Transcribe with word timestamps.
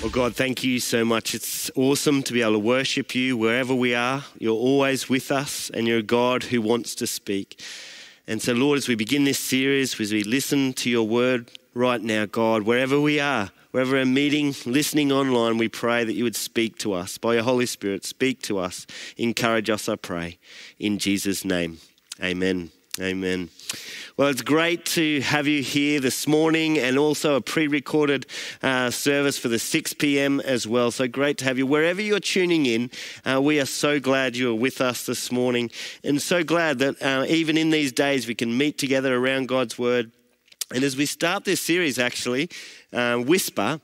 Well, 0.00 0.10
God, 0.10 0.36
thank 0.36 0.62
you 0.62 0.78
so 0.78 1.04
much. 1.04 1.34
It's 1.34 1.72
awesome 1.74 2.22
to 2.22 2.32
be 2.32 2.40
able 2.40 2.52
to 2.52 2.60
worship 2.60 3.16
you 3.16 3.36
wherever 3.36 3.74
we 3.74 3.96
are. 3.96 4.24
You're 4.38 4.54
always 4.54 5.08
with 5.08 5.32
us, 5.32 5.70
and 5.74 5.88
you're 5.88 5.98
a 5.98 6.02
God 6.02 6.44
who 6.44 6.62
wants 6.62 6.94
to 6.96 7.06
speak. 7.06 7.60
And 8.28 8.40
so, 8.40 8.52
Lord, 8.52 8.78
as 8.78 8.86
we 8.86 8.94
begin 8.94 9.24
this 9.24 9.40
series, 9.40 10.00
as 10.00 10.12
we 10.12 10.22
listen 10.22 10.72
to 10.74 10.88
your 10.88 11.06
word 11.06 11.50
right 11.74 12.00
now, 12.00 12.26
God, 12.26 12.62
wherever 12.62 13.00
we 13.00 13.18
are, 13.18 13.50
wherever 13.72 13.96
we're 13.96 14.04
meeting, 14.04 14.54
listening 14.64 15.10
online, 15.10 15.58
we 15.58 15.68
pray 15.68 16.04
that 16.04 16.14
you 16.14 16.22
would 16.22 16.36
speak 16.36 16.78
to 16.78 16.92
us 16.92 17.18
by 17.18 17.34
your 17.34 17.42
Holy 17.42 17.66
Spirit. 17.66 18.04
Speak 18.04 18.40
to 18.42 18.58
us. 18.58 18.86
Encourage 19.16 19.68
us, 19.68 19.88
I 19.88 19.96
pray. 19.96 20.38
In 20.78 20.98
Jesus' 20.98 21.44
name, 21.44 21.78
amen. 22.22 22.70
Amen. 23.00 23.48
Well, 24.16 24.28
it's 24.28 24.42
great 24.42 24.84
to 24.86 25.20
have 25.20 25.46
you 25.46 25.62
here 25.62 26.00
this 26.00 26.26
morning 26.26 26.78
and 26.78 26.98
also 26.98 27.36
a 27.36 27.40
pre 27.40 27.68
recorded 27.68 28.26
uh, 28.60 28.90
service 28.90 29.38
for 29.38 29.46
the 29.46 29.60
6 29.60 29.92
p.m. 29.94 30.40
as 30.40 30.66
well. 30.66 30.90
So 30.90 31.06
great 31.06 31.38
to 31.38 31.44
have 31.44 31.58
you. 31.58 31.66
Wherever 31.66 32.02
you're 32.02 32.18
tuning 32.18 32.66
in, 32.66 32.90
uh, 33.24 33.40
we 33.40 33.60
are 33.60 33.66
so 33.66 34.00
glad 34.00 34.36
you're 34.36 34.54
with 34.54 34.80
us 34.80 35.06
this 35.06 35.30
morning 35.30 35.70
and 36.02 36.20
so 36.20 36.42
glad 36.42 36.80
that 36.80 37.00
uh, 37.00 37.24
even 37.28 37.56
in 37.56 37.70
these 37.70 37.92
days 37.92 38.26
we 38.26 38.34
can 38.34 38.56
meet 38.56 38.78
together 38.78 39.14
around 39.16 39.46
God's 39.46 39.78
Word. 39.78 40.10
And 40.74 40.82
as 40.82 40.96
we 40.96 41.06
start 41.06 41.44
this 41.44 41.60
series, 41.60 42.00
actually, 42.00 42.50
uh, 42.92 43.16
Whisper, 43.16 43.80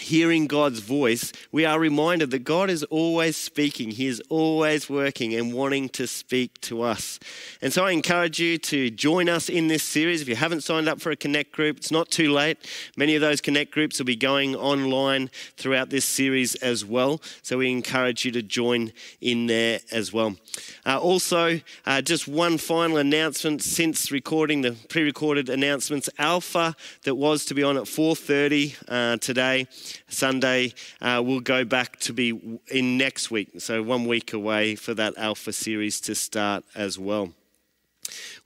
hearing 0.00 0.46
God's 0.46 0.80
voice, 0.80 1.32
we 1.52 1.64
are 1.64 1.78
reminded 1.78 2.30
that 2.32 2.40
God 2.40 2.68
is 2.68 2.82
always 2.84 3.36
speaking. 3.36 3.92
He 3.92 4.06
is 4.06 4.20
always 4.28 4.90
working 4.90 5.34
and 5.34 5.52
wanting 5.52 5.88
to 5.90 6.06
speak 6.06 6.60
to 6.62 6.82
us. 6.82 7.20
And 7.62 7.72
so 7.72 7.84
I 7.84 7.92
encourage 7.92 8.40
you 8.40 8.58
to 8.58 8.90
join 8.90 9.28
us 9.28 9.48
in 9.48 9.68
this 9.68 9.84
series. 9.84 10.20
If 10.20 10.28
you 10.28 10.36
haven't 10.36 10.62
signed 10.62 10.88
up 10.88 11.00
for 11.00 11.12
a 11.12 11.16
Connect 11.16 11.52
group, 11.52 11.76
it's 11.76 11.92
not 11.92 12.10
too 12.10 12.32
late. 12.32 12.58
Many 12.96 13.14
of 13.14 13.20
those 13.20 13.40
Connect 13.40 13.70
groups 13.70 13.98
will 13.98 14.06
be 14.06 14.16
going 14.16 14.56
online 14.56 15.30
throughout 15.56 15.90
this 15.90 16.04
series 16.04 16.56
as 16.56 16.84
well. 16.84 17.20
So 17.42 17.58
we 17.58 17.70
encourage 17.70 18.24
you 18.24 18.32
to 18.32 18.42
join 18.42 18.92
in 19.20 19.46
there 19.46 19.80
as 19.92 20.12
well. 20.12 20.36
Uh, 20.84 20.98
also, 20.98 21.60
uh, 21.86 22.02
just 22.02 22.26
one 22.26 22.58
final 22.58 22.96
announcement 22.96 23.62
since 23.62 24.10
recording 24.10 24.62
the 24.62 24.72
pre-recorded 24.88 25.48
announcements. 25.48 26.10
Alpha 26.18 26.74
that 27.04 27.14
was 27.14 27.44
to 27.44 27.54
be 27.54 27.62
on 27.62 27.76
at 27.76 27.84
4:30 27.84 28.76
uh, 28.88 29.16
today 29.18 29.66
Sunday 30.08 30.74
uh, 31.00 31.22
will 31.24 31.40
go 31.40 31.64
back 31.64 31.98
to 32.00 32.12
be 32.12 32.58
in 32.68 32.96
next 32.98 33.30
week. 33.30 33.50
So, 33.58 33.82
one 33.82 34.06
week 34.06 34.32
away 34.32 34.74
for 34.74 34.94
that 34.94 35.14
Alpha 35.16 35.52
series 35.52 36.00
to 36.02 36.14
start 36.14 36.64
as 36.74 36.98
well. 36.98 37.32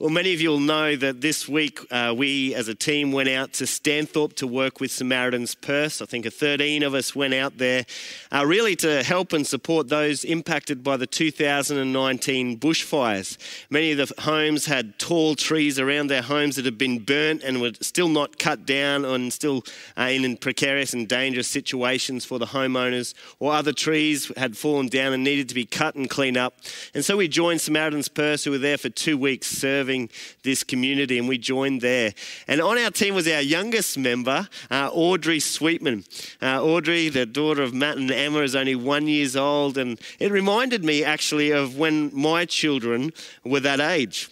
Well, 0.00 0.10
many 0.10 0.32
of 0.32 0.40
you 0.40 0.50
will 0.50 0.60
know 0.60 0.94
that 0.94 1.22
this 1.22 1.48
week 1.48 1.80
uh, 1.90 2.14
we 2.16 2.54
as 2.54 2.68
a 2.68 2.74
team 2.76 3.10
went 3.10 3.28
out 3.28 3.54
to 3.54 3.64
Stanthorpe 3.64 4.34
to 4.34 4.46
work 4.46 4.78
with 4.78 4.92
Samaritan's 4.92 5.56
Purse. 5.56 6.00
I 6.00 6.06
think 6.06 6.24
a 6.24 6.30
13 6.30 6.84
of 6.84 6.94
us 6.94 7.16
went 7.16 7.34
out 7.34 7.58
there 7.58 7.84
uh, 8.30 8.46
really 8.46 8.76
to 8.76 9.02
help 9.02 9.32
and 9.32 9.44
support 9.44 9.88
those 9.88 10.22
impacted 10.22 10.84
by 10.84 10.96
the 10.98 11.08
2019 11.08 12.60
bushfires. 12.60 13.38
Many 13.70 13.90
of 13.90 13.98
the 13.98 14.22
homes 14.22 14.66
had 14.66 15.00
tall 15.00 15.34
trees 15.34 15.80
around 15.80 16.06
their 16.06 16.22
homes 16.22 16.54
that 16.54 16.64
had 16.64 16.78
been 16.78 17.00
burnt 17.00 17.42
and 17.42 17.60
were 17.60 17.72
still 17.80 18.08
not 18.08 18.38
cut 18.38 18.64
down 18.64 19.04
and 19.04 19.32
still 19.32 19.64
uh, 19.96 20.02
in 20.02 20.36
precarious 20.36 20.92
and 20.92 21.08
dangerous 21.08 21.48
situations 21.48 22.24
for 22.24 22.38
the 22.38 22.46
homeowners, 22.46 23.14
or 23.40 23.52
other 23.52 23.72
trees 23.72 24.30
had 24.36 24.56
fallen 24.56 24.86
down 24.86 25.12
and 25.12 25.24
needed 25.24 25.48
to 25.48 25.56
be 25.56 25.66
cut 25.66 25.96
and 25.96 26.08
cleaned 26.08 26.36
up. 26.36 26.54
And 26.94 27.04
so 27.04 27.16
we 27.16 27.26
joined 27.26 27.60
Samaritan's 27.60 28.06
Purse, 28.06 28.44
who 28.44 28.52
were 28.52 28.58
there 28.58 28.78
for 28.78 28.90
two 28.90 29.18
weeks 29.18 29.48
serving 29.48 29.87
serving 29.88 30.10
this 30.42 30.62
community, 30.62 31.18
and 31.18 31.26
we 31.26 31.38
joined 31.38 31.80
there. 31.80 32.12
And 32.46 32.60
on 32.60 32.76
our 32.76 32.90
team 32.90 33.14
was 33.14 33.26
our 33.26 33.40
youngest 33.40 33.96
member, 33.96 34.46
uh, 34.70 34.90
Audrey 34.92 35.40
Sweetman. 35.40 36.04
Uh, 36.42 36.62
Audrey, 36.62 37.08
the 37.08 37.24
daughter 37.24 37.62
of 37.62 37.72
Matt 37.72 37.96
and 37.96 38.10
Emma, 38.10 38.40
is 38.40 38.54
only 38.54 38.74
one 38.74 39.08
years 39.08 39.34
old, 39.34 39.78
and 39.78 39.98
it 40.18 40.30
reminded 40.30 40.84
me 40.84 41.02
actually 41.04 41.52
of 41.52 41.78
when 41.78 42.10
my 42.14 42.44
children 42.44 43.12
were 43.44 43.60
that 43.60 43.80
age. 43.80 44.28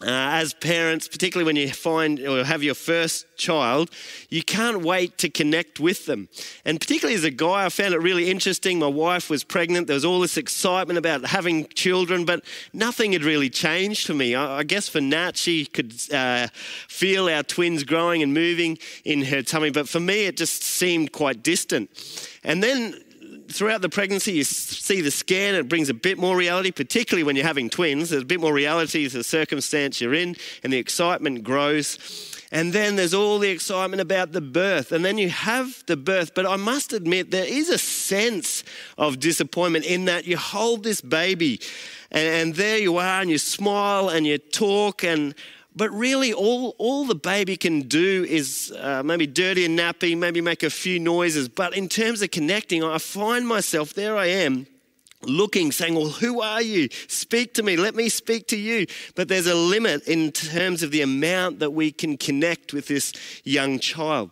Uh, 0.00 0.06
as 0.42 0.52
parents, 0.54 1.06
particularly 1.06 1.46
when 1.46 1.54
you 1.54 1.70
find 1.72 2.18
or 2.18 2.44
have 2.44 2.64
your 2.64 2.74
first 2.74 3.26
child, 3.36 3.90
you 4.28 4.42
can't 4.42 4.82
wait 4.82 5.16
to 5.18 5.30
connect 5.30 5.78
with 5.78 6.04
them. 6.06 6.28
And 6.64 6.80
particularly 6.80 7.14
as 7.14 7.22
a 7.22 7.30
guy, 7.30 7.64
I 7.64 7.68
found 7.68 7.94
it 7.94 7.98
really 7.98 8.28
interesting. 8.28 8.80
My 8.80 8.88
wife 8.88 9.30
was 9.30 9.44
pregnant. 9.44 9.86
There 9.86 9.94
was 9.94 10.04
all 10.04 10.20
this 10.20 10.36
excitement 10.36 10.98
about 10.98 11.24
having 11.24 11.68
children, 11.68 12.24
but 12.24 12.44
nothing 12.72 13.12
had 13.12 13.22
really 13.22 13.48
changed 13.48 14.08
for 14.08 14.14
me. 14.14 14.34
I, 14.34 14.58
I 14.58 14.62
guess 14.64 14.88
for 14.88 15.00
Nat, 15.00 15.36
she 15.36 15.64
could 15.64 15.94
uh, 16.12 16.48
feel 16.88 17.28
our 17.28 17.44
twins 17.44 17.84
growing 17.84 18.20
and 18.20 18.34
moving 18.34 18.78
in 19.04 19.22
her 19.26 19.42
tummy, 19.42 19.70
but 19.70 19.88
for 19.88 20.00
me, 20.00 20.26
it 20.26 20.36
just 20.36 20.64
seemed 20.64 21.12
quite 21.12 21.44
distant. 21.44 21.88
And 22.42 22.62
then 22.62 23.00
throughout 23.54 23.82
the 23.82 23.88
pregnancy, 23.88 24.32
you 24.32 24.44
see 24.44 25.00
the 25.00 25.10
scan, 25.10 25.54
it 25.54 25.68
brings 25.68 25.88
a 25.88 25.94
bit 25.94 26.18
more 26.18 26.36
reality, 26.36 26.72
particularly 26.72 27.22
when 27.22 27.36
you're 27.36 27.46
having 27.46 27.70
twins. 27.70 28.10
There's 28.10 28.22
a 28.22 28.26
bit 28.26 28.40
more 28.40 28.52
reality 28.52 29.08
to 29.08 29.18
the 29.18 29.24
circumstance 29.24 30.00
you're 30.00 30.14
in, 30.14 30.36
and 30.62 30.72
the 30.72 30.78
excitement 30.78 31.44
grows. 31.44 32.40
And 32.50 32.72
then 32.72 32.96
there's 32.96 33.14
all 33.14 33.38
the 33.38 33.50
excitement 33.50 34.00
about 34.00 34.32
the 34.32 34.40
birth. 34.40 34.92
And 34.92 35.04
then 35.04 35.18
you 35.18 35.30
have 35.30 35.84
the 35.86 35.96
birth. 35.96 36.34
But 36.34 36.46
I 36.46 36.56
must 36.56 36.92
admit, 36.92 37.30
there 37.30 37.46
is 37.46 37.68
a 37.68 37.78
sense 37.78 38.64
of 38.98 39.20
disappointment 39.20 39.84
in 39.84 40.04
that 40.06 40.26
you 40.26 40.36
hold 40.36 40.82
this 40.82 41.00
baby, 41.00 41.60
and, 42.10 42.28
and 42.28 42.54
there 42.54 42.78
you 42.78 42.98
are, 42.98 43.20
and 43.20 43.30
you 43.30 43.38
smile 43.38 44.08
and 44.08 44.26
you 44.26 44.38
talk, 44.38 45.04
and 45.04 45.34
but 45.76 45.90
really, 45.90 46.32
all, 46.32 46.76
all 46.78 47.04
the 47.04 47.16
baby 47.16 47.56
can 47.56 47.82
do 47.82 48.24
is 48.28 48.72
uh, 48.78 49.02
maybe 49.02 49.26
dirty 49.26 49.64
a 49.64 49.68
nappy, 49.68 50.16
maybe 50.16 50.40
make 50.40 50.62
a 50.62 50.70
few 50.70 51.00
noises. 51.00 51.48
But 51.48 51.76
in 51.76 51.88
terms 51.88 52.22
of 52.22 52.30
connecting, 52.30 52.84
I 52.84 52.98
find 52.98 53.46
myself, 53.46 53.92
there 53.92 54.16
I 54.16 54.26
am, 54.26 54.68
looking, 55.22 55.72
saying, 55.72 55.96
Well, 55.96 56.10
who 56.10 56.40
are 56.40 56.62
you? 56.62 56.88
Speak 57.08 57.54
to 57.54 57.62
me. 57.62 57.76
Let 57.76 57.96
me 57.96 58.08
speak 58.08 58.46
to 58.48 58.56
you. 58.56 58.86
But 59.16 59.28
there's 59.28 59.48
a 59.48 59.54
limit 59.54 60.06
in 60.06 60.30
terms 60.30 60.84
of 60.84 60.92
the 60.92 61.02
amount 61.02 61.58
that 61.58 61.72
we 61.72 61.90
can 61.90 62.16
connect 62.16 62.72
with 62.72 62.86
this 62.86 63.12
young 63.42 63.80
child. 63.80 64.30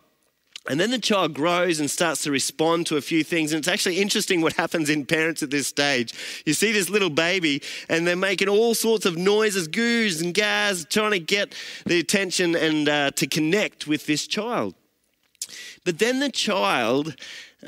And 0.69 0.79
then 0.79 0.91
the 0.91 0.99
child 0.99 1.33
grows 1.33 1.81
and 1.81 1.91
starts 1.91 2.23
to 2.23 2.31
respond 2.31 2.87
to 2.87 2.95
a 2.95 3.01
few 3.01 3.23
things. 3.23 3.51
And 3.51 3.59
it's 3.59 3.67
actually 3.67 3.99
interesting 3.99 4.39
what 4.39 4.53
happens 4.53 4.89
in 4.89 5.05
parents 5.05 5.43
at 5.43 5.49
this 5.49 5.67
stage. 5.67 6.13
You 6.45 6.53
see 6.53 6.71
this 6.71 6.89
little 6.89 7.09
baby, 7.09 7.61
and 7.89 8.07
they're 8.07 8.15
making 8.15 8.47
all 8.47 8.73
sorts 8.73 9.05
of 9.05 9.17
noises, 9.17 9.67
goos 9.67 10.21
and 10.21 10.33
gas, 10.33 10.85
trying 10.89 11.11
to 11.11 11.19
get 11.19 11.53
the 11.85 11.99
attention 11.99 12.55
and 12.55 12.87
uh, 12.87 13.11
to 13.11 13.27
connect 13.27 13.87
with 13.87 14.05
this 14.05 14.25
child. 14.25 14.73
But 15.83 15.99
then 15.99 16.19
the 16.19 16.31
child 16.31 17.17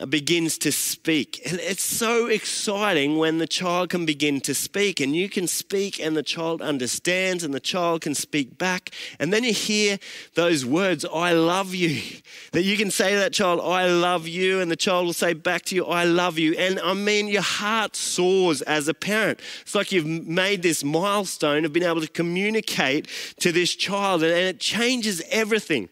begins 0.09 0.57
to 0.59 0.71
speak. 0.71 1.41
And 1.45 1.59
it's 1.59 1.83
so 1.83 2.27
exciting 2.27 3.17
when 3.17 3.37
the 3.37 3.47
child 3.47 3.89
can 3.89 4.05
begin 4.05 4.41
to 4.41 4.53
speak 4.53 4.99
and 4.99 5.15
you 5.15 5.29
can 5.29 5.47
speak 5.47 5.99
and 5.99 6.15
the 6.15 6.23
child 6.23 6.61
understands 6.61 7.43
and 7.43 7.53
the 7.53 7.59
child 7.59 8.01
can 8.01 8.15
speak 8.15 8.57
back. 8.57 8.91
And 9.19 9.31
then 9.31 9.43
you 9.43 9.53
hear 9.53 9.99
those 10.33 10.65
words, 10.65 11.05
I 11.05 11.33
love 11.33 11.73
you. 11.73 12.01
That 12.51 12.63
you 12.63 12.77
can 12.77 12.89
say 12.89 13.11
to 13.11 13.17
that 13.17 13.33
child, 13.33 13.59
I 13.59 13.87
love 13.87 14.29
you. 14.29 14.61
And 14.61 14.71
the 14.71 14.77
child 14.77 15.05
will 15.05 15.13
say 15.13 15.33
back 15.33 15.63
to 15.63 15.75
you, 15.75 15.85
I 15.85 16.05
love 16.05 16.39
you. 16.39 16.53
And 16.53 16.79
I 16.79 16.93
mean, 16.93 17.27
your 17.27 17.41
heart 17.41 17.97
soars 17.97 18.61
as 18.61 18.87
a 18.87 18.93
parent. 18.93 19.41
It's 19.61 19.75
like 19.75 19.91
you've 19.91 20.05
made 20.05 20.61
this 20.61 20.81
milestone 20.81 21.65
of 21.65 21.73
being 21.73 21.85
able 21.85 21.99
to 21.99 22.07
communicate 22.07 23.09
to 23.39 23.51
this 23.51 23.75
child 23.75 24.23
and 24.23 24.31
it 24.31 24.59
changes 24.59 25.21
everything. 25.29 25.89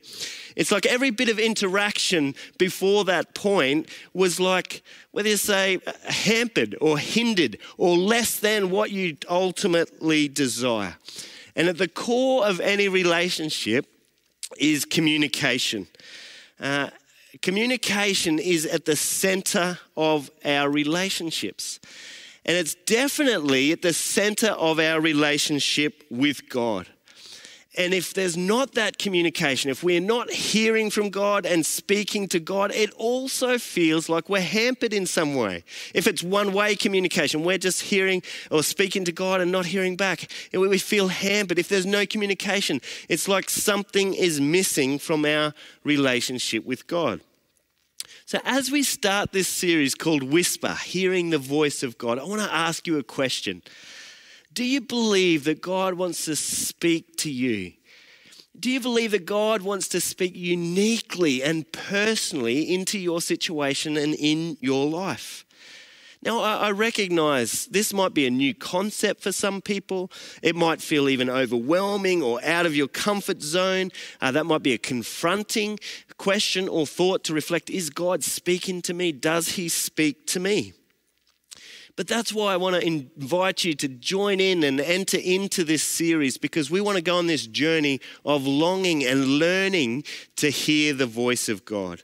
It's 0.56 0.72
like 0.72 0.86
every 0.86 1.10
bit 1.10 1.30
of 1.30 1.40
interaction 1.40 2.36
before 2.58 3.06
that 3.06 3.34
point 3.34 3.90
was 4.14 4.40
like, 4.40 4.84
whether 5.12 5.30
you 5.30 5.38
say 5.38 5.80
hampered 6.06 6.76
or 6.82 6.98
hindered 6.98 7.58
or 7.78 7.98
less 7.98 8.40
than 8.40 8.70
what 8.70 8.92
you 8.92 9.18
ultimately 9.30 10.28
desire. 10.28 10.96
And 11.56 11.68
at 11.68 11.78
the 11.78 11.88
core 11.88 12.46
of 12.46 12.60
any 12.60 12.88
relationship 12.88 13.86
is 14.58 14.86
communication. 14.86 15.88
Uh, 16.60 16.90
communication 17.42 18.40
is 18.40 18.66
at 18.66 18.86
the 18.86 18.96
center 18.96 19.80
of 19.98 20.30
our 20.46 20.70
relationships. 20.70 21.80
And 22.46 22.58
it's 22.58 22.76
definitely 22.76 23.72
at 23.72 23.82
the 23.82 23.94
center 23.94 24.50
of 24.50 24.80
our 24.80 25.00
relationship 25.00 26.04
with 26.10 26.50
God. 26.50 26.88
And 27.76 27.92
if 27.94 28.14
there's 28.14 28.38
not 28.38 28.74
that 28.76 29.00
communication, 29.00 29.72
if 29.72 29.84
we're 29.84 30.00
not 30.00 30.30
hearing 30.30 30.92
from 30.92 31.10
God 31.10 31.46
and 31.46 31.66
speaking 31.66 32.28
to 32.28 32.40
God, 32.40 32.72
it 32.72 32.92
also 32.94 33.58
feels 33.58 34.10
like 34.10 34.30
we're 34.30 34.42
hampered 34.42 34.94
in 34.94 35.08
some 35.08 35.34
way. 35.34 35.64
If 35.96 36.06
it's 36.06 36.22
one 36.22 36.54
way 36.54 36.76
communication, 36.76 37.44
we're 37.44 37.58
just 37.58 37.82
hearing 37.82 38.22
or 38.52 38.62
speaking 38.62 39.06
to 39.06 39.12
God 39.12 39.42
and 39.42 39.52
not 39.52 39.66
hearing 39.66 39.96
back, 39.96 40.32
we 40.54 40.78
feel 40.78 41.08
hampered. 41.08 41.58
If 41.58 41.68
there's 41.68 41.86
no 41.86 42.06
communication, 42.06 42.80
it's 43.10 43.28
like 43.28 43.50
something 43.50 44.14
is 44.14 44.40
missing 44.40 45.00
from 45.00 45.26
our 45.26 45.54
relationship 45.84 46.66
with 46.66 46.86
God. 46.86 47.22
So, 48.26 48.40
as 48.46 48.72
we 48.72 48.84
start 48.84 49.32
this 49.32 49.48
series 49.48 49.96
called 49.96 50.24
Whisper, 50.24 50.76
Hearing 50.76 51.32
the 51.32 51.38
Voice 51.38 51.84
of 51.84 51.98
God, 51.98 52.20
I 52.20 52.24
want 52.24 52.42
to 52.42 52.54
ask 52.54 52.88
you 52.88 52.98
a 52.98 53.04
question. 53.04 53.64
Do 54.54 54.64
you 54.64 54.82
believe 54.82 55.46
that 55.46 55.62
God 55.62 55.96
wants 55.96 56.26
to 56.26 56.36
speak 56.36 57.18
to 57.18 57.32
you? 57.32 57.74
Do 58.60 58.70
you 58.70 58.80
believe 58.80 59.12
that 59.12 59.26
God 59.26 59.64
wants 59.64 59.88
to 59.90 60.00
speak 60.00 60.36
uniquely 60.36 61.42
and 61.42 61.70
personally 61.72 62.72
into 62.72 63.00
your 63.00 63.20
situation 63.20 63.98
and 63.98 64.14
in 64.14 64.58
your 64.62 64.88
life? 64.88 65.44
Now, 66.22 66.40
I 66.40 66.72
recognize 66.72 67.66
this 67.66 67.94
might 67.94 68.14
be 68.14 68.26
a 68.26 68.32
new 68.32 68.54
concept 68.54 69.24
for 69.24 69.34
some 69.34 69.60
people. 69.60 70.10
It 70.42 70.56
might 70.56 70.82
feel 70.82 71.10
even 71.10 71.30
overwhelming 71.30 72.22
or 72.22 72.40
out 72.46 72.66
of 72.66 72.76
your 72.76 72.88
comfort 72.88 73.42
zone. 73.42 73.90
Uh, 74.22 74.32
that 74.32 74.46
might 74.46 74.64
be 74.64 74.74
a 74.74 74.78
confronting 74.78 75.80
question 76.18 76.70
or 76.70 76.86
thought 76.86 77.26
to 77.26 77.34
reflect 77.34 77.70
Is 77.70 77.90
God 77.90 78.24
speaking 78.24 78.82
to 78.84 78.94
me? 78.94 79.12
Does 79.12 79.50
He 79.50 79.68
speak 79.68 80.26
to 80.28 80.40
me? 80.40 80.74
But 81.96 82.08
that's 82.08 82.34
why 82.34 82.54
I 82.54 82.58
want 82.58 82.76
to 82.76 82.86
invite 82.86 83.64
you 83.64 83.76
to 83.76 83.88
join 83.88 84.40
in 84.40 84.64
and 84.64 84.82
enter 84.82 85.18
into 85.18 85.64
this 85.64 85.84
series 85.84 86.38
because 86.38 86.72
we 86.72 86.82
want 86.82 86.96
to 86.98 87.04
go 87.04 87.18
on 87.18 87.28
this 87.28 87.46
journey 87.46 88.02
of 88.26 88.48
longing 88.48 89.04
and 89.04 89.38
learning 89.38 90.04
to 90.38 90.50
hear 90.50 90.94
the 90.94 91.06
voice 91.06 91.50
of 91.50 91.66
God. 91.66 92.02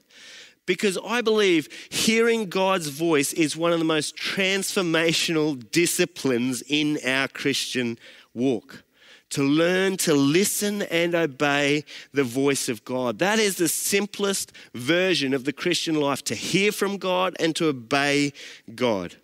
Because 0.68 1.00
I 1.04 1.22
believe 1.22 1.68
hearing 1.90 2.50
God's 2.50 2.90
voice 2.90 3.34
is 3.34 3.58
one 3.58 3.74
of 3.74 3.80
the 3.80 3.86
most 3.86 4.16
transformational 4.16 5.72
disciplines 5.72 6.62
in 6.68 7.00
our 7.04 7.28
Christian 7.28 7.98
walk 8.36 8.84
to 9.32 9.42
learn 9.42 9.98
to 9.98 10.14
listen 10.14 10.84
and 10.84 11.16
obey 11.16 11.84
the 12.14 12.24
voice 12.24 12.70
of 12.70 12.86
God. 12.86 13.18
That 13.18 13.40
is 13.40 13.58
the 13.58 13.68
simplest 13.68 14.52
version 14.76 15.34
of 15.34 15.46
the 15.46 15.54
Christian 15.54 15.96
life 15.96 16.24
to 16.26 16.36
hear 16.36 16.72
from 16.72 16.98
God 16.98 17.36
and 17.40 17.56
to 17.56 17.68
obey 17.68 18.34
God. 18.76 19.16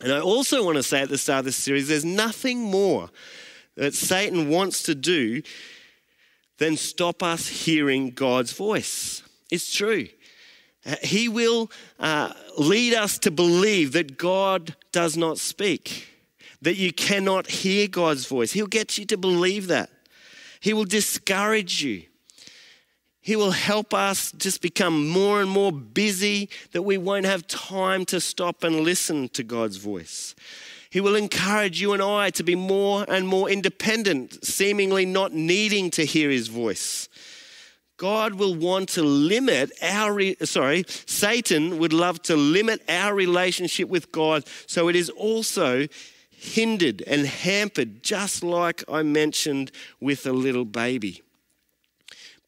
And 0.00 0.12
I 0.12 0.20
also 0.20 0.64
want 0.64 0.76
to 0.76 0.82
say 0.82 1.02
at 1.02 1.08
the 1.08 1.18
start 1.18 1.40
of 1.40 1.44
this 1.46 1.56
series 1.56 1.88
there's 1.88 2.04
nothing 2.04 2.60
more 2.60 3.10
that 3.76 3.94
Satan 3.94 4.48
wants 4.48 4.82
to 4.84 4.94
do 4.94 5.42
than 6.58 6.76
stop 6.76 7.22
us 7.22 7.48
hearing 7.48 8.10
God's 8.10 8.52
voice. 8.52 9.22
It's 9.50 9.74
true. 9.74 10.08
Uh, 10.86 10.96
he 11.02 11.28
will 11.28 11.70
uh, 11.98 12.32
lead 12.58 12.94
us 12.94 13.18
to 13.18 13.30
believe 13.30 13.92
that 13.92 14.18
God 14.18 14.76
does 14.92 15.16
not 15.16 15.38
speak, 15.38 16.08
that 16.62 16.76
you 16.76 16.92
cannot 16.92 17.46
hear 17.46 17.88
God's 17.88 18.26
voice. 18.26 18.52
He'll 18.52 18.66
get 18.66 18.98
you 18.98 19.06
to 19.06 19.16
believe 19.16 19.68
that. 19.68 19.90
He 20.60 20.72
will 20.72 20.84
discourage 20.84 21.82
you. 21.82 22.04
He 23.24 23.36
will 23.36 23.52
help 23.52 23.94
us 23.94 24.32
just 24.32 24.60
become 24.60 25.08
more 25.08 25.40
and 25.40 25.48
more 25.48 25.72
busy 25.72 26.50
that 26.72 26.82
we 26.82 26.98
won't 26.98 27.24
have 27.24 27.46
time 27.46 28.04
to 28.04 28.20
stop 28.20 28.62
and 28.62 28.80
listen 28.80 29.30
to 29.30 29.42
God's 29.42 29.78
voice. 29.78 30.34
He 30.90 31.00
will 31.00 31.16
encourage 31.16 31.80
you 31.80 31.94
and 31.94 32.02
I 32.02 32.28
to 32.28 32.42
be 32.42 32.54
more 32.54 33.06
and 33.08 33.26
more 33.26 33.48
independent, 33.48 34.44
seemingly 34.44 35.06
not 35.06 35.32
needing 35.32 35.90
to 35.92 36.04
hear 36.04 36.28
his 36.28 36.48
voice. 36.48 37.08
God 37.96 38.34
will 38.34 38.54
want 38.54 38.90
to 38.90 39.02
limit 39.02 39.72
our, 39.80 40.12
re- 40.12 40.36
sorry, 40.42 40.84
Satan 40.86 41.78
would 41.78 41.94
love 41.94 42.20
to 42.24 42.36
limit 42.36 42.82
our 42.90 43.14
relationship 43.14 43.88
with 43.88 44.12
God 44.12 44.44
so 44.66 44.90
it 44.90 44.96
is 44.96 45.08
also 45.08 45.88
hindered 46.30 47.02
and 47.06 47.26
hampered, 47.26 48.02
just 48.02 48.44
like 48.44 48.84
I 48.86 49.02
mentioned 49.02 49.72
with 49.98 50.26
a 50.26 50.32
little 50.34 50.66
baby. 50.66 51.22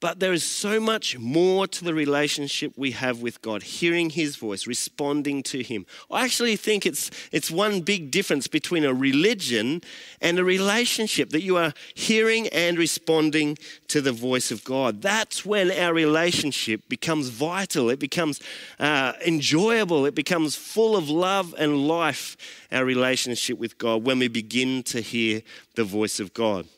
But 0.07 0.21
there 0.21 0.33
is 0.33 0.45
so 0.45 0.79
much 0.79 1.19
more 1.19 1.67
to 1.67 1.85
the 1.85 1.93
relationship 1.93 2.75
we 2.77 2.93
have 2.93 3.23
with 3.23 3.43
God, 3.43 3.65
hearing 3.65 4.11
His 4.11 4.37
voice, 4.37 4.65
responding 4.65 5.43
to 5.43 5.65
Him. 5.65 5.85
I 6.13 6.25
actually 6.25 6.55
think 6.55 6.87
it's, 6.87 7.11
it's 7.33 7.51
one 7.51 7.81
big 7.81 8.13
difference 8.13 8.47
between 8.47 8.85
a 8.85 8.95
religion 8.95 9.83
and 10.21 10.39
a 10.39 10.45
relationship 10.45 11.31
that 11.31 11.43
you 11.43 11.57
are 11.57 11.75
hearing 11.95 12.47
and 12.51 12.79
responding 12.79 13.59
to 13.89 14.01
the 14.01 14.13
voice 14.13 14.53
of 14.53 14.63
God. 14.63 15.03
That's 15.03 15.45
when 15.45 15.73
our 15.73 15.93
relationship 15.93 16.89
becomes 16.89 17.27
vital, 17.27 17.91
it 17.91 17.99
becomes 17.99 18.41
uh, 18.79 19.15
enjoyable, 19.27 20.07
it 20.07 20.15
becomes 20.15 20.55
full 20.55 20.95
of 20.95 21.11
love 21.11 21.53
and 21.59 21.89
life, 21.89 22.37
our 22.71 22.85
relationship 22.85 23.59
with 23.59 23.77
God, 23.77 24.05
when 24.05 24.21
we 24.21 24.29
begin 24.29 24.85
to 24.85 25.01
hear 25.01 25.43
the 25.75 25.83
voice 25.83 26.21
of 26.21 26.33
God. 26.33 26.69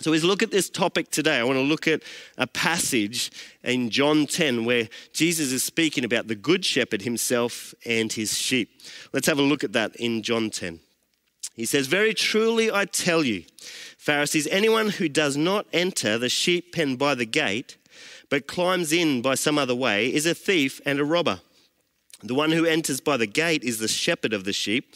So, 0.00 0.12
as 0.12 0.22
look 0.22 0.44
at 0.44 0.52
this 0.52 0.70
topic 0.70 1.10
today, 1.10 1.38
I 1.38 1.42
want 1.42 1.56
to 1.56 1.62
look 1.62 1.88
at 1.88 2.02
a 2.36 2.46
passage 2.46 3.32
in 3.64 3.90
John 3.90 4.26
10 4.26 4.64
where 4.64 4.88
Jesus 5.12 5.50
is 5.50 5.64
speaking 5.64 6.04
about 6.04 6.28
the 6.28 6.36
good 6.36 6.64
shepherd 6.64 7.02
himself 7.02 7.74
and 7.84 8.12
his 8.12 8.38
sheep. 8.38 8.80
Let's 9.12 9.26
have 9.26 9.40
a 9.40 9.42
look 9.42 9.64
at 9.64 9.72
that 9.72 9.96
in 9.96 10.22
John 10.22 10.50
10. 10.50 10.78
He 11.56 11.66
says, 11.66 11.88
Very 11.88 12.14
truly 12.14 12.70
I 12.70 12.84
tell 12.84 13.24
you, 13.24 13.42
Pharisees, 13.96 14.46
anyone 14.46 14.90
who 14.90 15.08
does 15.08 15.36
not 15.36 15.66
enter 15.72 16.16
the 16.16 16.28
sheep 16.28 16.72
pen 16.72 16.94
by 16.94 17.16
the 17.16 17.26
gate, 17.26 17.76
but 18.30 18.46
climbs 18.46 18.92
in 18.92 19.20
by 19.20 19.34
some 19.34 19.58
other 19.58 19.74
way, 19.74 20.14
is 20.14 20.26
a 20.26 20.34
thief 20.34 20.80
and 20.86 21.00
a 21.00 21.04
robber. 21.04 21.40
The 22.22 22.34
one 22.34 22.50
who 22.50 22.64
enters 22.64 23.00
by 23.00 23.16
the 23.16 23.26
gate 23.26 23.62
is 23.62 23.78
the 23.78 23.88
shepherd 23.88 24.32
of 24.32 24.44
the 24.44 24.52
sheep. 24.52 24.94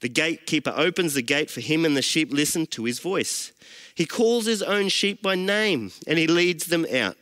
The 0.00 0.08
gatekeeper 0.08 0.72
opens 0.74 1.14
the 1.14 1.22
gate 1.22 1.50
for 1.50 1.60
him, 1.60 1.84
and 1.84 1.96
the 1.96 2.02
sheep 2.02 2.32
listen 2.32 2.66
to 2.68 2.84
his 2.84 2.98
voice. 2.98 3.52
He 3.94 4.06
calls 4.06 4.46
his 4.46 4.62
own 4.62 4.88
sheep 4.88 5.22
by 5.22 5.34
name 5.34 5.92
and 6.06 6.18
he 6.18 6.26
leads 6.26 6.66
them 6.66 6.86
out. 6.92 7.16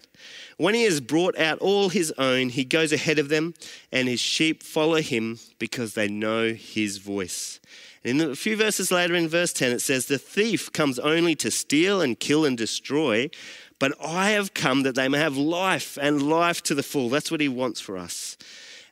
When 0.56 0.74
he 0.74 0.84
has 0.84 1.00
brought 1.00 1.38
out 1.38 1.58
all 1.58 1.88
his 1.88 2.12
own, 2.18 2.50
he 2.50 2.64
goes 2.64 2.92
ahead 2.92 3.18
of 3.18 3.30
them, 3.30 3.54
and 3.90 4.06
his 4.08 4.20
sheep 4.20 4.62
follow 4.62 5.00
him 5.00 5.38
because 5.58 5.94
they 5.94 6.06
know 6.06 6.52
his 6.52 6.98
voice. 6.98 7.60
In 8.04 8.20
a 8.20 8.34
few 8.34 8.56
verses 8.56 8.90
later, 8.90 9.14
in 9.14 9.26
verse 9.26 9.54
10, 9.54 9.72
it 9.72 9.80
says, 9.80 10.06
The 10.06 10.18
thief 10.18 10.70
comes 10.70 10.98
only 10.98 11.34
to 11.36 11.50
steal 11.50 12.02
and 12.02 12.20
kill 12.20 12.44
and 12.44 12.58
destroy, 12.58 13.30
but 13.78 13.94
I 14.04 14.30
have 14.30 14.52
come 14.52 14.82
that 14.82 14.94
they 14.94 15.08
may 15.08 15.18
have 15.18 15.36
life 15.36 15.98
and 16.00 16.28
life 16.28 16.62
to 16.64 16.74
the 16.74 16.82
full. 16.82 17.08
That's 17.08 17.30
what 17.30 17.40
he 17.40 17.48
wants 17.48 17.80
for 17.80 17.96
us. 17.96 18.36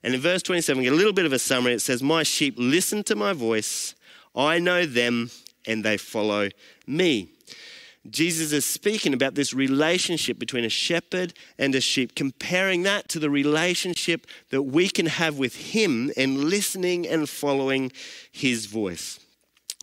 And 0.03 0.15
in 0.15 0.21
verse 0.21 0.43
27, 0.43 0.79
we 0.79 0.85
get 0.85 0.93
a 0.93 0.97
little 0.97 1.13
bit 1.13 1.27
of 1.27 1.33
a 1.33 1.39
summary. 1.39 1.75
It 1.75 1.81
says, 1.81 2.03
My 2.03 2.23
sheep 2.23 2.55
listen 2.57 3.03
to 3.05 3.17
my 3.17 3.33
voice, 3.33 3.95
I 4.35 4.59
know 4.59 4.87
them, 4.87 5.31
and 5.67 5.85
they 5.85 5.97
follow 5.97 6.49
me. 6.87 7.31
Jesus 8.09 8.53
is 8.53 8.65
speaking 8.65 9.13
about 9.13 9.35
this 9.35 9.53
relationship 9.53 10.39
between 10.39 10.65
a 10.65 10.69
shepherd 10.69 11.35
and 11.59 11.75
a 11.75 11.81
sheep, 11.81 12.15
comparing 12.15 12.83
that 12.85 13.09
to 13.11 13.19
the 13.19 13.29
relationship 13.29 14.27
that 14.51 14.63
we 14.63 14.89
can 14.89 15.07
have 15.07 15.39
with 15.39 15.57
Him 15.75 16.11
and 16.17 16.45
listening 16.45 17.07
and 17.07 17.29
following 17.29 17.93
His 18.33 18.67
voice. 18.67 19.21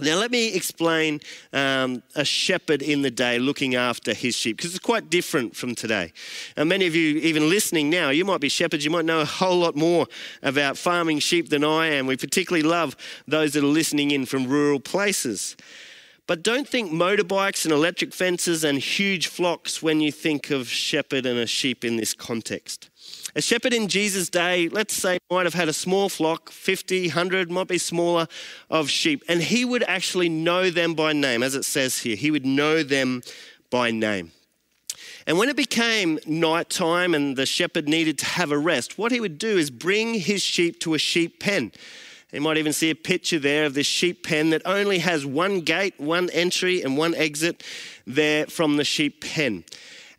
Now, 0.01 0.17
let 0.17 0.29
me 0.29 0.53
explain 0.53 1.21
um, 1.53 2.03
a 2.15 2.25
shepherd 2.25 2.81
in 2.81 3.01
the 3.01 3.11
day 3.11 3.39
looking 3.39 3.75
after 3.75 4.13
his 4.13 4.35
sheep, 4.35 4.57
because 4.57 4.75
it's 4.75 4.83
quite 4.83 5.09
different 5.09 5.55
from 5.55 5.73
today. 5.73 6.11
And 6.57 6.67
many 6.67 6.85
of 6.85 6.95
you, 6.95 7.17
even 7.19 7.49
listening 7.49 7.89
now, 7.89 8.09
you 8.09 8.25
might 8.25 8.41
be 8.41 8.49
shepherds, 8.49 8.83
you 8.83 8.91
might 8.91 9.05
know 9.05 9.21
a 9.21 9.25
whole 9.25 9.57
lot 9.57 9.77
more 9.77 10.07
about 10.43 10.77
farming 10.77 11.19
sheep 11.19 11.47
than 11.47 11.63
I 11.63 11.87
am. 11.87 12.07
We 12.07 12.17
particularly 12.17 12.67
love 12.67 12.97
those 13.25 13.53
that 13.53 13.63
are 13.63 13.67
listening 13.67 14.11
in 14.11 14.25
from 14.25 14.47
rural 14.47 14.81
places. 14.81 15.55
But 16.27 16.43
don't 16.43 16.67
think 16.67 16.91
motorbikes 16.91 17.63
and 17.63 17.73
electric 17.73 18.13
fences 18.13 18.65
and 18.65 18.79
huge 18.79 19.27
flocks 19.27 19.81
when 19.81 20.01
you 20.01 20.11
think 20.11 20.49
of 20.49 20.67
shepherd 20.67 21.25
and 21.25 21.39
a 21.39 21.47
sheep 21.47 21.85
in 21.85 21.95
this 21.95 22.13
context. 22.13 22.89
A 23.37 23.41
shepherd 23.41 23.73
in 23.73 23.89
Jesus' 23.89 24.29
day, 24.29 24.69
let's 24.69 24.93
say, 24.93 25.17
might 25.29 25.45
have 25.45 25.53
had 25.53 25.67
a 25.67 25.73
small 25.73 26.07
flock, 26.07 26.49
50, 26.51 27.07
100, 27.07 27.51
might 27.51 27.67
be 27.67 27.77
smaller, 27.77 28.27
of 28.69 28.89
sheep. 28.89 29.23
And 29.27 29.41
he 29.41 29.65
would 29.65 29.83
actually 29.83 30.29
know 30.29 30.69
them 30.69 30.93
by 30.93 31.11
name, 31.11 31.43
as 31.43 31.53
it 31.53 31.65
says 31.65 31.99
here. 31.99 32.15
He 32.15 32.31
would 32.31 32.45
know 32.45 32.81
them 32.81 33.23
by 33.69 33.91
name. 33.91 34.31
And 35.27 35.37
when 35.37 35.49
it 35.49 35.57
became 35.57 36.17
night 36.25 36.69
time 36.69 37.13
and 37.13 37.35
the 37.35 37.45
shepherd 37.45 37.89
needed 37.89 38.17
to 38.19 38.25
have 38.25 38.51
a 38.51 38.57
rest, 38.57 38.97
what 38.97 39.11
he 39.11 39.19
would 39.19 39.37
do 39.37 39.57
is 39.57 39.69
bring 39.69 40.13
his 40.13 40.41
sheep 40.41 40.79
to 40.81 40.93
a 40.93 40.97
sheep 40.97 41.41
pen. 41.41 41.73
You 42.31 42.39
might 42.39 42.57
even 42.57 42.73
see 42.73 42.89
a 42.89 42.95
picture 42.95 43.39
there 43.39 43.65
of 43.65 43.73
this 43.73 43.87
sheep 43.87 44.25
pen 44.25 44.51
that 44.51 44.61
only 44.65 44.99
has 44.99 45.25
one 45.25 45.59
gate, 45.59 45.99
one 45.99 46.29
entry, 46.29 46.81
and 46.81 46.97
one 46.97 47.13
exit 47.15 47.63
there 48.07 48.45
from 48.45 48.77
the 48.77 48.85
sheep 48.85 49.25
pen. 49.25 49.65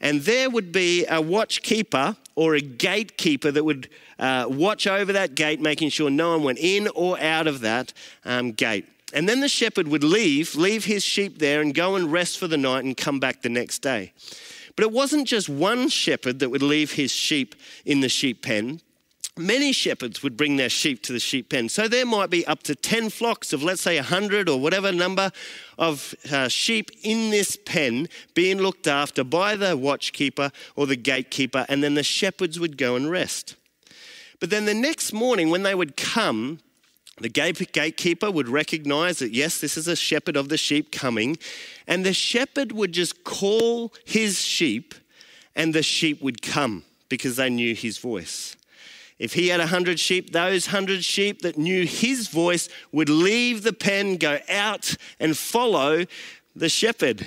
And 0.00 0.22
there 0.22 0.50
would 0.50 0.72
be 0.72 1.04
a 1.06 1.22
watchkeeper 1.22 2.16
or 2.34 2.54
a 2.54 2.60
gatekeeper 2.60 3.50
that 3.50 3.64
would 3.64 3.88
uh, 4.18 4.46
watch 4.48 4.86
over 4.86 5.12
that 5.12 5.34
gate, 5.34 5.60
making 5.60 5.90
sure 5.90 6.10
no 6.10 6.30
one 6.30 6.42
went 6.42 6.58
in 6.58 6.88
or 6.88 7.18
out 7.20 7.46
of 7.46 7.60
that 7.60 7.92
um, 8.24 8.52
gate. 8.52 8.86
And 9.12 9.28
then 9.28 9.40
the 9.40 9.48
shepherd 9.48 9.88
would 9.88 10.04
leave, 10.04 10.54
leave 10.56 10.84
his 10.84 11.04
sheep 11.04 11.38
there, 11.38 11.60
and 11.60 11.74
go 11.74 11.96
and 11.96 12.12
rest 12.12 12.38
for 12.38 12.48
the 12.48 12.56
night 12.56 12.84
and 12.84 12.96
come 12.96 13.20
back 13.20 13.42
the 13.42 13.48
next 13.48 13.78
day. 13.78 14.12
But 14.74 14.84
it 14.84 14.92
wasn't 14.92 15.26
just 15.26 15.48
one 15.48 15.88
shepherd 15.88 16.40
that 16.40 16.50
would 16.50 16.62
leave 16.62 16.92
his 16.92 17.10
sheep 17.10 17.54
in 17.84 18.00
the 18.00 18.08
sheep 18.08 18.42
pen 18.42 18.80
many 19.37 19.73
shepherds 19.73 20.23
would 20.23 20.37
bring 20.37 20.57
their 20.57 20.69
sheep 20.69 21.02
to 21.02 21.12
the 21.12 21.21
sheep 21.21 21.50
pen. 21.50 21.69
So 21.69 21.88
there 21.88 22.07
might 22.07 22.31
be 22.31 22.47
up 22.47 22.62
to 22.64 22.75
10 22.75 23.11
flocks 23.11 23.52
of, 23.52 23.62
let's 23.62 23.83
say, 23.83 23.97
100 23.97 24.49
or 24.49 24.59
whatever 24.59 24.93
number 24.93 25.31
of 25.78 26.14
uh, 26.33 26.49
sheep 26.49 26.90
in 27.02 27.31
this 27.31 27.57
pen 27.57 28.09
being 28.35 28.59
looked 28.59 28.87
after 28.87 29.25
by 29.25 29.57
the 29.57 29.76
watchkeeper 29.76 30.52
or 30.75 30.87
the 30.87 30.97
gatekeeper, 30.97 31.66
and 31.69 31.83
then 31.83 31.95
the 31.95 32.02
shepherds 32.02 32.59
would 32.59 32.78
go 32.78 32.97
and 32.97 33.11
rest. 33.11 33.57
But 34.40 34.50
then 34.50 34.64
the 34.64 34.75
next 34.75 35.12
morning, 35.12 35.50
when 35.50 35.62
they 35.62 35.75
would 35.75 35.97
come, 35.97 36.61
The 37.19 37.31
gatekeeper 37.31 38.31
would 38.31 38.49
recognize 38.49 39.21
that, 39.21 39.33
yes, 39.33 39.59
this 39.59 39.78
is 39.78 39.88
a 39.88 39.97
shepherd 39.97 40.37
of 40.37 40.50
the 40.50 40.59
sheep 40.59 40.93
coming, 40.93 41.38
and 41.87 42.05
the 42.05 42.12
shepherd 42.12 42.73
would 42.73 42.93
just 42.93 43.25
call 43.25 43.95
his 44.05 44.43
sheep, 44.43 44.95
and 45.55 45.75
the 45.75 45.83
sheep 45.83 46.21
would 46.21 46.43
come 46.43 46.85
because 47.09 47.37
they 47.37 47.49
knew 47.49 47.75
his 47.75 47.97
voice. 47.97 48.57
If 49.18 49.32
he 49.32 49.49
had 49.49 49.61
a 49.61 49.66
hundred 49.68 49.99
sheep, 49.99 50.32
those 50.32 50.66
hundred 50.66 51.04
sheep 51.04 51.40
that 51.42 51.56
knew 51.56 51.87
his 51.87 52.28
voice 52.28 52.68
would 52.92 53.08
leave 53.08 53.62
the 53.62 53.73
pen, 53.73 54.16
go 54.16 54.38
out 54.49 54.94
and 55.18 55.37
follow 55.37 56.04
the 56.54 56.68
shepherd. 56.68 57.26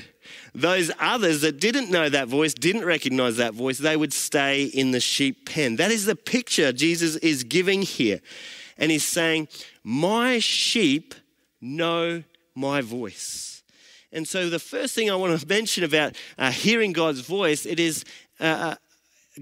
Those 0.54 0.92
others 1.00 1.42
that 1.42 1.60
didn't 1.60 1.90
know 1.90 2.10
that 2.10 2.28
voice, 2.28 2.54
didn't 2.54 2.86
recognize 2.86 3.38
that 3.38 3.54
voice, 3.54 3.78
they 3.78 3.96
would 3.96 4.14
stay 4.14 4.66
in 4.66 4.92
the 4.92 5.00
sheep 5.00 5.50
pen. 5.50 5.78
That 5.78 5.92
is 5.92 6.06
the 6.06 6.16
picture 6.16 6.72
Jesus 6.72 7.16
is 7.18 7.44
giving 7.44 7.82
here. 7.82 8.22
And 8.78 8.92
he's 8.92 9.06
saying, 9.06 9.48
My 9.84 10.40
sheep 10.40 11.16
know 11.62 12.24
my 12.56 12.82
voice. 12.82 13.64
And 14.12 14.28
so 14.28 14.50
the 14.50 14.60
first 14.60 14.96
thing 14.96 15.10
I 15.10 15.16
want 15.16 15.40
to 15.40 15.48
mention 15.48 15.84
about 15.84 16.16
uh, 16.38 16.52
hearing 16.52 16.94
God's 16.94 17.22
voice, 17.22 17.66
it 17.66 17.80
is 17.80 18.06
uh, 18.40 18.44
uh 18.44 18.76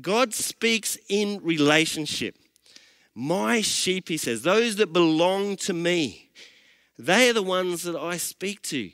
God 0.01 0.33
speaks 0.33 0.97
in 1.09 1.39
relationship. 1.43 2.35
My 3.15 3.61
sheep, 3.61 4.09
he 4.09 4.17
says, 4.17 4.43
those 4.43 4.75
that 4.75 4.93
belong 4.93 5.55
to 5.57 5.73
me, 5.73 6.29
they 6.99 7.29
are 7.29 7.33
the 7.33 7.43
ones 7.43 7.83
that 7.83 7.95
I 7.95 8.17
speak 8.17 8.61
to. 8.63 8.91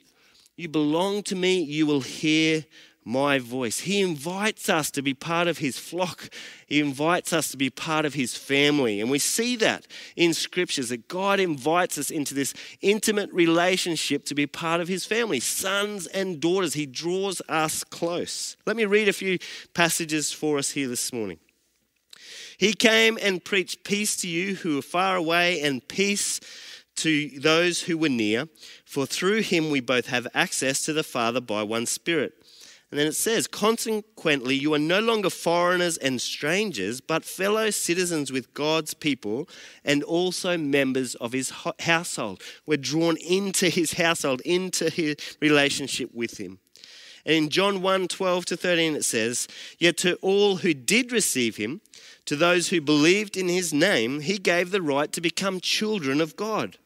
You 0.55 0.69
belong 0.69 1.23
to 1.23 1.35
me, 1.35 1.61
you 1.61 1.85
will 1.85 2.01
hear 2.01 2.65
my 3.05 3.39
voice. 3.39 3.81
He 3.81 4.01
invites 4.01 4.69
us 4.69 4.89
to 4.91 5.01
be 5.01 5.13
part 5.13 5.47
of 5.47 5.57
his 5.57 5.77
flock. 5.77 6.29
He 6.67 6.79
invites 6.79 7.33
us 7.33 7.49
to 7.51 7.57
be 7.57 7.69
part 7.69 8.05
of 8.05 8.13
his 8.13 8.37
family. 8.37 9.01
And 9.01 9.09
we 9.09 9.19
see 9.19 9.55
that 9.57 9.87
in 10.15 10.33
scriptures 10.33 10.89
that 10.89 11.07
God 11.07 11.39
invites 11.39 11.97
us 11.97 12.09
into 12.09 12.33
this 12.33 12.53
intimate 12.81 13.31
relationship 13.31 14.25
to 14.25 14.35
be 14.35 14.47
part 14.47 14.81
of 14.81 14.87
his 14.87 15.05
family, 15.05 15.39
sons 15.39 16.07
and 16.07 16.39
daughters. 16.39 16.73
He 16.73 16.85
draws 16.85 17.41
us 17.49 17.83
close. 17.83 18.57
Let 18.65 18.75
me 18.75 18.85
read 18.85 19.09
a 19.09 19.13
few 19.13 19.39
passages 19.73 20.31
for 20.31 20.57
us 20.57 20.71
here 20.71 20.87
this 20.87 21.11
morning. 21.11 21.39
He 22.57 22.73
came 22.73 23.17
and 23.21 23.43
preached 23.43 23.83
peace 23.83 24.15
to 24.17 24.27
you 24.27 24.55
who 24.55 24.79
are 24.79 24.83
far 24.83 25.15
away 25.15 25.61
and 25.61 25.85
peace 25.87 26.39
to 26.95 27.39
those 27.39 27.81
who 27.81 27.97
were 27.97 28.09
near, 28.09 28.47
for 28.85 29.05
through 29.05 29.41
him 29.41 29.69
we 29.69 29.79
both 29.79 30.07
have 30.07 30.27
access 30.33 30.85
to 30.85 30.93
the 30.93 31.03
Father 31.03 31.41
by 31.41 31.63
one 31.63 31.85
Spirit. 31.85 32.33
And 32.93 32.99
then 32.99 33.07
it 33.07 33.15
says, 33.15 33.47
Consequently, 33.47 34.53
you 34.53 34.71
are 34.75 34.77
no 34.77 34.99
longer 34.99 35.31
foreigners 35.31 35.97
and 35.97 36.21
strangers, 36.21 37.01
but 37.01 37.25
fellow 37.25 37.71
citizens 37.71 38.31
with 38.31 38.53
God's 38.53 38.93
people 38.93 39.49
and 39.83 40.03
also 40.03 40.59
members 40.59 41.15
of 41.15 41.31
his 41.31 41.51
household. 41.79 42.43
We're 42.67 42.77
drawn 42.77 43.17
into 43.17 43.69
his 43.69 43.93
household, 43.93 44.41
into 44.41 44.91
his 44.91 45.15
relationship 45.41 46.13
with 46.13 46.37
him. 46.37 46.59
And 47.25 47.35
in 47.35 47.49
John 47.49 47.81
1 47.81 48.09
12 48.09 48.45
to 48.45 48.57
13, 48.57 48.95
it 48.95 49.05
says, 49.05 49.47
Yet 49.79 49.97
to 49.97 50.13
all 50.21 50.57
who 50.57 50.75
did 50.75 51.11
receive 51.11 51.57
him, 51.57 51.81
to 52.25 52.35
those 52.35 52.67
who 52.67 52.79
believed 52.79 53.35
in 53.35 53.47
his 53.47 53.73
name, 53.73 54.19
he 54.19 54.37
gave 54.37 54.69
the 54.69 54.83
right 54.83 55.11
to 55.13 55.19
become 55.19 55.59
children 55.59 56.21
of 56.21 56.35
God 56.35 56.77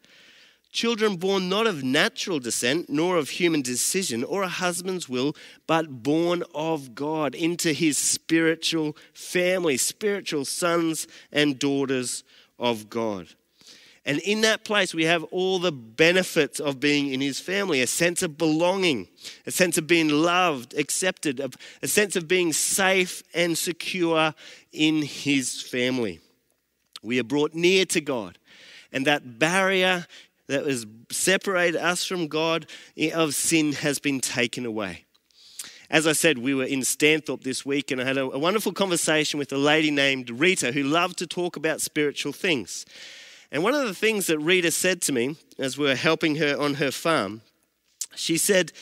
children 0.71 1.15
born 1.15 1.49
not 1.49 1.67
of 1.67 1.83
natural 1.83 2.39
descent, 2.39 2.89
nor 2.89 3.17
of 3.17 3.29
human 3.29 3.61
decision 3.61 4.23
or 4.23 4.43
a 4.43 4.47
husband's 4.47 5.09
will, 5.09 5.35
but 5.65 6.03
born 6.03 6.43
of 6.53 6.95
God 6.95 7.35
into 7.35 7.73
his 7.73 7.97
spiritual 7.97 8.95
family, 9.13 9.77
spiritual 9.77 10.45
sons 10.45 11.07
and 11.31 11.57
daughters 11.59 12.23
of 12.59 12.89
God. 12.89 13.27
And 14.07 14.19
in 14.19 14.39
that 14.41 14.63
place, 14.63 14.93
we 14.93 15.03
have 15.03 15.25
all 15.25 15.59
the 15.59 15.73
benefits 15.73 16.61
of 16.61 16.79
being 16.79 17.11
in 17.11 17.19
his 17.19 17.41
family 17.41 17.81
a 17.81 17.87
sense 17.87 18.23
of 18.23 18.37
belonging, 18.37 19.09
a 19.45 19.51
sense 19.51 19.77
of 19.77 19.85
being 19.85 20.07
loved, 20.07 20.73
accepted, 20.77 21.41
a 21.81 21.87
sense 21.89 22.15
of 22.15 22.25
being 22.25 22.53
safe 22.53 23.21
and 23.33 23.57
secure 23.57 24.33
in 24.71 25.01
his 25.01 25.61
family. 25.61 26.21
We 27.03 27.19
are 27.19 27.25
brought 27.25 27.53
near 27.53 27.83
to 27.87 27.99
God. 27.99 28.37
And 28.93 29.05
that 29.05 29.39
barrier 29.39 30.07
that 30.47 30.65
has 30.65 30.85
separated 31.11 31.79
us 31.79 32.05
from 32.05 32.27
God 32.27 32.65
eh, 32.97 33.11
of 33.11 33.35
sin 33.35 33.73
has 33.73 33.99
been 33.99 34.19
taken 34.19 34.65
away. 34.65 35.05
As 35.89 36.05
I 36.05 36.11
said, 36.11 36.37
we 36.37 36.53
were 36.53 36.65
in 36.65 36.81
Stanthorpe 36.81 37.43
this 37.43 37.65
week, 37.65 37.91
and 37.91 38.01
I 38.01 38.05
had 38.05 38.17
a, 38.17 38.23
a 38.23 38.39
wonderful 38.39 38.73
conversation 38.73 39.39
with 39.39 39.51
a 39.53 39.57
lady 39.57 39.89
named 39.89 40.29
Rita 40.29 40.73
who 40.73 40.83
loved 40.83 41.17
to 41.19 41.27
talk 41.27 41.55
about 41.55 41.79
spiritual 41.79 42.33
things. 42.33 42.85
And 43.51 43.63
one 43.63 43.73
of 43.73 43.87
the 43.87 43.93
things 43.93 44.27
that 44.27 44.39
Rita 44.39 44.71
said 44.71 45.01
to 45.03 45.13
me 45.13 45.37
as 45.57 45.77
we 45.77 45.85
were 45.85 45.95
helping 45.95 46.35
her 46.35 46.57
on 46.59 46.75
her 46.75 46.91
farm, 46.91 47.41
she 48.15 48.37
said, 48.37 48.73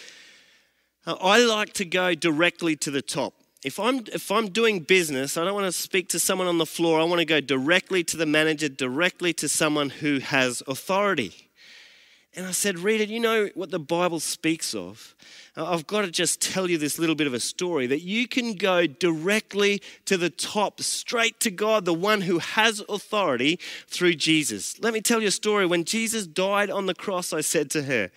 uh, 1.05 1.15
I 1.21 1.43
like 1.43 1.73
to 1.73 1.85
go 1.85 2.15
directly 2.15 2.75
to 2.77 2.89
the 2.89 3.03
top. 3.03 3.35
If 3.63 3.79
I'm, 3.79 4.03
if 4.11 4.31
I'm 4.31 4.49
doing 4.49 4.79
business, 4.79 5.37
I 5.37 5.43
don't 5.43 5.53
want 5.53 5.65
to 5.65 5.71
speak 5.71 6.09
to 6.09 6.19
someone 6.19 6.47
on 6.47 6.57
the 6.57 6.65
floor. 6.65 6.99
I 6.99 7.03
want 7.03 7.19
to 7.19 7.25
go 7.25 7.41
directly 7.41 8.03
to 8.05 8.17
the 8.17 8.25
manager, 8.25 8.69
directly 8.69 9.33
to 9.33 9.49
someone 9.49 9.89
who 9.89 10.19
has 10.19 10.63
authority. 10.67 11.44
And 12.37 12.45
I 12.45 12.51
said, 12.51 12.79
Rita, 12.79 13.07
you 13.07 13.21
know 13.21 13.49
what 13.55 13.71
the 13.71 13.79
Bible 13.79 14.19
speaks 14.19 14.75
of? 14.75 15.15
Uh, 15.55 15.71
I've 15.71 15.87
got 15.87 16.01
to 16.01 16.11
just 16.11 16.41
tell 16.41 16.69
you 16.69 16.77
this 16.77 16.99
little 16.99 17.15
bit 17.15 17.27
of 17.27 17.33
a 17.33 17.39
story 17.39 17.87
that 17.87 18.01
you 18.01 18.27
can 18.27 18.55
go 18.55 18.85
directly 18.87 19.81
to 20.03 20.17
the 20.17 20.29
top, 20.29 20.81
straight 20.81 21.39
to 21.39 21.51
God, 21.51 21.85
the 21.85 21.93
one 21.93 22.21
who 22.21 22.39
has 22.39 22.83
authority 22.89 23.57
through 23.87 24.15
Jesus. 24.15 24.77
Let 24.81 24.93
me 24.93 24.99
tell 24.99 25.21
you 25.21 25.29
a 25.29 25.31
story. 25.31 25.65
When 25.65 25.85
Jesus 25.85 26.27
died 26.27 26.69
on 26.69 26.87
the 26.87 26.95
cross, 26.95 27.31
I 27.31 27.39
said 27.39 27.69
to 27.71 27.83
her, 27.83 28.11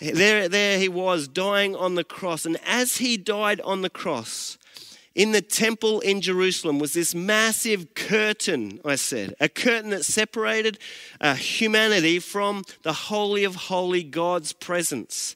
there, 0.00 0.48
there 0.48 0.78
he 0.78 0.88
was 0.88 1.28
dying 1.28 1.76
on 1.76 1.94
the 1.94 2.04
cross. 2.04 2.46
And 2.46 2.58
as 2.66 2.96
he 2.96 3.16
died 3.16 3.60
on 3.60 3.82
the 3.82 3.90
cross, 3.90 4.58
in 5.16 5.32
the 5.32 5.40
temple 5.40 6.00
in 6.00 6.20
Jerusalem 6.20 6.78
was 6.78 6.92
this 6.92 7.14
massive 7.14 7.94
curtain, 7.94 8.78
I 8.84 8.96
said, 8.96 9.34
a 9.40 9.48
curtain 9.48 9.90
that 9.90 10.04
separated 10.04 10.78
uh, 11.22 11.34
humanity 11.34 12.18
from 12.18 12.64
the 12.82 12.92
Holy 12.92 13.42
of 13.42 13.54
Holy 13.54 14.02
God's 14.02 14.52
presence. 14.52 15.34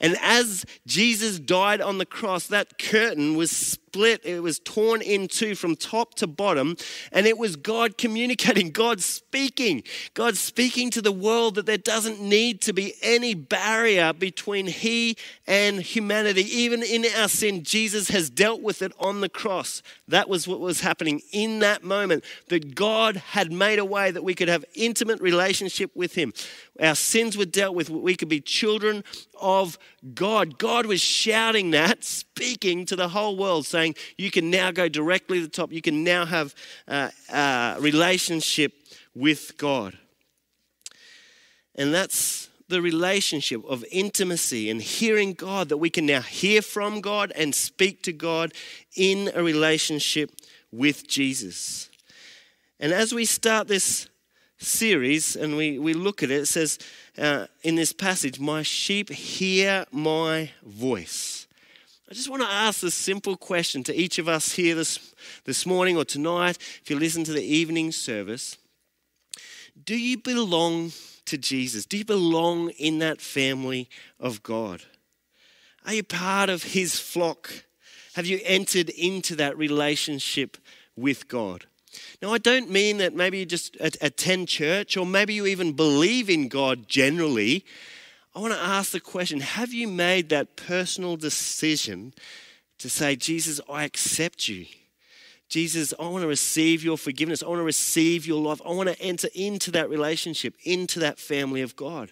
And 0.00 0.16
as 0.20 0.64
Jesus 0.86 1.38
died 1.38 1.80
on 1.80 1.98
the 1.98 2.06
cross, 2.06 2.46
that 2.48 2.78
curtain 2.78 3.36
was 3.36 3.50
split, 3.50 4.20
it 4.24 4.42
was 4.42 4.58
torn 4.58 5.00
in 5.00 5.26
two 5.26 5.54
from 5.54 5.74
top 5.74 6.14
to 6.14 6.26
bottom, 6.26 6.76
and 7.12 7.26
it 7.26 7.38
was 7.38 7.56
God 7.56 7.96
communicating, 7.96 8.70
God 8.76 9.00
speaking, 9.00 9.82
God 10.12 10.36
speaking 10.36 10.90
to 10.90 11.00
the 11.00 11.12
world 11.12 11.54
that 11.54 11.66
there 11.66 11.78
doesn't 11.78 12.20
need 12.20 12.60
to 12.62 12.72
be 12.72 12.94
any 13.02 13.34
barrier 13.34 14.12
between 14.12 14.66
He 14.66 15.16
and 15.46 15.80
humanity. 15.80 16.42
Even 16.42 16.82
in 16.82 17.06
our 17.18 17.28
sin, 17.28 17.62
Jesus 17.62 18.08
has 18.08 18.28
dealt 18.28 18.60
with 18.60 18.82
it 18.82 18.92
on 18.98 19.20
the 19.20 19.28
cross. 19.28 19.82
That 20.08 20.28
was 20.28 20.46
what 20.46 20.60
was 20.60 20.80
happening 20.80 21.22
in 21.32 21.60
that 21.60 21.82
moment, 21.82 22.24
that 22.48 22.74
God 22.74 23.16
had 23.16 23.50
made 23.50 23.78
a 23.78 23.84
way 23.84 24.10
that 24.10 24.22
we 24.22 24.34
could 24.34 24.48
have 24.48 24.64
intimate 24.74 25.20
relationship 25.20 25.90
with 25.94 26.14
Him. 26.14 26.34
Our 26.80 26.94
sins 26.94 27.38
were 27.38 27.46
dealt 27.46 27.74
with, 27.74 27.88
we 27.88 28.14
could 28.14 28.28
be 28.28 28.40
children 28.40 29.04
of 29.40 29.78
God. 30.14 30.58
God 30.58 30.86
was 30.86 31.00
shouting 31.00 31.70
that, 31.70 32.04
speaking 32.04 32.86
to 32.86 32.96
the 32.96 33.08
whole 33.08 33.36
world, 33.36 33.66
saying, 33.66 33.94
you 34.16 34.30
can 34.30 34.50
now 34.50 34.70
go 34.70 34.88
directly 34.88 35.38
to 35.38 35.44
the 35.44 35.50
top. 35.50 35.72
You 35.72 35.82
can 35.82 36.04
now 36.04 36.24
have 36.26 36.54
a, 36.88 37.10
a 37.32 37.76
relationship 37.80 38.72
with 39.14 39.56
God. 39.56 39.96
And 41.74 41.92
that's 41.92 42.48
the 42.68 42.82
relationship 42.82 43.64
of 43.64 43.84
intimacy 43.92 44.70
and 44.70 44.82
hearing 44.82 45.34
God, 45.34 45.68
that 45.68 45.76
we 45.76 45.90
can 45.90 46.06
now 46.06 46.20
hear 46.20 46.62
from 46.62 47.00
God 47.00 47.32
and 47.36 47.54
speak 47.54 48.02
to 48.02 48.12
God 48.12 48.52
in 48.96 49.30
a 49.34 49.42
relationship 49.42 50.32
with 50.72 51.06
Jesus. 51.06 51.88
And 52.80 52.92
as 52.92 53.14
we 53.14 53.24
start 53.24 53.68
this 53.68 54.08
series 54.58 55.36
and 55.36 55.56
we, 55.56 55.78
we 55.78 55.94
look 55.94 56.22
at 56.22 56.30
it, 56.30 56.42
it 56.42 56.46
says 56.46 56.78
uh, 57.18 57.46
in 57.62 57.74
this 57.74 57.92
passage, 57.92 58.38
My 58.38 58.62
sheep 58.62 59.10
hear 59.10 59.86
my 59.90 60.50
voice. 60.64 61.46
I 62.10 62.14
just 62.14 62.30
want 62.30 62.42
to 62.42 62.48
ask 62.48 62.80
this 62.80 62.94
simple 62.94 63.36
question 63.36 63.82
to 63.84 63.94
each 63.94 64.18
of 64.18 64.28
us 64.28 64.52
here 64.52 64.76
this, 64.76 65.12
this 65.44 65.66
morning 65.66 65.96
or 65.96 66.04
tonight, 66.04 66.56
if 66.82 66.88
you 66.88 66.98
listen 66.98 67.24
to 67.24 67.32
the 67.32 67.42
evening 67.42 67.90
service. 67.90 68.56
Do 69.84 69.96
you 69.96 70.18
belong 70.18 70.92
to 71.24 71.36
Jesus? 71.36 71.84
Do 71.84 71.98
you 71.98 72.04
belong 72.04 72.70
in 72.70 73.00
that 73.00 73.20
family 73.20 73.88
of 74.20 74.42
God? 74.42 74.82
Are 75.84 75.94
you 75.94 76.02
part 76.04 76.48
of 76.48 76.62
his 76.62 76.98
flock? 76.98 77.64
Have 78.14 78.26
you 78.26 78.40
entered 78.44 78.88
into 78.90 79.34
that 79.36 79.58
relationship 79.58 80.56
with 80.96 81.28
God? 81.28 81.66
Now, 82.22 82.32
I 82.32 82.38
don't 82.38 82.70
mean 82.70 82.98
that 82.98 83.14
maybe 83.14 83.38
you 83.38 83.46
just 83.46 83.76
attend 83.80 84.48
church 84.48 84.96
or 84.96 85.04
maybe 85.04 85.34
you 85.34 85.46
even 85.46 85.72
believe 85.72 86.30
in 86.30 86.48
God 86.48 86.88
generally, 86.88 87.64
I 88.34 88.40
want 88.40 88.52
to 88.52 88.60
ask 88.60 88.92
the 88.92 89.00
question 89.00 89.40
Have 89.40 89.72
you 89.72 89.88
made 89.88 90.28
that 90.30 90.56
personal 90.56 91.16
decision 91.16 92.14
to 92.78 92.88
say, 92.88 93.16
Jesus, 93.16 93.60
I 93.68 93.84
accept 93.84 94.48
you? 94.48 94.66
Jesus, 95.48 95.94
I 95.98 96.08
want 96.08 96.22
to 96.22 96.28
receive 96.28 96.82
your 96.82 96.98
forgiveness. 96.98 97.42
I 97.42 97.48
want 97.48 97.60
to 97.60 97.64
receive 97.64 98.26
your 98.26 98.42
life. 98.42 98.60
I 98.66 98.72
want 98.72 98.88
to 98.88 99.00
enter 99.00 99.28
into 99.34 99.70
that 99.72 99.88
relationship, 99.88 100.54
into 100.64 100.98
that 101.00 101.18
family 101.18 101.62
of 101.62 101.76
God. 101.76 102.10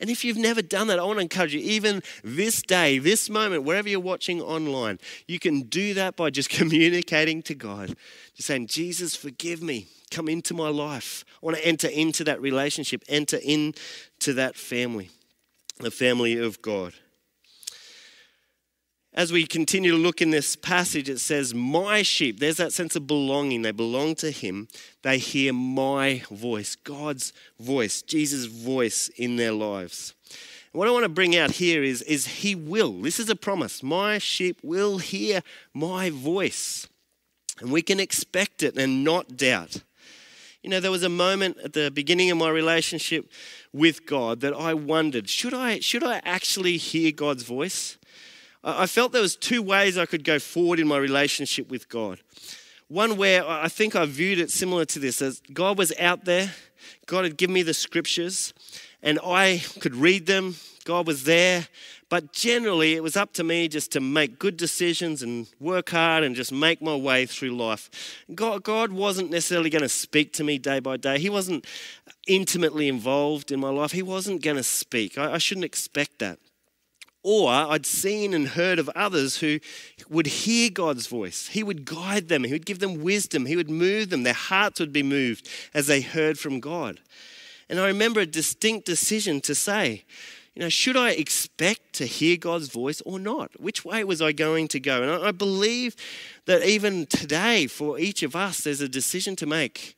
And 0.00 0.10
if 0.10 0.24
you've 0.24 0.36
never 0.36 0.62
done 0.62 0.86
that, 0.88 0.98
I 0.98 1.04
want 1.04 1.18
to 1.18 1.22
encourage 1.22 1.54
you, 1.54 1.60
even 1.60 2.02
this 2.22 2.62
day, 2.62 2.98
this 2.98 3.30
moment, 3.30 3.64
wherever 3.64 3.88
you're 3.88 4.00
watching 4.00 4.40
online, 4.40 4.98
you 5.26 5.38
can 5.38 5.62
do 5.62 5.94
that 5.94 6.16
by 6.16 6.30
just 6.30 6.48
communicating 6.50 7.42
to 7.42 7.54
God. 7.54 7.96
Just 8.34 8.48
saying, 8.48 8.66
Jesus, 8.66 9.14
forgive 9.14 9.62
me. 9.62 9.86
Come 10.10 10.28
into 10.28 10.54
my 10.54 10.68
life. 10.68 11.24
I 11.42 11.46
want 11.46 11.56
to 11.56 11.66
enter 11.66 11.88
into 11.88 12.24
that 12.24 12.40
relationship, 12.40 13.02
enter 13.08 13.38
into 13.42 14.32
that 14.34 14.56
family, 14.56 15.10
the 15.80 15.90
family 15.90 16.38
of 16.38 16.62
God 16.62 16.94
as 19.14 19.32
we 19.32 19.46
continue 19.46 19.92
to 19.92 19.96
look 19.96 20.20
in 20.20 20.30
this 20.30 20.56
passage, 20.56 21.08
it 21.08 21.20
says, 21.20 21.54
My 21.54 22.02
sheep, 22.02 22.40
there's 22.40 22.56
that 22.56 22.72
sense 22.72 22.96
of 22.96 23.06
belonging. 23.06 23.62
They 23.62 23.70
belong 23.70 24.16
to 24.16 24.32
Him. 24.32 24.66
They 25.02 25.18
hear 25.18 25.52
my 25.52 26.22
voice, 26.30 26.74
God's 26.74 27.32
voice, 27.60 28.02
Jesus' 28.02 28.46
voice 28.46 29.08
in 29.16 29.36
their 29.36 29.52
lives. 29.52 30.14
What 30.72 30.88
I 30.88 30.90
want 30.90 31.04
to 31.04 31.08
bring 31.08 31.36
out 31.36 31.52
here 31.52 31.84
is, 31.84 32.02
is 32.02 32.26
He 32.26 32.56
will. 32.56 33.00
This 33.00 33.20
is 33.20 33.30
a 33.30 33.36
promise. 33.36 33.84
My 33.84 34.18
sheep 34.18 34.58
will 34.64 34.98
hear 34.98 35.42
my 35.72 36.10
voice. 36.10 36.88
And 37.60 37.70
we 37.70 37.82
can 37.82 38.00
expect 38.00 38.64
it 38.64 38.76
and 38.76 39.04
not 39.04 39.36
doubt. 39.36 39.84
You 40.64 40.70
know, 40.70 40.80
there 40.80 40.90
was 40.90 41.04
a 41.04 41.08
moment 41.08 41.58
at 41.62 41.74
the 41.74 41.90
beginning 41.90 42.32
of 42.32 42.38
my 42.38 42.48
relationship 42.48 43.30
with 43.72 44.06
God 44.06 44.40
that 44.40 44.54
I 44.54 44.74
wondered 44.74 45.28
should 45.28 45.54
I, 45.54 45.78
should 45.78 46.02
I 46.02 46.20
actually 46.24 46.78
hear 46.78 47.12
God's 47.12 47.44
voice? 47.44 47.96
I 48.64 48.86
felt 48.86 49.12
there 49.12 49.20
was 49.20 49.36
two 49.36 49.60
ways 49.60 49.98
I 49.98 50.06
could 50.06 50.24
go 50.24 50.38
forward 50.38 50.80
in 50.80 50.88
my 50.88 50.96
relationship 50.96 51.70
with 51.70 51.90
God. 51.90 52.20
One 52.88 53.18
where 53.18 53.46
I 53.46 53.68
think 53.68 53.94
I 53.94 54.06
viewed 54.06 54.38
it 54.38 54.50
similar 54.50 54.86
to 54.86 54.98
this 54.98 55.20
as 55.20 55.42
God 55.52 55.76
was 55.76 55.92
out 55.98 56.24
there, 56.24 56.54
God 57.06 57.24
had 57.24 57.36
given 57.36 57.52
me 57.52 57.62
the 57.62 57.74
scriptures, 57.74 58.54
and 59.02 59.18
I 59.22 59.62
could 59.80 59.94
read 59.94 60.26
them. 60.26 60.56
God 60.84 61.06
was 61.06 61.24
there, 61.24 61.68
but 62.10 62.32
generally 62.32 62.94
it 62.94 63.02
was 63.02 63.16
up 63.16 63.32
to 63.34 63.44
me 63.44 63.68
just 63.68 63.92
to 63.92 64.00
make 64.00 64.38
good 64.38 64.56
decisions 64.56 65.22
and 65.22 65.46
work 65.58 65.90
hard 65.90 66.24
and 66.24 66.36
just 66.36 66.52
make 66.52 66.82
my 66.82 66.94
way 66.94 67.24
through 67.24 67.56
life. 67.56 67.90
God, 68.34 68.62
God 68.62 68.92
wasn't 68.92 69.30
necessarily 69.30 69.70
going 69.70 69.82
to 69.82 69.88
speak 69.88 70.34
to 70.34 70.44
me 70.44 70.58
day 70.58 70.80
by 70.80 70.98
day. 70.98 71.18
He 71.18 71.30
wasn't 71.30 71.66
intimately 72.26 72.88
involved 72.88 73.50
in 73.50 73.60
my 73.60 73.70
life. 73.70 73.92
He 73.92 74.02
wasn't 74.02 74.42
going 74.42 74.58
to 74.58 74.62
speak. 74.62 75.16
I, 75.16 75.32
I 75.32 75.38
shouldn't 75.38 75.64
expect 75.64 76.18
that. 76.18 76.38
Or 77.24 77.50
I'd 77.50 77.86
seen 77.86 78.34
and 78.34 78.48
heard 78.48 78.78
of 78.78 78.90
others 78.90 79.38
who 79.38 79.58
would 80.10 80.26
hear 80.26 80.68
God's 80.70 81.06
voice. 81.06 81.48
He 81.48 81.62
would 81.62 81.86
guide 81.86 82.28
them, 82.28 82.44
He 82.44 82.52
would 82.52 82.66
give 82.66 82.78
them 82.78 83.02
wisdom, 83.02 83.46
He 83.46 83.56
would 83.56 83.70
move 83.70 84.10
them. 84.10 84.22
Their 84.22 84.34
hearts 84.34 84.78
would 84.78 84.92
be 84.92 85.02
moved 85.02 85.48
as 85.72 85.86
they 85.86 86.02
heard 86.02 86.38
from 86.38 86.60
God. 86.60 87.00
And 87.68 87.80
I 87.80 87.86
remember 87.86 88.20
a 88.20 88.26
distinct 88.26 88.84
decision 88.84 89.40
to 89.40 89.54
say, 89.54 90.04
you 90.54 90.62
know, 90.62 90.68
should 90.68 90.96
I 90.96 91.10
expect 91.10 91.94
to 91.94 92.06
hear 92.06 92.36
God's 92.36 92.68
voice 92.68 93.00
or 93.04 93.18
not? 93.18 93.60
Which 93.60 93.84
way 93.84 94.04
was 94.04 94.22
I 94.22 94.30
going 94.30 94.68
to 94.68 94.78
go? 94.78 95.02
And 95.02 95.24
I 95.24 95.32
believe 95.32 95.96
that 96.44 96.62
even 96.62 97.06
today, 97.06 97.66
for 97.66 97.98
each 97.98 98.22
of 98.22 98.36
us, 98.36 98.60
there's 98.60 98.80
a 98.80 98.88
decision 98.88 99.34
to 99.36 99.46
make. 99.46 99.96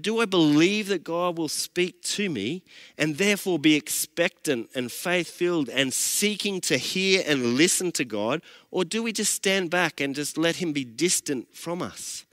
Do 0.00 0.20
I 0.20 0.24
believe 0.24 0.88
that 0.88 1.04
God 1.04 1.38
will 1.38 1.48
speak 1.48 2.02
to 2.02 2.28
me 2.28 2.64
and 2.98 3.16
therefore 3.16 3.58
be 3.58 3.76
expectant 3.76 4.68
and 4.74 4.90
faith 4.90 5.28
filled 5.28 5.68
and 5.68 5.92
seeking 5.92 6.60
to 6.62 6.76
hear 6.76 7.22
and 7.26 7.54
listen 7.54 7.92
to 7.92 8.04
God? 8.04 8.42
Or 8.70 8.84
do 8.84 9.02
we 9.02 9.12
just 9.12 9.32
stand 9.32 9.70
back 9.70 10.00
and 10.00 10.14
just 10.14 10.36
let 10.36 10.56
Him 10.56 10.72
be 10.72 10.84
distant 10.84 11.54
from 11.54 11.82
us? 11.82 12.26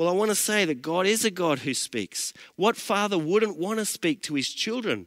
Well, 0.00 0.08
I 0.08 0.12
want 0.12 0.30
to 0.30 0.34
say 0.34 0.64
that 0.64 0.80
God 0.80 1.06
is 1.06 1.26
a 1.26 1.30
God 1.30 1.58
who 1.58 1.74
speaks. 1.74 2.32
What 2.56 2.78
father 2.78 3.18
wouldn't 3.18 3.58
want 3.58 3.80
to 3.80 3.84
speak 3.84 4.22
to 4.22 4.34
his 4.34 4.48
children? 4.48 5.06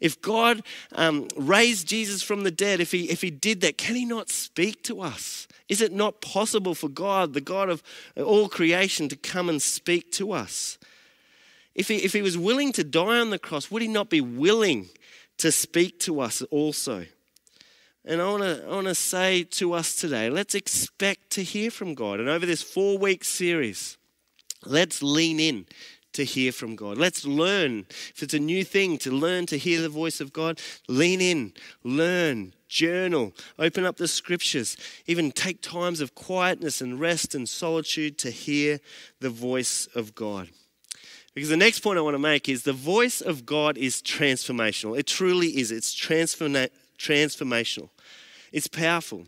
If 0.00 0.22
God 0.22 0.62
um, 0.92 1.26
raised 1.34 1.88
Jesus 1.88 2.22
from 2.22 2.44
the 2.44 2.52
dead, 2.52 2.78
if 2.78 2.92
he, 2.92 3.10
if 3.10 3.22
he 3.22 3.32
did 3.32 3.60
that, 3.62 3.76
can 3.76 3.96
He 3.96 4.04
not 4.04 4.30
speak 4.30 4.84
to 4.84 5.00
us? 5.00 5.48
Is 5.68 5.80
it 5.80 5.90
not 5.90 6.20
possible 6.20 6.76
for 6.76 6.88
God, 6.88 7.34
the 7.34 7.40
God 7.40 7.70
of 7.70 7.82
all 8.16 8.48
creation, 8.48 9.08
to 9.08 9.16
come 9.16 9.48
and 9.48 9.60
speak 9.60 10.12
to 10.12 10.30
us? 10.30 10.78
If 11.74 11.88
he, 11.88 11.96
if 11.96 12.12
he 12.12 12.22
was 12.22 12.38
willing 12.38 12.70
to 12.74 12.84
die 12.84 13.18
on 13.18 13.30
the 13.30 13.38
cross, 13.40 13.68
would 13.68 13.82
he 13.82 13.88
not 13.88 14.10
be 14.10 14.20
willing 14.20 14.90
to 15.38 15.50
speak 15.50 15.98
to 16.02 16.20
us 16.20 16.40
also? 16.52 17.04
And 18.04 18.22
I 18.22 18.30
want 18.30 18.44
to 18.44 18.64
I 18.64 18.68
want 18.68 18.86
to 18.86 18.94
say 18.94 19.42
to 19.42 19.72
us 19.72 19.96
today, 19.96 20.30
let's 20.30 20.54
expect 20.54 21.30
to 21.30 21.42
hear 21.42 21.72
from 21.72 21.94
God. 21.94 22.20
And 22.20 22.28
over 22.28 22.46
this 22.46 22.62
four 22.62 22.96
week 22.96 23.24
series, 23.24 23.96
let's 24.64 25.02
lean 25.02 25.40
in 25.40 25.66
to 26.12 26.24
hear 26.24 26.52
from 26.52 26.76
God. 26.76 26.98
Let's 26.98 27.24
learn. 27.24 27.86
If 27.88 28.22
it's 28.22 28.34
a 28.34 28.38
new 28.38 28.64
thing 28.64 28.98
to 28.98 29.10
learn 29.10 29.46
to 29.46 29.56
hear 29.56 29.80
the 29.80 29.88
voice 29.88 30.20
of 30.20 30.32
God, 30.32 30.60
lean 30.88 31.20
in, 31.20 31.52
learn, 31.84 32.52
journal, 32.68 33.32
open 33.58 33.84
up 33.84 33.96
the 33.96 34.08
scriptures, 34.08 34.76
even 35.06 35.32
take 35.32 35.62
times 35.62 36.00
of 36.00 36.14
quietness 36.14 36.80
and 36.80 37.00
rest 37.00 37.34
and 37.34 37.48
solitude 37.48 38.18
to 38.18 38.30
hear 38.30 38.80
the 39.20 39.30
voice 39.30 39.88
of 39.94 40.14
God. 40.14 40.48
Because 41.34 41.48
the 41.48 41.56
next 41.56 41.80
point 41.80 41.98
I 41.98 42.02
want 42.02 42.14
to 42.14 42.18
make 42.18 42.48
is 42.48 42.64
the 42.64 42.72
voice 42.72 43.20
of 43.20 43.46
God 43.46 43.78
is 43.78 44.02
transformational. 44.02 44.98
It 44.98 45.06
truly 45.06 45.58
is. 45.58 45.70
It's 45.70 45.94
transforma- 45.94 46.70
transformational. 46.98 47.90
It's 48.52 48.66
powerful. 48.66 49.26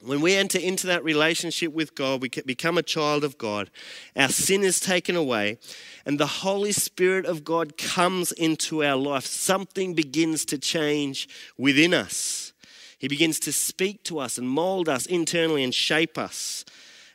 When 0.00 0.20
we 0.20 0.36
enter 0.36 0.58
into 0.58 0.86
that 0.86 1.02
relationship 1.02 1.72
with 1.72 1.96
God, 1.96 2.22
we 2.22 2.28
become 2.28 2.78
a 2.78 2.84
child 2.84 3.24
of 3.24 3.36
God. 3.36 3.68
Our 4.14 4.28
sin 4.28 4.62
is 4.62 4.78
taken 4.78 5.16
away, 5.16 5.58
and 6.06 6.18
the 6.18 6.26
Holy 6.26 6.70
Spirit 6.70 7.26
of 7.26 7.42
God 7.42 7.76
comes 7.76 8.30
into 8.30 8.84
our 8.84 8.96
life. 8.96 9.26
Something 9.26 9.94
begins 9.94 10.44
to 10.46 10.58
change 10.58 11.28
within 11.58 11.92
us. 11.92 12.52
He 12.98 13.08
begins 13.08 13.40
to 13.40 13.52
speak 13.52 14.04
to 14.04 14.20
us 14.20 14.38
and 14.38 14.48
mold 14.48 14.88
us 14.88 15.04
internally 15.04 15.64
and 15.64 15.74
shape 15.74 16.16
us. 16.16 16.64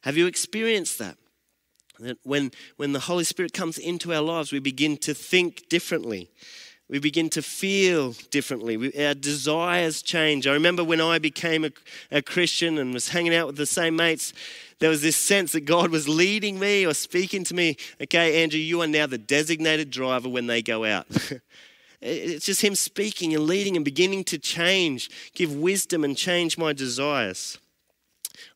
Have 0.01 0.17
you 0.17 0.27
experienced 0.27 0.99
that? 0.99 1.17
That 1.99 2.17
when, 2.23 2.51
when 2.75 2.91
the 2.91 2.99
Holy 2.99 3.23
Spirit 3.23 3.53
comes 3.53 3.77
into 3.77 4.13
our 4.13 4.21
lives, 4.21 4.51
we 4.51 4.59
begin 4.59 4.97
to 4.97 5.13
think 5.13 5.69
differently. 5.69 6.29
We 6.89 6.99
begin 6.99 7.29
to 7.31 7.41
feel 7.41 8.11
differently. 8.29 8.77
We, 8.77 8.93
our 9.05 9.13
desires 9.13 10.01
change. 10.01 10.47
I 10.47 10.53
remember 10.53 10.83
when 10.83 11.01
I 11.01 11.17
became 11.17 11.63
a, 11.63 11.71
a 12.11 12.21
Christian 12.21 12.77
and 12.77 12.93
was 12.93 13.09
hanging 13.09 13.33
out 13.33 13.47
with 13.47 13.55
the 13.55 13.65
same 13.65 13.95
mates, 13.95 14.33
there 14.79 14.89
was 14.89 15.01
this 15.01 15.15
sense 15.15 15.53
that 15.53 15.61
God 15.61 15.91
was 15.91 16.09
leading 16.09 16.59
me 16.59 16.85
or 16.85 16.93
speaking 16.93 17.43
to 17.45 17.53
me. 17.53 17.77
Okay, 18.01 18.43
Andrew, 18.43 18.59
you 18.59 18.81
are 18.81 18.87
now 18.87 19.07
the 19.07 19.17
designated 19.17 19.91
driver 19.91 20.27
when 20.27 20.47
they 20.47 20.61
go 20.61 20.83
out. 20.83 21.07
it's 22.01 22.45
just 22.45 22.61
Him 22.61 22.75
speaking 22.75 23.33
and 23.33 23.45
leading 23.45 23.77
and 23.77 23.85
beginning 23.85 24.25
to 24.25 24.37
change, 24.37 25.09
give 25.33 25.55
wisdom 25.55 26.03
and 26.03 26.17
change 26.17 26.57
my 26.57 26.73
desires. 26.73 27.57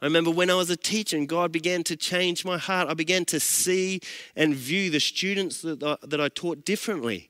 I 0.02 0.06
remember 0.06 0.32
when 0.32 0.50
I 0.50 0.56
was 0.56 0.70
a 0.70 0.76
teacher 0.76 1.18
and 1.18 1.30
God 1.30 1.52
began 1.52 1.84
to 1.86 1.96
change 1.96 2.44
my 2.44 2.58
heart, 2.58 2.90
I 2.90 2.94
began 2.94 3.26
to 3.26 3.40
see 3.40 4.02
and 4.36 4.54
view 4.54 4.90
the 4.90 5.00
students 5.00 5.62
that 5.62 5.82
I, 5.82 5.98
that 6.04 6.20
I 6.20 6.30
taught 6.30 6.66
differently. 6.66 7.30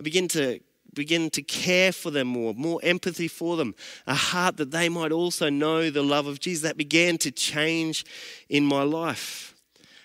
I 0.00 0.02
began 0.02 0.28
to 0.28 0.60
begin 0.94 1.28
to 1.28 1.42
care 1.42 1.92
for 1.92 2.10
them 2.10 2.26
more, 2.26 2.54
more 2.54 2.80
empathy 2.82 3.28
for 3.28 3.58
them, 3.58 3.74
a 4.06 4.14
heart 4.14 4.56
that 4.56 4.70
they 4.70 4.88
might 4.88 5.12
also 5.12 5.50
know 5.50 5.90
the 5.90 6.02
love 6.02 6.26
of 6.26 6.40
Jesus. 6.40 6.62
That 6.62 6.78
began 6.78 7.18
to 7.18 7.30
change 7.30 8.06
in 8.48 8.64
my 8.64 8.82
life. 8.82 9.54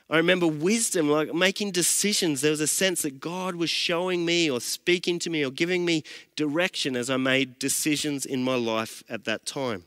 I 0.09 0.17
remember 0.17 0.47
wisdom, 0.47 1.09
like 1.09 1.33
making 1.33 1.71
decisions. 1.71 2.41
There 2.41 2.51
was 2.51 2.59
a 2.59 2.67
sense 2.67 3.03
that 3.03 3.21
God 3.21 3.55
was 3.55 3.69
showing 3.69 4.25
me 4.25 4.51
or 4.51 4.59
speaking 4.59 5.17
to 5.19 5.29
me 5.29 5.45
or 5.45 5.49
giving 5.49 5.85
me 5.85 6.03
direction 6.35 6.97
as 6.97 7.09
I 7.09 7.15
made 7.15 7.57
decisions 7.57 8.25
in 8.25 8.43
my 8.43 8.55
life 8.55 9.01
at 9.07 9.23
that 9.23 9.45
time. 9.45 9.85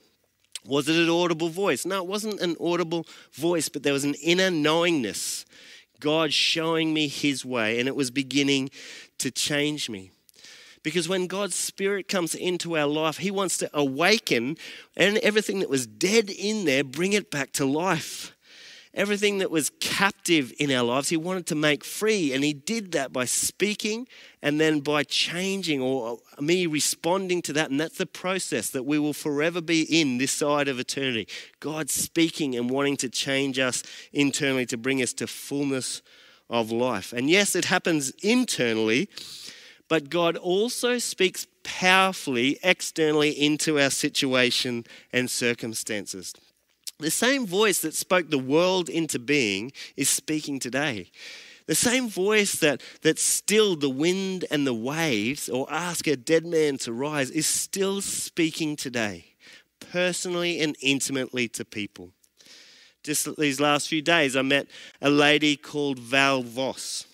Was 0.64 0.88
it 0.88 0.96
an 0.96 1.10
audible 1.10 1.50
voice? 1.50 1.84
No, 1.84 1.98
it 1.98 2.06
wasn't 2.06 2.40
an 2.40 2.56
audible 2.58 3.06
voice, 3.34 3.68
but 3.68 3.82
there 3.82 3.92
was 3.92 4.04
an 4.04 4.14
inner 4.14 4.50
knowingness. 4.50 5.44
God 6.00 6.32
showing 6.32 6.94
me 6.94 7.08
his 7.08 7.44
way, 7.44 7.78
and 7.78 7.88
it 7.88 7.96
was 7.96 8.11
beginning 8.11 8.70
to 9.18 9.30
change 9.30 9.90
me. 9.90 10.11
Because 10.82 11.08
when 11.08 11.26
God's 11.26 11.56
Spirit 11.56 12.08
comes 12.08 12.34
into 12.34 12.76
our 12.76 12.87
life, 12.87 13.18
He 13.18 13.30
wants 13.30 13.58
to 13.58 13.70
awaken 13.74 14.56
and 14.96 15.18
everything 15.18 15.58
that 15.58 15.68
was 15.68 15.87
dead 15.87 16.30
in 16.30 16.64
there, 16.64 16.84
bring 16.84 17.12
it 17.12 17.30
back 17.30 17.52
to 17.54 17.64
life 17.64 18.34
everything 18.98 19.38
that 19.38 19.50
was 19.50 19.70
captive 19.80 20.52
in 20.58 20.70
our 20.72 20.82
lives, 20.82 21.08
He 21.08 21.16
wanted 21.16 21.46
to 21.46 21.54
make 21.54 21.84
free. 21.84 22.34
And 22.34 22.44
He 22.44 22.52
did 22.52 22.92
that 22.92 23.12
by 23.12 23.24
speaking 23.24 24.08
and 24.42 24.61
then 24.61 24.80
by 24.80 25.04
changing 25.04 25.80
or 25.80 26.18
me 26.40 26.66
responding 26.66 27.40
to 27.42 27.52
that. 27.54 27.70
And 27.70 27.80
that's 27.80 27.96
the 27.96 28.06
process 28.06 28.68
that 28.70 28.84
we 28.84 28.98
will 28.98 29.14
forever 29.14 29.61
be 29.61 29.82
in 29.82 30.18
this 30.18 30.32
side 30.32 30.68
of 30.68 30.78
eternity. 30.78 31.28
God 31.61 31.88
speaking 31.88 32.56
and 32.56 32.68
wanting 32.68 32.96
to 32.98 33.08
change 33.08 33.58
us 33.58 33.82
internally 34.12 34.66
to 34.66 34.76
bring 34.76 35.00
us 35.00 35.12
to 35.14 35.26
fullness 35.26 36.02
of 36.50 36.70
life. 36.70 37.12
And 37.12 37.30
yes, 37.30 37.54
it 37.54 37.66
happens 37.66 38.11
internally, 38.22 39.08
but 39.88 40.11
God 40.11 40.37
also 40.37 40.98
speaks 40.98 41.46
powerfully 41.62 42.58
externally 42.62 43.30
into 43.30 43.78
our 43.78 43.90
situation 43.90 44.84
and 45.12 45.30
circumstances. 45.30 46.34
The 46.98 47.11
same 47.11 47.46
voice 47.46 47.80
that 47.80 47.94
spoke 47.94 48.30
the 48.30 48.38
world 48.38 48.88
into 48.88 49.18
being 49.18 49.72
is 49.96 50.08
speaking 50.08 50.58
today. 50.58 51.11
The 51.66 51.74
same 51.74 52.08
voice 52.08 52.54
that, 52.61 52.82
that 53.02 53.18
stilled 53.18 53.82
the 53.82 53.90
wind 53.90 54.46
and 54.50 54.66
the 54.66 54.74
waves 54.74 55.48
or 55.48 55.70
asked 55.70 56.06
a 56.06 56.16
dead 56.16 56.46
man 56.46 56.78
to 56.78 56.92
rise 56.92 57.30
is 57.30 57.46
still 57.46 58.00
speaking 58.00 58.74
today, 58.74 59.34
personally 59.92 60.61
and 60.61 60.76
intimately 60.80 61.46
to 61.48 61.64
people. 61.64 62.11
Just 63.04 63.37
these 63.37 63.61
last 63.61 63.88
few 63.88 64.02
days, 64.02 64.34
I 64.34 64.42
met 64.42 64.66
a 65.00 65.11
lady 65.11 65.56
called 65.56 65.98
Val 65.98 66.42
Voss. 66.42 67.07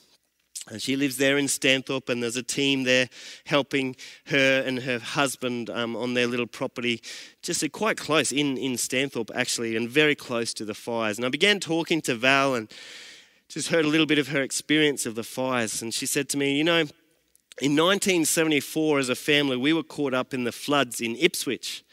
And 0.71 0.81
she 0.81 0.97
lives 0.97 1.19
there 1.19 1.37
in 1.37 1.45
Stanthorpe, 1.47 2.09
and 2.09 2.23
there's 2.23 2.37
a 2.37 2.43
team 2.43 2.85
there 2.85 3.11
helping 3.45 3.97
her 4.27 4.63
and 4.65 4.79
her 4.81 4.99
husband 4.99 5.69
um, 5.69 5.95
on 5.95 6.15
their 6.15 6.27
little 6.27 6.47
property, 6.47 7.03
just 7.43 7.71
quite 7.73 7.99
close 7.99 8.33
in, 8.33 8.57
in 8.57 8.73
Stanthorpe, 8.73 9.31
actually, 9.35 9.77
and 9.77 9.91
very 9.91 10.15
close 10.15 10.55
to 10.55 10.65
the 10.65 10.75
fires. 10.75 11.19
And 11.19 11.27
I 11.27 11.29
began 11.29 11.61
talking 11.61 12.01
to 12.03 12.15
Val 12.15 12.55
and 12.55 12.73
just 13.49 13.69
heard 13.69 13.85
a 13.85 13.89
little 13.89 14.07
bit 14.07 14.19
of 14.19 14.29
her 14.29 14.43
experience 14.43 15.05
of 15.05 15.17
the 15.17 15.23
fires. 15.23 15.83
And 15.83 15.93
she 15.93 16.07
said 16.07 16.31
to 16.31 16.39
me, 16.39 16.57
You 16.57 16.65
know, 16.65 16.81
in 17.61 17.77
1974, 17.77 18.99
as 18.99 19.09
a 19.11 19.15
family, 19.15 19.57
we 19.57 19.75
were 19.75 19.83
caught 19.83 20.15
up 20.15 20.33
in 20.33 20.45
the 20.45 20.53
floods 20.53 21.01
in 21.01 21.15
Ipswich. 21.17 21.85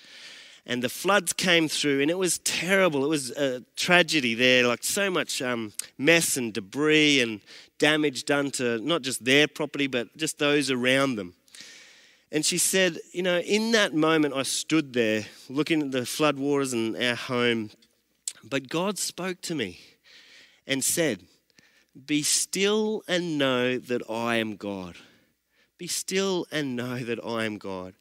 And 0.66 0.84
the 0.84 0.90
floods 0.90 1.34
came 1.34 1.68
through, 1.68 2.02
and 2.02 2.12
it 2.12 2.18
was 2.18 2.38
terrible. 2.40 3.04
It 3.04 3.10
was 3.10 3.32
a 3.32 3.64
tragedy 3.76 4.36
there, 4.36 4.68
like 4.68 4.84
so 4.84 5.10
much 5.10 5.42
um, 5.42 5.74
mess 5.98 6.38
and 6.38 6.54
debris 6.54 7.20
and 7.20 7.42
damage 7.82 8.26
done 8.26 8.52
to 8.52 8.78
not 8.80 9.02
just 9.02 9.26
their 9.26 9.48
property, 9.48 9.88
but 9.88 10.16
just 10.16 10.38
those 10.38 10.70
around 10.70 11.16
them. 11.16 11.34
And 12.32 12.46
she 12.46 12.60
said, 12.60 13.00
You 13.12 13.24
know, 13.24 13.40
in 13.40 13.72
that 13.72 13.96
moment, 13.96 14.36
I 14.36 14.44
stood 14.44 14.94
there 14.94 15.26
looking 15.50 15.82
at 15.82 15.92
the 15.92 16.02
floodwaters 16.02 16.74
and 16.74 16.96
our 16.96 17.16
home, 17.16 17.72
but 18.44 18.70
God 18.70 19.00
spoke 19.00 19.42
to 19.42 19.56
me 19.56 19.80
and 20.68 20.84
said, 20.84 21.24
Be 22.06 22.22
still 22.22 23.02
and 23.08 23.40
know 23.40 23.80
that 23.80 24.08
I 24.08 24.36
am 24.36 24.58
God. 24.58 24.96
Be 25.80 25.88
still 25.88 26.46
and 26.52 26.76
know 26.76 27.00
that 27.00 27.20
I 27.26 27.46
am 27.46 27.58
God. 27.58 27.96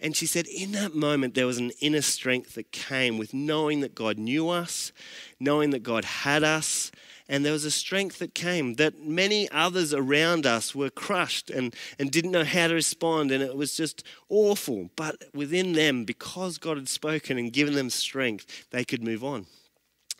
And 0.00 0.16
she 0.16 0.26
said, 0.26 0.46
in 0.46 0.72
that 0.72 0.94
moment, 0.94 1.34
there 1.34 1.46
was 1.46 1.58
an 1.58 1.72
inner 1.80 2.00
strength 2.00 2.54
that 2.54 2.72
came 2.72 3.18
with 3.18 3.34
knowing 3.34 3.80
that 3.80 3.94
God 3.94 4.16
knew 4.16 4.48
us, 4.48 4.92
knowing 5.38 5.70
that 5.70 5.82
God 5.82 6.06
had 6.06 6.42
us, 6.42 6.90
and 7.30 7.44
there 7.44 7.52
was 7.52 7.64
a 7.64 7.70
strength 7.70 8.18
that 8.18 8.34
came 8.34 8.74
that 8.74 9.06
many 9.06 9.48
others 9.52 9.94
around 9.94 10.46
us 10.46 10.74
were 10.74 10.90
crushed 10.90 11.48
and, 11.48 11.74
and 11.96 12.10
didn't 12.10 12.32
know 12.32 12.44
how 12.44 12.66
to 12.66 12.74
respond, 12.74 13.30
and 13.30 13.40
it 13.40 13.56
was 13.56 13.76
just 13.76 14.02
awful. 14.28 14.90
But 14.96 15.22
within 15.32 15.72
them, 15.74 16.04
because 16.04 16.58
God 16.58 16.76
had 16.76 16.88
spoken 16.88 17.38
and 17.38 17.52
given 17.52 17.74
them 17.74 17.88
strength, 17.88 18.66
they 18.70 18.84
could 18.84 19.04
move 19.04 19.22
on. 19.22 19.46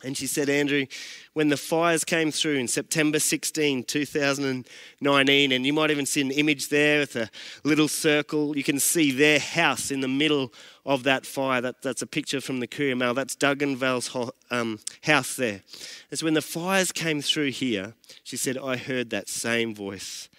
And 0.03 0.17
she 0.17 0.27
said, 0.27 0.49
Andrew, 0.49 0.85
when 1.33 1.49
the 1.49 1.57
fires 1.57 2.03
came 2.03 2.31
through 2.31 2.55
in 2.55 2.67
September 2.67 3.19
16, 3.19 3.83
2019, 3.83 5.51
and 5.51 5.65
you 5.65 5.73
might 5.73 5.91
even 5.91 6.05
see 6.05 6.21
an 6.21 6.31
image 6.31 6.69
there 6.69 6.99
with 6.99 7.15
a 7.15 7.29
little 7.63 7.87
circle, 7.87 8.57
you 8.57 8.63
can 8.63 8.79
see 8.79 9.11
their 9.11 9.39
house 9.39 9.91
in 9.91 10.01
the 10.01 10.07
middle 10.07 10.51
of 10.85 11.03
that 11.03 11.25
fire. 11.25 11.61
That, 11.61 11.81
that's 11.81 12.01
a 12.01 12.07
picture 12.07 12.41
from 12.41 12.59
the 12.59 12.67
Courier 12.67 12.95
Mail. 12.95 13.13
That's 13.13 13.35
Val's 13.35 14.31
um, 14.49 14.79
house 15.03 15.35
there. 15.35 15.61
And 16.09 16.19
so 16.19 16.25
when 16.25 16.33
the 16.33 16.41
fires 16.41 16.91
came 16.91 17.21
through 17.21 17.51
here, 17.51 17.93
she 18.23 18.37
said, 18.37 18.57
I 18.57 18.77
heard 18.77 19.09
that 19.11 19.29
same 19.29 19.75
voice 19.75 20.29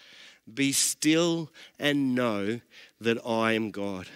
Be 0.53 0.72
still 0.72 1.51
and 1.79 2.14
know 2.14 2.61
that 3.01 3.18
I 3.25 3.53
am 3.53 3.70
God. 3.70 4.09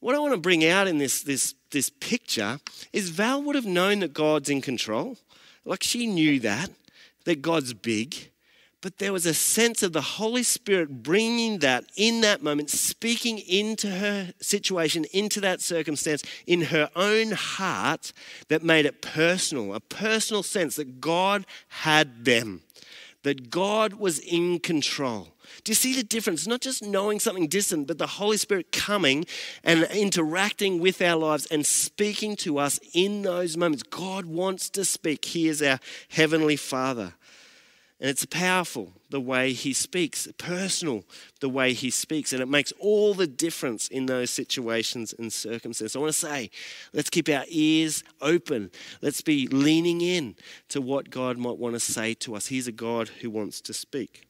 What 0.00 0.14
I 0.14 0.18
want 0.18 0.34
to 0.34 0.40
bring 0.40 0.64
out 0.64 0.86
in 0.86 0.98
this, 0.98 1.22
this 1.22 1.54
this 1.76 1.90
picture 1.90 2.58
is 2.90 3.10
Val 3.10 3.42
would 3.42 3.54
have 3.54 3.66
known 3.66 3.98
that 3.98 4.14
God's 4.14 4.48
in 4.48 4.62
control. 4.62 5.18
Like 5.66 5.82
she 5.82 6.06
knew 6.06 6.40
that, 6.40 6.70
that 7.26 7.42
God's 7.42 7.74
big. 7.74 8.30
But 8.80 8.96
there 8.96 9.12
was 9.12 9.26
a 9.26 9.34
sense 9.34 9.82
of 9.82 9.92
the 9.92 10.00
Holy 10.00 10.42
Spirit 10.42 11.02
bringing 11.02 11.58
that 11.58 11.84
in 11.94 12.22
that 12.22 12.42
moment, 12.42 12.70
speaking 12.70 13.38
into 13.38 13.90
her 13.90 14.32
situation, 14.40 15.04
into 15.12 15.38
that 15.42 15.60
circumstance, 15.60 16.22
in 16.46 16.62
her 16.62 16.88
own 16.96 17.32
heart, 17.32 18.14
that 18.48 18.62
made 18.62 18.86
it 18.86 19.02
personal, 19.02 19.74
a 19.74 19.80
personal 19.80 20.42
sense 20.42 20.76
that 20.76 20.98
God 20.98 21.44
had 21.68 22.24
them, 22.24 22.62
that 23.22 23.50
God 23.50 23.94
was 23.94 24.18
in 24.18 24.60
control. 24.60 25.28
Do 25.64 25.70
you 25.70 25.74
see 25.74 25.94
the 25.94 26.02
difference? 26.02 26.46
Not 26.46 26.60
just 26.60 26.82
knowing 26.82 27.20
something 27.20 27.48
distant, 27.48 27.86
but 27.86 27.98
the 27.98 28.06
Holy 28.06 28.36
Spirit 28.36 28.72
coming 28.72 29.26
and 29.64 29.84
interacting 29.84 30.80
with 30.80 31.00
our 31.02 31.16
lives 31.16 31.46
and 31.46 31.64
speaking 31.64 32.36
to 32.36 32.58
us 32.58 32.78
in 32.94 33.22
those 33.22 33.56
moments. 33.56 33.82
God 33.82 34.26
wants 34.26 34.68
to 34.70 34.84
speak. 34.84 35.24
He 35.24 35.48
is 35.48 35.62
our 35.62 35.80
Heavenly 36.08 36.56
Father. 36.56 37.14
And 37.98 38.10
it's 38.10 38.26
powerful 38.26 38.92
the 39.08 39.20
way 39.20 39.52
He 39.54 39.72
speaks, 39.72 40.28
personal 40.36 41.04
the 41.40 41.48
way 41.48 41.72
He 41.72 41.88
speaks. 41.88 42.32
And 42.32 42.42
it 42.42 42.48
makes 42.48 42.72
all 42.78 43.14
the 43.14 43.26
difference 43.26 43.88
in 43.88 44.04
those 44.04 44.28
situations 44.28 45.14
and 45.18 45.32
circumstances. 45.32 45.96
I 45.96 46.00
want 46.00 46.12
to 46.12 46.18
say, 46.18 46.50
let's 46.92 47.08
keep 47.08 47.28
our 47.30 47.44
ears 47.48 48.04
open. 48.20 48.70
Let's 49.00 49.22
be 49.22 49.46
leaning 49.46 50.02
in 50.02 50.36
to 50.68 50.82
what 50.82 51.08
God 51.08 51.38
might 51.38 51.56
want 51.56 51.74
to 51.74 51.80
say 51.80 52.12
to 52.14 52.36
us. 52.36 52.48
He's 52.48 52.68
a 52.68 52.72
God 52.72 53.08
who 53.08 53.30
wants 53.30 53.62
to 53.62 53.72
speak. 53.72 54.28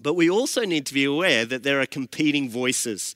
But 0.00 0.14
we 0.14 0.28
also 0.28 0.64
need 0.64 0.86
to 0.86 0.94
be 0.94 1.04
aware 1.04 1.44
that 1.44 1.62
there 1.62 1.80
are 1.80 1.86
competing 1.86 2.48
voices. 2.48 3.14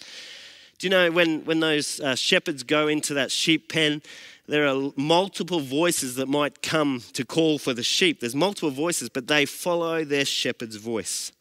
Do 0.79 0.87
you 0.87 0.91
know 0.91 1.11
when, 1.11 1.45
when 1.45 1.61
those 1.61 2.01
uh, 2.01 2.15
shepherds 2.15 2.63
go 2.63 2.89
into 2.89 3.15
that 3.15 3.31
sheep 3.31 3.71
pen, 3.71 4.03
there 4.47 4.67
are 4.67 4.91
multiple 4.97 5.61
voices 5.61 6.17
that 6.17 6.27
might 6.27 6.63
come 6.63 7.03
to 7.13 7.25
call 7.25 7.59
for 7.59 7.73
the 7.73 7.83
sheep. 7.83 8.21
There's 8.21 8.35
multiple 8.35 8.71
voices, 8.71 9.09
but 9.09 9.29
they 9.29 9.47
follow 9.47 10.05
their 10.05 10.25
shepherd's 10.25 10.77
voice. 10.77 11.33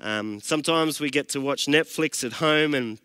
Um, 0.00 0.40
sometimes 0.40 1.00
we 1.00 1.10
get 1.10 1.28
to 1.30 1.40
watch 1.40 1.66
Netflix 1.66 2.22
at 2.24 2.34
home 2.34 2.74
and 2.74 2.98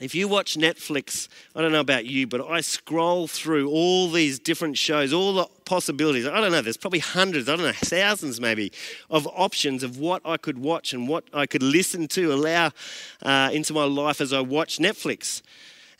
if 0.00 0.12
you 0.12 0.26
watch 0.26 0.56
Netflix, 0.56 1.28
I 1.54 1.62
don't 1.62 1.70
know 1.70 1.80
about 1.80 2.04
you, 2.04 2.26
but 2.26 2.40
I 2.40 2.62
scroll 2.62 3.28
through 3.28 3.70
all 3.70 4.10
these 4.10 4.40
different 4.40 4.76
shows, 4.76 5.12
all 5.12 5.34
the 5.34 5.46
possibilities. 5.64 6.26
I 6.26 6.40
don't 6.40 6.50
know, 6.50 6.62
there's 6.62 6.76
probably 6.76 6.98
hundreds, 6.98 7.48
I 7.48 7.54
don't 7.54 7.64
know, 7.64 7.72
thousands 7.72 8.40
maybe, 8.40 8.72
of 9.08 9.28
options 9.28 9.84
of 9.84 9.98
what 9.98 10.20
I 10.24 10.36
could 10.36 10.58
watch 10.58 10.92
and 10.92 11.06
what 11.08 11.24
I 11.32 11.46
could 11.46 11.62
listen 11.62 12.08
to, 12.08 12.32
allow 12.32 12.72
uh, 13.22 13.50
into 13.52 13.72
my 13.72 13.84
life 13.84 14.20
as 14.20 14.32
I 14.32 14.40
watch 14.40 14.78
Netflix. 14.78 15.42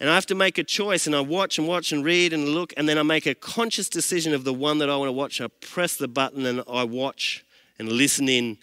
And 0.00 0.10
I 0.10 0.16
have 0.16 0.26
to 0.26 0.34
make 0.34 0.58
a 0.58 0.64
choice, 0.64 1.06
and 1.06 1.14
I 1.14 1.20
watch 1.20 1.56
and 1.56 1.68
watch 1.68 1.92
and 1.92 2.04
read 2.04 2.32
and 2.32 2.48
look, 2.48 2.74
and 2.76 2.88
then 2.88 2.98
I 2.98 3.04
make 3.04 3.26
a 3.26 3.34
conscious 3.34 3.88
decision 3.88 4.34
of 4.34 4.42
the 4.42 4.52
one 4.52 4.78
that 4.78 4.90
I 4.90 4.96
want 4.96 5.08
to 5.08 5.12
watch. 5.12 5.40
I 5.40 5.46
press 5.46 5.96
the 5.96 6.08
button 6.08 6.44
and 6.46 6.64
I 6.68 6.82
watch 6.82 7.44
and 7.78 7.90
listen 7.92 8.28
in 8.28 8.58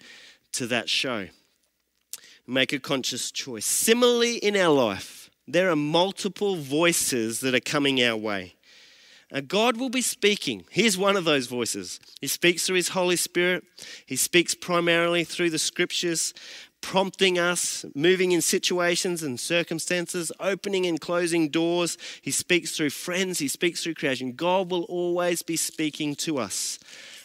to 0.52 0.66
that 0.66 0.90
show. 0.90 1.28
Make 2.46 2.74
a 2.74 2.78
conscious 2.78 3.30
choice. 3.30 3.64
Similarly, 3.64 4.36
in 4.36 4.56
our 4.56 4.72
life, 4.74 5.21
there 5.46 5.70
are 5.70 5.76
multiple 5.76 6.56
voices 6.56 7.40
that 7.40 7.54
are 7.54 7.60
coming 7.60 8.02
our 8.02 8.16
way. 8.16 8.54
Uh, 9.32 9.40
God 9.40 9.78
will 9.78 9.88
be 9.88 10.02
speaking. 10.02 10.64
Here's 10.70 10.98
one 10.98 11.16
of 11.16 11.24
those 11.24 11.46
voices. 11.46 11.98
He 12.20 12.26
speaks 12.26 12.66
through 12.66 12.76
His 12.76 12.90
Holy 12.90 13.16
Spirit, 13.16 13.64
He 14.06 14.16
speaks 14.16 14.54
primarily 14.54 15.24
through 15.24 15.50
the 15.50 15.58
scriptures, 15.58 16.34
prompting 16.82 17.38
us, 17.38 17.84
moving 17.94 18.32
in 18.32 18.42
situations 18.42 19.22
and 19.22 19.40
circumstances, 19.40 20.30
opening 20.38 20.84
and 20.84 21.00
closing 21.00 21.48
doors. 21.48 21.96
He 22.20 22.30
speaks 22.30 22.76
through 22.76 22.90
friends, 22.90 23.38
He 23.38 23.48
speaks 23.48 23.82
through 23.82 23.94
creation. 23.94 24.32
God 24.32 24.70
will 24.70 24.84
always 24.84 25.42
be 25.42 25.56
speaking 25.56 26.14
to 26.16 26.38
us. 26.38 26.78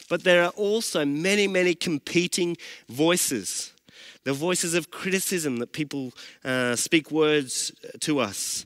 But 0.09 0.23
there 0.23 0.43
are 0.43 0.51
also 0.51 1.03
many, 1.03 1.47
many 1.47 1.75
competing 1.75 2.55
voices 2.87 3.73
the 4.23 4.33
voices 4.33 4.73
of 4.73 4.91
criticism 4.91 5.57
that 5.57 5.71
people 5.71 6.13
uh, 6.43 6.75
speak 6.75 7.11
words 7.11 7.71
to 8.01 8.19
us. 8.19 8.65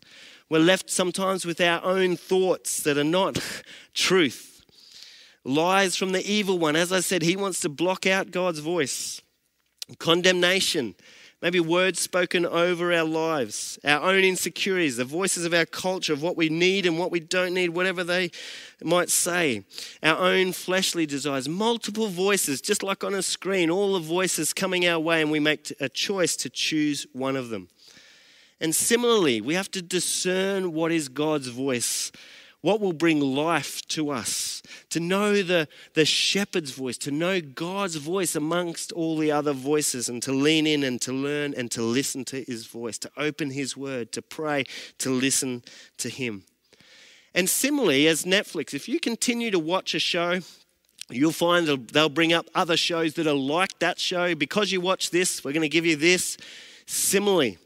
We're 0.49 0.59
left 0.59 0.89
sometimes 0.89 1.45
with 1.45 1.61
our 1.61 1.83
own 1.83 2.17
thoughts 2.17 2.83
that 2.83 2.97
are 2.97 3.03
not 3.03 3.39
truth. 3.93 4.63
Lies 5.43 5.95
from 5.95 6.11
the 6.11 6.29
evil 6.29 6.59
one. 6.59 6.75
As 6.75 6.91
I 6.91 6.99
said, 6.99 7.21
he 7.21 7.35
wants 7.35 7.61
to 7.61 7.69
block 7.69 8.05
out 8.05 8.31
God's 8.31 8.59
voice. 8.59 9.21
Condemnation 9.97 10.95
maybe 11.41 11.60
words 11.60 11.99
spoken 11.99 12.45
over 12.45 12.93
our 12.93 13.04
lives, 13.04 13.80
our 13.84 14.01
own 14.01 14.23
insecurities, 14.23 14.97
the 14.97 15.06
voices 15.06 15.45
of 15.45 15.54
our 15.54 15.65
culture, 15.65 16.13
of 16.13 16.21
what 16.21 16.38
we 16.38 16.49
need 16.49 16.86
and 16.86 16.99
what 16.99 17.12
we 17.12 17.19
don't 17.19 17.54
need, 17.54 17.69
whatever 17.69 18.04
they 18.04 18.32
might 18.84 19.10
say, 19.10 19.63
our 20.04 20.17
own 20.17 20.54
fleshly 20.54 21.06
desires, 21.06 21.49
multiple 21.49 22.08
voices, 22.08 22.62
just 22.62 22.84
like 22.84 23.04
on 23.04 23.13
a 23.13 23.23
screen, 23.23 23.69
all 23.69 23.93
the 23.93 23.99
voices 23.99 24.54
coming 24.54 24.88
our 24.88 24.99
way, 24.99 25.21
and 25.21 25.32
we 25.32 25.39
make 25.39 25.73
a 25.80 25.89
choice 25.89 26.36
to 26.36 26.49
choose 26.49 27.08
one 27.13 27.36
of 27.36 27.49
them. 27.49 27.67
And 28.60 28.75
similarly, 28.75 29.41
we 29.41 29.56
have 29.56 29.71
to 29.71 29.82
discern 29.82 30.73
what 30.73 30.91
is 30.91 31.10
God's 31.10 31.47
voice 31.47 32.12
what 32.62 32.80
will 32.80 32.93
bring 32.93 33.19
life 33.19 33.82
to 33.88 34.12
us? 34.12 34.62
To 34.91 35.00
know 35.00 35.41
the, 35.41 35.67
the 35.93 36.06
shepherd's 36.06 36.71
voice, 36.71 36.97
to 37.00 37.12
know 37.12 37.41
God's 37.41 37.95
voice 37.95 38.36
amongst 38.36 38.91
all 38.91 39.17
the 39.17 39.32
other 39.32 39.54
voices, 39.54 40.08
and 40.08 40.21
to 40.24 40.32
lean 40.32 40.67
in 40.67 40.84
and 40.84 41.02
to 41.02 41.12
learn 41.12 41.54
and 41.56 41.71
to 41.71 41.82
listen 41.82 42.24
to 42.26 42.43
his 42.43 42.67
voice, 42.67 42.97
to 43.00 43.12
open 43.17 43.50
his 43.50 43.76
word, 43.76 44.12
to 44.12 44.21
pray, 44.21 44.65
to 45.00 45.10
listen 45.10 45.63
to 45.97 46.10
him. 46.10 46.43
And 47.34 47.50
similarly, 47.50 48.08
as 48.08 48.26
Netflix, 48.26 48.74
if 48.74 48.88
you 48.88 49.00
continue 49.00 49.52
to 49.52 49.60
watch 49.60 49.95
a 49.95 50.00
show, 50.00 50.41
you'll 51.10 51.32
find 51.32 51.67
they'll 51.67 52.10
bring 52.10 52.34
up 52.34 52.47
other 52.54 52.78
shows 52.78 53.15
that 53.15 53.26
are 53.26 53.34
like 53.34 53.80
that 53.80 54.00
show. 54.00 54.36
Because 54.36 54.71
you 54.71 54.82
watch 54.82 55.10
this, 55.10 55.43
we're 55.43 55.54
going 55.54 55.62
to 55.62 55.69
give 55.69 55.86
you 55.86 55.95
this. 55.95 56.38
Similarly, 56.86 57.58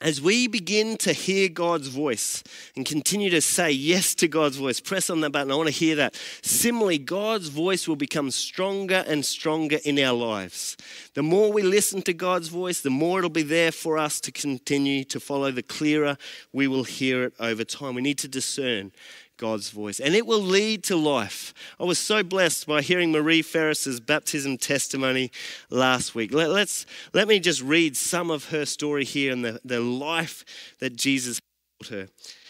as 0.00 0.20
we 0.20 0.46
begin 0.46 0.96
to 0.98 1.12
hear 1.12 1.48
God's 1.48 1.88
voice 1.88 2.42
and 2.74 2.86
continue 2.86 3.28
to 3.30 3.40
say 3.40 3.70
yes 3.70 4.14
to 4.16 4.28
God's 4.28 4.56
voice, 4.56 4.80
press 4.80 5.10
on 5.10 5.20
that 5.20 5.30
button. 5.30 5.52
I 5.52 5.56
want 5.56 5.68
to 5.68 5.74
hear 5.74 5.96
that. 5.96 6.18
Similarly, 6.42 6.98
God's 6.98 7.48
voice 7.48 7.86
will 7.86 7.96
become 7.96 8.30
stronger 8.30 9.04
and 9.06 9.24
stronger 9.24 9.78
in 9.84 9.98
our 9.98 10.14
lives. 10.14 10.76
The 11.14 11.22
more 11.22 11.52
we 11.52 11.62
listen 11.62 12.02
to 12.02 12.14
God's 12.14 12.48
voice, 12.48 12.80
the 12.80 12.90
more 12.90 13.18
it'll 13.18 13.30
be 13.30 13.42
there 13.42 13.72
for 13.72 13.98
us 13.98 14.20
to 14.22 14.32
continue 14.32 15.04
to 15.04 15.20
follow, 15.20 15.50
the 15.50 15.62
clearer 15.62 16.16
we 16.52 16.66
will 16.66 16.84
hear 16.84 17.24
it 17.24 17.34
over 17.38 17.64
time. 17.64 17.94
We 17.94 18.02
need 18.02 18.18
to 18.18 18.28
discern 18.28 18.92
God's 19.40 19.70
voice, 19.70 19.98
and 19.98 20.14
it 20.14 20.26
will 20.26 20.42
lead 20.42 20.84
to 20.84 20.96
life. 20.96 21.54
I 21.80 21.84
was 21.84 21.98
so 21.98 22.22
blessed 22.22 22.66
by 22.66 22.82
hearing 22.82 23.10
Marie 23.10 23.40
Ferris's 23.40 23.98
baptism 23.98 24.58
testimony 24.58 25.32
last 25.70 26.14
week. 26.14 26.34
Let, 26.34 26.50
us 26.50 26.84
let 27.14 27.26
me 27.26 27.40
just 27.40 27.62
read 27.62 27.96
some 27.96 28.30
of 28.30 28.50
her 28.50 28.66
story 28.66 29.06
here 29.06 29.32
and 29.32 29.42
the, 29.42 29.58
the 29.64 29.80
life 29.80 30.44
that 30.80 30.94
Jesus 30.94 31.40
brought 31.80 31.90
her. 31.90 32.08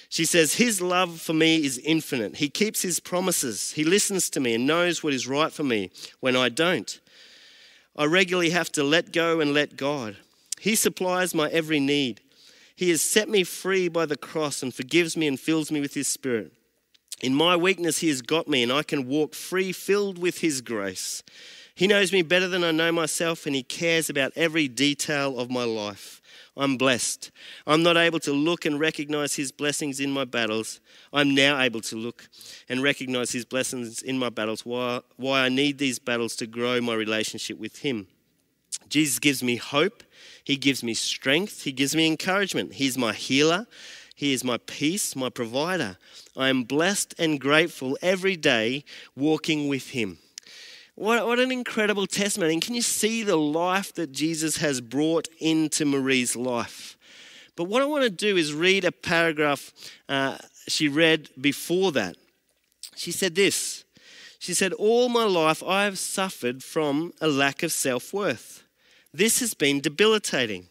She 0.08 0.24
says, 0.24 0.54
His 0.54 0.82
love 0.82 1.20
for 1.20 1.32
me 1.32 1.64
is 1.64 1.78
infinite. 1.78 2.38
He 2.38 2.48
keeps 2.48 2.82
His 2.82 2.98
promises. 2.98 3.70
He 3.70 3.84
listens 3.84 4.28
to 4.30 4.40
me 4.40 4.56
and 4.56 4.66
knows 4.66 5.04
what 5.04 5.14
is 5.14 5.28
right 5.28 5.52
for 5.52 5.62
me 5.62 5.92
when 6.18 6.34
I 6.34 6.48
don't. 6.48 6.98
I 7.96 8.06
regularly 8.06 8.50
have 8.50 8.72
to 8.72 8.82
let 8.82 9.12
go 9.12 9.38
and 9.38 9.54
let 9.54 9.76
God. 9.76 10.16
He 10.60 10.74
supplies 10.74 11.36
my 11.36 11.48
every 11.50 11.78
need. 11.78 12.20
He 12.74 12.90
has 12.90 13.00
set 13.00 13.28
me 13.28 13.44
free 13.44 13.88
by 13.88 14.06
the 14.06 14.16
cross 14.16 14.60
and 14.60 14.74
forgives 14.74 15.16
me 15.16 15.28
and 15.28 15.38
fills 15.38 15.70
me 15.70 15.80
with 15.80 15.94
His 15.94 16.08
Spirit. 16.08 16.52
In 17.20 17.34
my 17.34 17.56
weakness, 17.56 17.98
He 17.98 18.08
has 18.08 18.22
got 18.22 18.48
me, 18.48 18.62
and 18.62 18.72
I 18.72 18.82
can 18.82 19.06
walk 19.06 19.34
free, 19.34 19.72
filled 19.72 20.18
with 20.18 20.38
His 20.38 20.60
grace. 20.60 21.22
He 21.74 21.86
knows 21.86 22.12
me 22.12 22.22
better 22.22 22.48
than 22.48 22.64
I 22.64 22.70
know 22.70 22.92
myself, 22.92 23.46
and 23.46 23.54
He 23.54 23.62
cares 23.62 24.08
about 24.10 24.32
every 24.36 24.68
detail 24.68 25.38
of 25.38 25.50
my 25.50 25.64
life. 25.64 26.20
I'm 26.56 26.76
blessed. 26.76 27.30
I'm 27.66 27.82
not 27.82 27.96
able 27.96 28.20
to 28.20 28.32
look 28.32 28.64
and 28.64 28.80
recognize 28.80 29.34
His 29.34 29.52
blessings 29.52 30.00
in 30.00 30.10
my 30.10 30.24
battles. 30.24 30.80
I'm 31.12 31.34
now 31.34 31.60
able 31.60 31.80
to 31.82 31.96
look 31.96 32.28
and 32.68 32.82
recognize 32.82 33.32
His 33.32 33.44
blessings 33.44 34.02
in 34.02 34.18
my 34.18 34.30
battles, 34.30 34.64
why, 34.64 35.00
why 35.16 35.42
I 35.42 35.48
need 35.48 35.78
these 35.78 35.98
battles 35.98 36.36
to 36.36 36.46
grow 36.46 36.80
my 36.80 36.94
relationship 36.94 37.58
with 37.58 37.78
Him. 37.78 38.06
Jesus 38.88 39.18
gives 39.18 39.42
me 39.42 39.56
hope. 39.56 40.02
He 40.44 40.56
gives 40.56 40.82
me 40.82 40.94
strength. 40.94 41.62
He 41.62 41.72
gives 41.72 41.94
me 41.94 42.06
encouragement. 42.06 42.74
He's 42.74 42.98
my 42.98 43.12
healer. 43.12 43.66
He 44.20 44.34
is 44.34 44.44
my 44.44 44.58
peace, 44.58 45.16
my 45.16 45.30
provider. 45.30 45.96
I 46.36 46.50
am 46.50 46.64
blessed 46.64 47.14
and 47.18 47.40
grateful 47.40 47.96
every 48.02 48.36
day 48.36 48.84
walking 49.16 49.66
with 49.66 49.92
Him. 49.92 50.18
What, 50.94 51.26
what 51.26 51.38
an 51.38 51.50
incredible 51.50 52.06
testimony. 52.06 52.52
And 52.52 52.60
can 52.60 52.74
you 52.74 52.82
see 52.82 53.22
the 53.22 53.38
life 53.38 53.94
that 53.94 54.12
Jesus 54.12 54.58
has 54.58 54.82
brought 54.82 55.26
into 55.38 55.86
Marie's 55.86 56.36
life? 56.36 56.98
But 57.56 57.64
what 57.64 57.80
I 57.80 57.86
want 57.86 58.04
to 58.04 58.10
do 58.10 58.36
is 58.36 58.52
read 58.52 58.84
a 58.84 58.92
paragraph 58.92 59.72
uh, 60.06 60.36
she 60.68 60.86
read 60.86 61.30
before 61.40 61.90
that. 61.92 62.16
She 62.96 63.12
said 63.12 63.34
this 63.34 63.86
She 64.38 64.52
said, 64.52 64.74
All 64.74 65.08
my 65.08 65.24
life 65.24 65.62
I 65.62 65.84
have 65.84 65.98
suffered 65.98 66.62
from 66.62 67.14
a 67.22 67.26
lack 67.26 67.62
of 67.62 67.72
self 67.72 68.12
worth. 68.12 68.64
This 69.14 69.40
has 69.40 69.54
been 69.54 69.80
debilitating. 69.80 70.66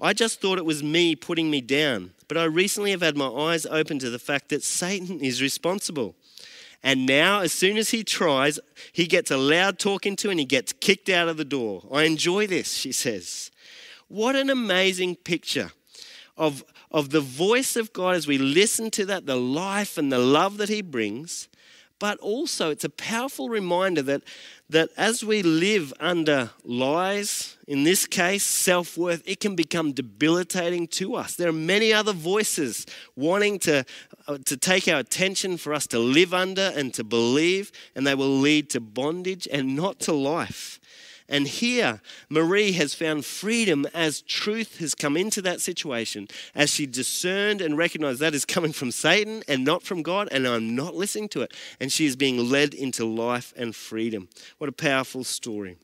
I 0.00 0.12
just 0.12 0.40
thought 0.40 0.58
it 0.58 0.64
was 0.64 0.82
me 0.82 1.14
putting 1.14 1.50
me 1.50 1.60
down. 1.60 2.12
But 2.26 2.38
I 2.38 2.44
recently 2.44 2.90
have 2.90 3.02
had 3.02 3.16
my 3.16 3.28
eyes 3.28 3.66
open 3.66 3.98
to 4.00 4.10
the 4.10 4.18
fact 4.18 4.48
that 4.48 4.62
Satan 4.62 5.20
is 5.20 5.42
responsible. 5.42 6.14
And 6.82 7.06
now, 7.06 7.40
as 7.40 7.52
soon 7.52 7.76
as 7.76 7.90
he 7.90 8.04
tries, 8.04 8.58
he 8.92 9.06
gets 9.06 9.30
a 9.30 9.36
loud 9.36 9.78
talking 9.78 10.16
to 10.16 10.30
and 10.30 10.38
he 10.38 10.44
gets 10.44 10.72
kicked 10.72 11.08
out 11.08 11.28
of 11.28 11.36
the 11.36 11.44
door. 11.44 11.82
I 11.90 12.02
enjoy 12.02 12.46
this, 12.46 12.72
she 12.72 12.92
says. 12.92 13.50
What 14.08 14.36
an 14.36 14.50
amazing 14.50 15.16
picture 15.16 15.72
of, 16.36 16.62
of 16.90 17.10
the 17.10 17.20
voice 17.20 17.76
of 17.76 17.92
God 17.92 18.16
as 18.16 18.26
we 18.26 18.36
listen 18.36 18.90
to 18.92 19.06
that, 19.06 19.26
the 19.26 19.36
life 19.36 19.96
and 19.96 20.12
the 20.12 20.18
love 20.18 20.58
that 20.58 20.68
he 20.68 20.82
brings. 20.82 21.48
But 21.98 22.18
also, 22.18 22.70
it's 22.70 22.84
a 22.84 22.90
powerful 22.90 23.48
reminder 23.48 24.02
that 24.02 24.22
that 24.70 24.88
as 24.96 25.22
we 25.22 25.42
live 25.42 25.92
under 26.00 26.50
lies, 26.64 27.56
in 27.68 27.84
this 27.84 28.06
case, 28.06 28.44
self 28.44 28.96
worth, 28.96 29.22
it 29.26 29.40
can 29.40 29.54
become 29.54 29.92
debilitating 29.92 30.86
to 30.88 31.14
us. 31.14 31.34
There 31.34 31.48
are 31.48 31.52
many 31.52 31.92
other 31.92 32.12
voices 32.12 32.86
wanting 33.14 33.58
to, 33.60 33.84
uh, 34.26 34.38
to 34.46 34.56
take 34.56 34.88
our 34.88 34.98
attention 35.00 35.58
for 35.58 35.74
us 35.74 35.86
to 35.88 35.98
live 35.98 36.32
under 36.32 36.72
and 36.74 36.94
to 36.94 37.04
believe, 37.04 37.72
and 37.94 38.06
they 38.06 38.14
will 38.14 38.38
lead 38.38 38.70
to 38.70 38.80
bondage 38.80 39.46
and 39.52 39.76
not 39.76 40.00
to 40.00 40.12
life. 40.12 40.80
And 41.28 41.48
here, 41.48 42.02
Marie 42.28 42.72
has 42.72 42.94
found 42.94 43.24
freedom 43.24 43.86
as 43.94 44.20
truth 44.20 44.78
has 44.78 44.94
come 44.94 45.16
into 45.16 45.40
that 45.42 45.60
situation, 45.62 46.28
as 46.54 46.70
she 46.70 46.84
discerned 46.86 47.62
and 47.62 47.78
recognized 47.78 48.20
that 48.20 48.34
is 48.34 48.44
coming 48.44 48.72
from 48.72 48.90
Satan 48.90 49.42
and 49.48 49.64
not 49.64 49.82
from 49.82 50.02
God, 50.02 50.28
and 50.30 50.46
I'm 50.46 50.76
not 50.76 50.94
listening 50.94 51.30
to 51.30 51.40
it. 51.42 51.54
And 51.80 51.90
she 51.90 52.04
is 52.04 52.14
being 52.14 52.50
led 52.50 52.74
into 52.74 53.06
life 53.06 53.54
and 53.56 53.74
freedom. 53.74 54.28
What 54.58 54.68
a 54.68 54.72
powerful 54.72 55.24
story. 55.24 55.78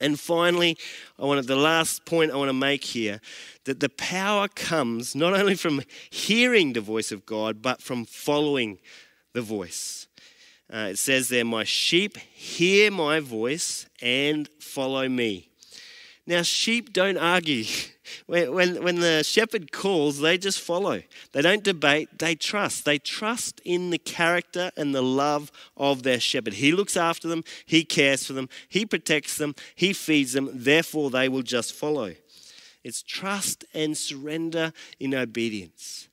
And 0.00 0.18
finally, 0.18 0.76
I 1.18 1.26
wanted 1.26 1.46
the 1.46 1.54
last 1.54 2.04
point 2.06 2.32
I 2.32 2.36
want 2.36 2.48
to 2.48 2.54
make 2.54 2.82
here 2.82 3.20
that 3.64 3.78
the 3.78 3.88
power 3.90 4.48
comes 4.48 5.14
not 5.14 5.32
only 5.32 5.54
from 5.54 5.82
hearing 6.10 6.72
the 6.72 6.80
voice 6.80 7.12
of 7.12 7.24
God, 7.24 7.62
but 7.62 7.80
from 7.80 8.04
following 8.04 8.80
the 9.32 9.42
voice. 9.42 10.01
Uh, 10.72 10.88
it 10.90 10.98
says 10.98 11.28
there, 11.28 11.44
My 11.44 11.64
sheep 11.64 12.16
hear 12.16 12.90
my 12.90 13.20
voice 13.20 13.86
and 14.00 14.48
follow 14.58 15.06
me. 15.06 15.50
Now, 16.26 16.42
sheep 16.42 16.92
don't 16.92 17.18
argue. 17.18 17.64
When, 18.26 18.52
when, 18.52 18.82
when 18.82 18.96
the 18.96 19.22
shepherd 19.22 19.72
calls, 19.72 20.18
they 20.18 20.36
just 20.36 20.60
follow. 20.60 21.02
They 21.32 21.40
don't 21.40 21.62
debate, 21.62 22.18
they 22.18 22.34
trust. 22.34 22.84
They 22.84 22.98
trust 22.98 23.60
in 23.64 23.88
the 23.88 23.98
character 23.98 24.70
and 24.76 24.94
the 24.94 25.02
love 25.02 25.50
of 25.78 26.02
their 26.02 26.20
shepherd. 26.20 26.54
He 26.54 26.72
looks 26.72 26.96
after 26.96 27.26
them, 27.26 27.42
he 27.64 27.84
cares 27.84 28.26
for 28.26 28.34
them, 28.34 28.50
he 28.68 28.84
protects 28.84 29.38
them, 29.38 29.54
he 29.74 29.92
feeds 29.94 30.34
them, 30.34 30.50
therefore, 30.52 31.10
they 31.10 31.28
will 31.28 31.42
just 31.42 31.72
follow. 31.72 32.14
It's 32.84 33.02
trust 33.02 33.64
and 33.72 33.96
surrender 33.96 34.72
in 35.00 35.14
obedience. 35.14 36.08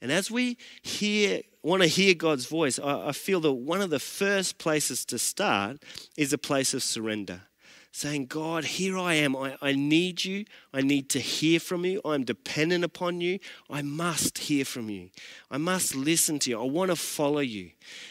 And 0.00 0.12
as 0.12 0.30
we 0.30 0.58
hear, 0.82 1.42
want 1.66 1.82
to 1.82 1.88
hear 1.88 2.14
God's 2.14 2.46
voice, 2.46 2.78
I, 2.78 3.08
I 3.08 3.12
feel 3.12 3.40
that 3.40 3.52
one 3.52 3.80
of 3.80 3.90
the 3.90 3.98
first 3.98 4.58
places 4.58 5.04
to 5.06 5.18
start 5.18 5.82
is 6.16 6.32
a 6.32 6.38
place 6.38 6.74
of 6.74 6.82
surrender. 6.82 7.42
Saying, 7.90 8.26
God, 8.26 8.64
here 8.64 8.98
I 8.98 9.14
am. 9.14 9.34
I, 9.34 9.56
I 9.62 9.72
need 9.72 10.22
you. 10.22 10.44
I 10.72 10.82
need 10.82 11.08
to 11.10 11.18
hear 11.18 11.58
from 11.58 11.86
you. 11.86 12.02
I'm 12.04 12.24
dependent 12.24 12.84
upon 12.84 13.22
you. 13.22 13.38
I 13.70 13.80
must 13.80 14.36
hear 14.36 14.66
from 14.66 14.90
you. 14.90 15.08
I 15.50 15.56
must 15.56 15.94
listen 15.96 16.38
to 16.40 16.50
you. 16.50 16.60
I 16.60 16.64
want 16.64 16.90
to 16.90 16.96
follow 16.96 17.40
you. 17.40 17.70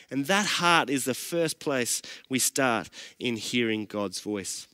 And 0.10 0.26
that 0.26 0.46
heart 0.46 0.89
is 0.89 1.06
the 1.06 1.13
first 1.13 1.60
place 1.60 2.02
we 2.30 2.39
start 2.39 2.89
in 3.20 3.36
hearing 3.36 3.86
God's 3.86 4.20
voice. 4.20 4.68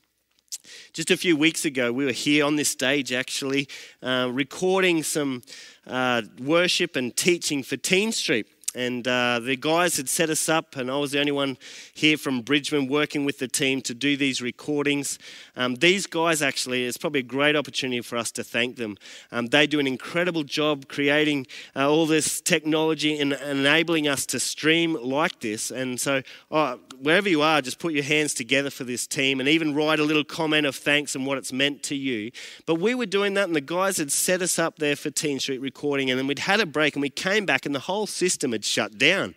Just 0.94 1.12
a 1.12 1.18
few 1.18 1.36
weeks 1.36 1.66
ago, 1.66 1.92
we 1.92 2.06
were 2.06 2.12
here 2.12 2.46
on 2.46 2.56
this 2.56 2.70
stage 2.70 3.12
actually 3.12 3.68
uh, 4.02 4.30
recording 4.32 5.04
some 5.04 5.44
uh, 5.88 6.22
worship 6.40 6.96
and 6.96 7.16
teaching 7.16 7.64
for 7.64 7.78
Teen 7.78 8.12
Street. 8.12 8.48
And 8.74 9.06
uh, 9.08 9.40
the 9.40 9.56
guys 9.58 9.98
had 9.98 10.08
set 10.08 10.30
us 10.30 10.48
up, 10.48 10.78
and 10.78 10.90
I 10.90 10.98
was 10.98 11.12
the 11.12 11.20
only 11.20 11.34
one 11.34 11.58
here 11.94 12.18
from 12.18 12.42
Bridgeman 12.42 12.88
working 12.88 13.26
with 13.26 13.40
the 13.40 13.48
team 13.48 13.82
to 13.82 13.94
do 13.94 14.16
these 14.16 14.42
recordings. 14.42 15.20
Um, 15.58 15.76
these 15.76 16.08
guys, 16.08 16.42
actually, 16.42 16.86
it's 16.86 16.98
probably 16.98 17.20
a 17.20 17.24
great 17.24 17.56
opportunity 17.56 18.02
for 18.02 18.18
us 18.18 18.32
to 18.32 18.44
thank 18.44 18.78
them. 18.78 18.98
Um, 19.32 19.48
they 19.48 19.68
do 19.68 19.80
an 19.80 19.88
incredible 19.88 20.44
job 20.44 20.88
creating 20.88 21.48
uh, 21.76 21.90
all 21.90 22.06
this 22.06 22.40
technology 22.40 23.20
and 23.20 23.34
enabling 23.34 24.08
us 24.08 24.26
to 24.28 24.40
stream 24.40 24.94
like 24.94 25.42
this. 25.42 25.70
And 25.70 26.00
so, 26.00 26.22
oh, 26.50 26.80
wherever 27.02 27.28
you 27.28 27.42
are, 27.42 27.62
just 27.62 27.80
put 27.80 27.94
your 27.94 28.04
hands 28.04 28.34
together 28.34 28.70
for 28.70 28.86
this 28.86 29.06
team 29.06 29.40
and 29.40 29.50
even 29.50 29.76
write 29.76 30.00
a 30.00 30.04
little 30.04 30.24
comment 30.24 30.66
of 30.66 30.76
thanks 30.76 31.16
and 31.16 31.26
what 31.26 31.38
it's 31.38 31.52
meant 31.52 31.84
to 31.84 31.96
you. 31.96 32.32
But 32.66 32.76
we 32.76 32.96
were 32.96 33.06
doing 33.06 33.34
that, 33.34 33.48
and 33.48 33.56
the 33.56 33.62
guys 33.62 33.98
had 33.98 34.12
set 34.12 34.42
us 34.42 34.58
up 34.58 34.78
there 34.78 34.96
for 34.96 35.10
Teen 35.10 35.40
Street 35.40 35.60
recording, 35.60 36.10
and 36.10 36.18
then 36.18 36.28
we'd 36.28 36.40
had 36.40 36.62
a 36.62 36.66
break, 36.66 36.96
and 36.96 37.02
we 37.02 37.10
came 37.10 37.46
back, 37.46 37.66
and 37.66 37.76
the 37.76 37.80
whole 37.80 38.08
system 38.08 38.54
had 38.54 38.61
had 38.62 38.66
shut 38.66 38.98
down. 38.98 39.34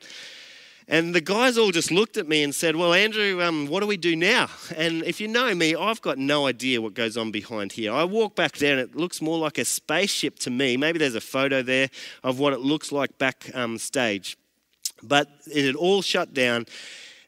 And 0.86 1.14
the 1.14 1.20
guys 1.22 1.56
all 1.56 1.70
just 1.70 1.90
looked 1.90 2.18
at 2.18 2.28
me 2.28 2.42
and 2.42 2.54
said, 2.54 2.76
Well, 2.76 2.92
Andrew, 2.92 3.42
um, 3.42 3.68
what 3.68 3.80
do 3.80 3.86
we 3.86 3.96
do 3.96 4.14
now? 4.14 4.48
And 4.76 5.02
if 5.04 5.18
you 5.18 5.28
know 5.28 5.54
me, 5.54 5.74
I've 5.74 6.02
got 6.02 6.18
no 6.18 6.46
idea 6.46 6.82
what 6.82 6.92
goes 6.92 7.16
on 7.16 7.30
behind 7.30 7.72
here. 7.72 7.90
I 7.90 8.04
walk 8.04 8.36
back 8.36 8.58
there 8.58 8.72
and 8.72 8.80
it 8.80 8.94
looks 8.94 9.22
more 9.22 9.38
like 9.38 9.56
a 9.56 9.64
spaceship 9.64 10.38
to 10.40 10.50
me. 10.50 10.76
Maybe 10.76 10.98
there's 10.98 11.14
a 11.14 11.22
photo 11.22 11.62
there 11.62 11.88
of 12.22 12.38
what 12.38 12.52
it 12.52 12.60
looks 12.60 12.92
like 12.92 13.16
backstage. 13.16 14.36
um. 14.36 15.08
But 15.08 15.28
it 15.46 15.64
had 15.64 15.74
all 15.74 16.02
shut 16.02 16.34
down. 16.34 16.66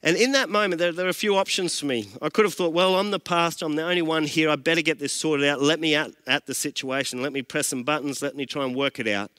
And 0.03 0.17
in 0.17 0.33
that 0.33 0.51
moment, 0.51 0.79
there, 0.79 0.93
there, 0.93 1.07
are 1.07 1.11
a 1.11 1.15
few 1.15 1.37
options 1.37 1.81
for 1.81 1.87
me. 1.87 2.09
I 2.21 2.29
could 2.29 2.45
have 2.45 2.55
thought, 2.55 2.75
well, 2.75 2.97
I'm 2.97 3.11
the 3.11 3.19
pastor, 3.19 3.65
I'm 3.65 3.75
the 3.75 3.83
only 3.83 4.03
one 4.03 4.25
here, 4.25 4.51
I 4.51 4.57
better 4.57 4.83
get 4.83 4.99
this 4.99 5.13
sorted 5.13 5.47
out. 5.47 5.61
Let 5.61 5.81
me 5.81 5.97
out 5.97 6.13
at 6.27 6.47
the 6.47 6.55
situation, 6.55 7.23
let 7.23 7.33
me 7.33 7.43
press 7.43 7.69
some 7.69 7.83
buttons, 7.83 8.23
let 8.23 8.37
me 8.37 8.47
try 8.47 8.65
and 8.65 8.77
work 8.77 9.01
it 9.01 9.09
out. 9.09 9.31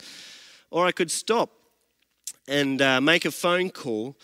Or 0.70 0.86
I 0.86 0.92
could 0.92 1.10
stop 1.10 1.57
and 2.48 2.82
uh, 2.82 3.02
make 3.02 3.26
a 3.26 3.32
phone 3.32 3.70
call. 3.70 4.16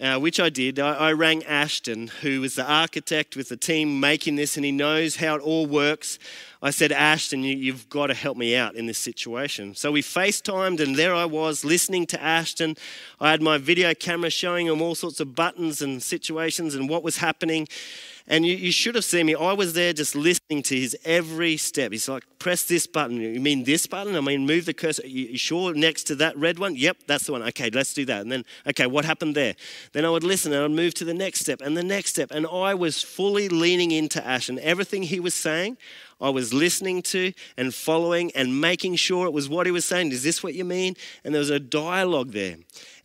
Uh, 0.00 0.16
which 0.16 0.38
I 0.38 0.48
did. 0.48 0.78
I, 0.78 0.94
I, 0.94 1.12
rang 1.12 1.42
Ashton, 1.42 2.06
who 2.06 2.40
was 2.40 2.54
the 2.54 2.64
architect 2.64 3.34
with 3.34 3.48
the 3.48 3.56
team 3.56 3.98
making 3.98 4.36
this, 4.36 4.54
and 4.54 4.64
he 4.64 4.70
knows 4.70 5.16
how 5.16 5.34
it 5.34 5.40
all 5.40 5.66
works. 5.66 6.20
I 6.62 6.70
said, 6.70 6.92
Ashton, 6.92 7.42
you, 7.42 7.56
you've 7.56 7.88
got 7.88 8.06
to 8.06 8.14
help 8.14 8.36
me 8.36 8.54
out 8.54 8.76
in 8.76 8.86
this 8.86 8.98
situation. 8.98 9.74
So 9.74 9.90
we 9.90 10.02
FaceTimed, 10.02 10.78
and 10.78 10.94
there 10.94 11.12
I 11.12 11.24
was 11.24 11.64
listening 11.64 12.06
to 12.06 12.22
Ashton. 12.22 12.76
I 13.18 13.32
had 13.32 13.42
my 13.42 13.58
video 13.58 13.92
camera 13.92 14.30
showing 14.30 14.68
him 14.68 14.80
all 14.80 14.94
sorts 14.94 15.18
of 15.18 15.34
buttons 15.34 15.82
and 15.82 16.00
situations 16.00 16.76
and 16.76 16.88
what 16.88 17.02
was 17.02 17.16
happening. 17.16 17.66
And 18.30 18.44
you, 18.44 18.54
you, 18.54 18.70
should 18.72 18.94
have 18.94 19.06
seen 19.06 19.24
me. 19.24 19.34
I 19.34 19.54
was 19.54 19.72
there 19.72 19.94
just 19.94 20.14
listening 20.14 20.62
to 20.64 20.78
his 20.78 20.94
every 21.02 21.56
step. 21.56 21.92
He's 21.92 22.08
like, 22.10 22.24
press 22.38 22.62
this 22.64 22.86
button. 22.86 23.16
You 23.16 23.40
mean 23.40 23.64
this 23.64 23.86
button? 23.86 24.14
I 24.14 24.20
mean, 24.20 24.46
move 24.46 24.66
the 24.66 24.74
cursor. 24.74 25.06
You, 25.06 25.28
you 25.28 25.38
sure 25.38 25.72
next 25.72 26.04
to 26.04 26.14
that 26.16 26.36
red 26.36 26.58
one? 26.58 26.76
Yep, 26.76 26.98
that's 27.06 27.24
the 27.24 27.32
one. 27.32 27.42
Okay, 27.44 27.70
let's 27.70 27.94
do 27.94 28.04
that. 28.04 28.20
And 28.20 28.30
then, 28.30 28.44
okay, 28.66 28.86
what 28.86 29.06
happened 29.06 29.34
there? 29.34 29.54
Then 29.92 30.04
I 30.04 30.10
would 30.10 30.24
listen 30.24 30.52
and 30.52 30.62
I'd 30.62 30.70
move 30.70 30.92
to 30.94 31.06
the 31.06 31.14
next 31.14 31.40
step 31.40 31.62
and 31.62 31.74
the 31.74 31.82
next 31.82 32.10
step. 32.10 32.30
And 32.30 32.46
I 32.46 32.74
was 32.74 33.02
fully 33.02 33.48
leaning 33.48 33.92
into 33.92 34.24
Ash 34.24 34.50
and 34.50 34.58
everything 34.58 35.04
he 35.04 35.20
was 35.20 35.34
saying. 35.34 35.78
I 36.20 36.30
was 36.30 36.52
listening 36.52 37.02
to 37.02 37.32
and 37.56 37.72
following 37.72 38.32
and 38.34 38.60
making 38.60 38.96
sure 38.96 39.26
it 39.26 39.32
was 39.32 39.48
what 39.48 39.66
he 39.66 39.72
was 39.72 39.84
saying. 39.84 40.10
Is 40.10 40.24
this 40.24 40.42
what 40.42 40.54
you 40.54 40.64
mean? 40.64 40.96
And 41.24 41.32
there 41.32 41.38
was 41.38 41.50
a 41.50 41.60
dialogue 41.60 42.32
there. 42.32 42.56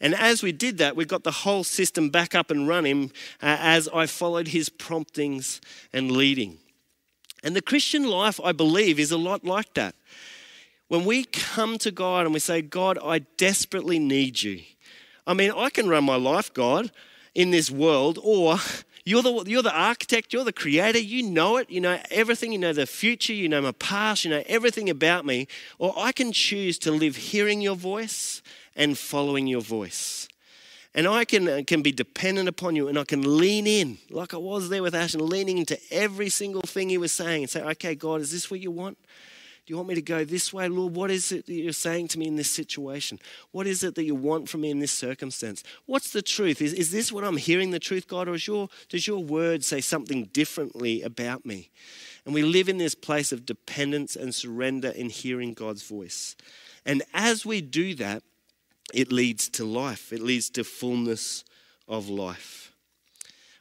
And 0.01 0.15
as 0.15 0.41
we 0.41 0.51
did 0.51 0.79
that, 0.79 0.95
we 0.95 1.05
got 1.05 1.23
the 1.23 1.31
whole 1.31 1.63
system 1.63 2.09
back 2.09 2.33
up 2.33 2.49
and 2.49 2.67
running 2.67 3.11
uh, 3.41 3.57
as 3.59 3.87
I 3.89 4.07
followed 4.07 4.49
his 4.49 4.67
promptings 5.13 5.61
and 5.91 6.11
leading. 6.11 6.57
And 7.43 7.55
the 7.55 7.61
Christian 7.61 8.03
life, 8.07 8.39
I 8.43 8.51
believe, 8.51 8.99
is 8.99 9.11
a 9.11 9.17
lot 9.17 9.43
like 9.43 9.73
that. 9.75 9.95
When 10.87 11.05
we 11.05 11.25
come 11.25 11.77
to 11.79 11.91
God 11.91 12.25
and 12.25 12.33
we 12.33 12.39
say, 12.39 12.61
God, 12.61 12.97
I 13.03 13.19
desperately 13.37 13.99
need 13.99 14.41
you. 14.41 14.61
I 15.27 15.33
mean, 15.33 15.51
I 15.51 15.69
can 15.69 15.87
run 15.87 16.03
my 16.03 16.15
life, 16.15 16.53
God, 16.53 16.91
in 17.35 17.51
this 17.51 17.69
world, 17.69 18.19
or 18.23 18.57
you're 19.05 19.21
the, 19.21 19.43
you're 19.45 19.61
the 19.61 19.75
architect, 19.75 20.33
you're 20.33 20.43
the 20.43 20.53
creator, 20.53 20.99
you 20.99 21.23
know 21.23 21.57
it, 21.57 21.69
you 21.69 21.81
know 21.81 21.99
everything, 22.09 22.51
you 22.51 22.59
know 22.59 22.73
the 22.73 22.85
future, 22.85 23.33
you 23.33 23.49
know 23.49 23.61
my 23.61 23.71
past, 23.73 24.25
you 24.25 24.31
know 24.31 24.43
everything 24.45 24.89
about 24.89 25.25
me. 25.25 25.47
Or 25.79 25.93
I 25.97 26.11
can 26.11 26.31
choose 26.31 26.77
to 26.79 26.91
live 26.91 27.15
hearing 27.15 27.61
your 27.61 27.75
voice 27.75 28.41
and 28.75 28.97
following 28.97 29.47
your 29.47 29.61
voice. 29.61 30.22
And 30.95 31.07
I 31.07 31.25
can, 31.25 31.47
uh, 31.47 31.61
can 31.65 31.81
be 31.81 31.91
dependent 31.91 32.47
upon 32.47 32.75
you 32.75 32.87
and 32.87 32.99
I 32.99 33.03
can 33.03 33.37
lean 33.37 33.65
in, 33.65 33.97
like 34.11 34.33
I 34.33 34.37
was 34.37 34.69
there 34.69 34.83
with 34.83 34.93
Ashton, 34.93 35.25
leaning 35.25 35.57
into 35.57 35.79
every 35.91 36.29
single 36.29 36.61
thing 36.61 36.89
he 36.89 36.99
was 36.99 37.11
saying 37.11 37.43
and 37.43 37.49
say, 37.49 37.63
okay, 37.63 37.95
God, 37.95 38.21
is 38.21 38.31
this 38.31 38.51
what 38.51 38.59
you 38.59 38.69
want? 38.69 38.97
Do 39.65 39.71
you 39.71 39.77
want 39.77 39.87
me 39.87 39.95
to 39.95 40.01
go 40.01 40.25
this 40.25 40.51
way, 40.51 40.67
Lord? 40.67 40.93
What 40.93 41.09
is 41.09 41.31
it 41.31 41.45
that 41.45 41.53
you're 41.53 41.71
saying 41.71 42.09
to 42.09 42.19
me 42.19 42.27
in 42.27 42.35
this 42.35 42.51
situation? 42.51 43.17
What 43.51 43.65
is 43.65 43.81
it 43.81 43.95
that 43.95 44.03
you 44.03 44.13
want 44.13 44.49
from 44.49 44.61
me 44.61 44.69
in 44.69 44.79
this 44.79 44.91
circumstance? 44.91 45.63
What's 45.85 46.11
the 46.11 46.21
truth? 46.21 46.61
Is, 46.61 46.73
is 46.73 46.91
this 46.91 47.13
what 47.13 47.23
I'm 47.23 47.37
hearing 47.37 47.71
the 47.71 47.79
truth, 47.79 48.09
God, 48.09 48.27
or 48.27 48.35
your, 48.35 48.67
does 48.89 49.07
your 49.07 49.23
word 49.23 49.63
say 49.63 49.79
something 49.79 50.25
differently 50.25 51.01
about 51.01 51.45
me? 51.45 51.69
And 52.25 52.33
we 52.33 52.43
live 52.43 52.67
in 52.67 52.77
this 52.77 52.93
place 52.93 53.31
of 53.31 53.45
dependence 53.45 54.17
and 54.17 54.35
surrender 54.35 54.89
in 54.89 55.09
hearing 55.09 55.53
God's 55.53 55.83
voice. 55.83 56.35
And 56.85 57.01
as 57.13 57.45
we 57.45 57.61
do 57.61 57.95
that, 57.95 58.21
it 58.93 59.11
leads 59.11 59.49
to 59.49 59.65
life, 59.65 60.11
it 60.11 60.21
leads 60.21 60.49
to 60.51 60.63
fullness 60.63 61.43
of 61.87 62.09
life. 62.09 62.71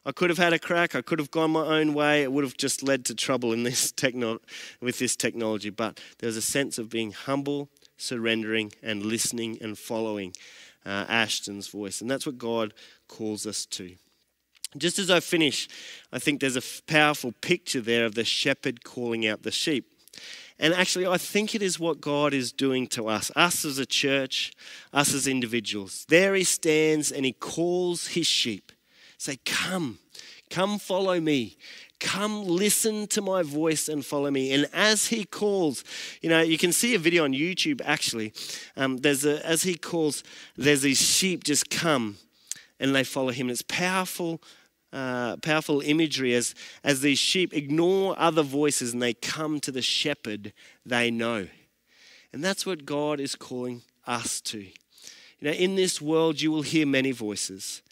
I 0.04 0.10
could 0.10 0.30
have 0.30 0.38
had 0.38 0.52
a 0.52 0.58
crack. 0.58 0.96
I 0.96 1.02
could 1.02 1.20
have 1.20 1.30
gone 1.30 1.52
my 1.52 1.64
own 1.64 1.94
way. 1.94 2.22
It 2.22 2.32
would 2.32 2.42
have 2.42 2.56
just 2.56 2.82
led 2.82 3.04
to 3.04 3.14
trouble 3.14 3.52
in 3.52 3.62
this 3.62 3.92
techno- 3.92 4.40
with 4.80 4.98
this 4.98 5.14
technology. 5.14 5.70
But 5.70 6.00
there's 6.18 6.36
a 6.36 6.42
sense 6.42 6.76
of 6.78 6.88
being 6.88 7.12
humble, 7.12 7.68
surrendering, 7.96 8.72
and 8.82 9.04
listening 9.04 9.58
and 9.60 9.78
following 9.78 10.34
uh, 10.84 11.06
Ashton's 11.08 11.68
voice. 11.68 12.00
And 12.00 12.10
that's 12.10 12.26
what 12.26 12.36
God 12.36 12.74
calls 13.06 13.46
us 13.46 13.64
to. 13.66 13.94
Just 14.76 14.98
as 14.98 15.10
I 15.10 15.20
finish, 15.20 15.68
I 16.12 16.18
think 16.18 16.40
there's 16.40 16.56
a 16.56 16.82
powerful 16.86 17.32
picture 17.40 17.80
there 17.80 18.06
of 18.06 18.14
the 18.14 18.24
shepherd 18.24 18.82
calling 18.82 19.26
out 19.26 19.42
the 19.42 19.50
sheep. 19.52 19.86
And 20.58 20.74
actually, 20.74 21.06
I 21.06 21.18
think 21.18 21.54
it 21.54 21.62
is 21.62 21.80
what 21.80 22.00
God 22.00 22.34
is 22.34 22.52
doing 22.52 22.86
to 22.88 23.08
us, 23.08 23.30
us 23.34 23.64
as 23.64 23.78
a 23.78 23.86
church, 23.86 24.52
us 24.92 25.14
as 25.14 25.26
individuals. 25.26 26.06
There 26.08 26.34
he 26.34 26.44
stands 26.44 27.10
and 27.10 27.24
he 27.24 27.32
calls 27.32 28.08
his 28.08 28.26
sheep. 28.26 28.72
Say, 29.18 29.38
Come, 29.44 29.98
come 30.50 30.78
follow 30.78 31.20
me. 31.20 31.56
Come 32.02 32.44
listen 32.44 33.06
to 33.08 33.22
my 33.22 33.44
voice 33.44 33.88
and 33.88 34.04
follow 34.04 34.28
me. 34.30 34.52
And 34.52 34.68
as 34.72 35.06
he 35.06 35.24
calls, 35.24 35.84
you 36.20 36.28
know, 36.28 36.40
you 36.40 36.58
can 36.58 36.72
see 36.72 36.96
a 36.96 36.98
video 36.98 37.22
on 37.22 37.32
YouTube 37.32 37.80
actually. 37.84 38.32
Um, 38.76 38.96
there's 38.96 39.24
a, 39.24 39.44
as 39.46 39.62
he 39.62 39.76
calls, 39.76 40.24
there's 40.56 40.82
these 40.82 41.00
sheep 41.00 41.44
just 41.44 41.70
come 41.70 42.16
and 42.80 42.92
they 42.92 43.04
follow 43.04 43.30
him. 43.30 43.48
It's 43.48 43.62
powerful, 43.62 44.42
uh, 44.92 45.36
powerful 45.38 45.80
imagery 45.80 46.34
as, 46.34 46.54
as 46.84 47.00
these 47.00 47.18
sheep 47.18 47.54
ignore 47.54 48.14
other 48.18 48.42
voices 48.42 48.92
and 48.92 49.02
they 49.02 49.14
come 49.14 49.60
to 49.60 49.70
the 49.70 49.82
shepherd 49.82 50.52
they 50.84 51.10
know. 51.10 51.48
And 52.32 52.42
that's 52.42 52.64
what 52.64 52.84
God 52.84 53.20
is 53.20 53.34
calling 53.34 53.82
us 54.06 54.40
to. 54.42 54.58
You 54.58 54.72
know, 55.42 55.50
in 55.50 55.74
this 55.74 56.00
world, 56.00 56.40
you 56.40 56.50
will 56.50 56.62
hear 56.62 56.86
many 56.86 57.10
voices. 57.10 57.82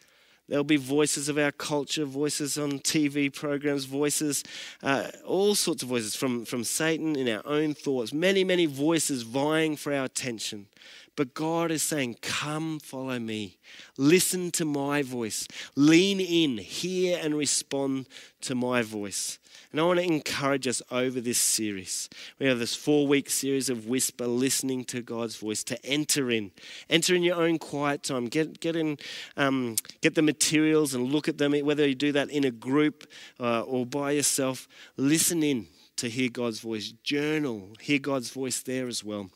There'll 0.49 0.65
be 0.65 0.77
voices 0.77 1.29
of 1.29 1.39
our 1.39 1.53
culture, 1.53 2.05
voices 2.05 2.59
on 2.59 2.81
TV 2.81 3.33
programs, 3.33 3.85
voices, 3.85 4.43
uh, 4.83 5.09
all 5.25 5.55
sorts 5.55 5.85
of 5.85 5.89
voices 5.89 6.17
from, 6.17 6.45
from 6.45 6.65
Satan 6.65 7.15
in 7.15 7.29
our 7.29 7.43
own 7.47 7.73
thoughts, 7.73 8.13
many, 8.13 8.43
many 8.43 8.67
voices 8.67 9.23
vying 9.23 9.77
for 9.77 9.95
our 9.95 10.05
attention. 10.05 10.67
But 11.17 11.35
God 11.35 11.71
is 11.71 11.83
saying, 11.83 12.17
Come, 12.23 12.79
follow 12.79 13.19
me. 13.19 13.59
Listen 13.99 14.51
to 14.53 14.65
my 14.65 15.03
voice. 15.03 15.47
Lean 15.77 16.21
in, 16.21 16.59
hear, 16.59 17.19
and 17.23 17.37
respond 17.37 18.09
to 18.43 18.55
my 18.55 18.83
voice. 18.83 19.39
And 19.71 19.81
I 19.81 19.85
want 19.85 20.01
to 20.01 20.05
encourage 20.05 20.67
us 20.67 20.83
over 20.91 21.21
this 21.21 21.39
series. 21.39 22.09
We 22.39 22.47
have 22.47 22.59
this 22.59 22.75
four 22.75 23.07
week 23.07 23.31
series 23.31 23.69
of 23.69 23.87
whisper, 23.87 24.27
listening 24.27 24.85
to 24.87 25.03
God's 25.03 25.37
voice, 25.37 25.63
to 25.65 25.85
enter 25.85 26.31
in. 26.31 26.51
Enter 26.89 27.15
in 27.15 27.23
your 27.23 27.37
own 27.37 27.59
quiet 27.59 28.03
time. 28.03 28.27
Get, 28.27 28.61
get, 28.61 28.75
in, 28.75 28.99
um, 29.37 29.77
get 30.01 30.15
the 30.15 30.23
materials 30.23 30.95
and 30.95 31.13
look 31.13 31.29
at 31.29 31.39
them, 31.39 31.53
whether 31.53 31.87
you 31.87 31.95
do 31.95 32.13
that 32.13 32.31
in 32.31 32.45
a 32.45 32.51
group 32.51 33.07
uh, 33.39 33.63
or 33.63 33.87
by 33.87 34.13
yourself. 34.13 34.67
Listen 34.97 35.43
in 35.43 35.69
to 35.97 36.09
hear 36.09 36.31
God's 36.31 36.61
voice. 36.61 36.93
Journal, 37.05 37.71
hear 37.81 37.99
God's 37.99 38.31
voice 38.31 38.63
there 38.63 38.89
as 38.89 39.05
well. 39.05 39.31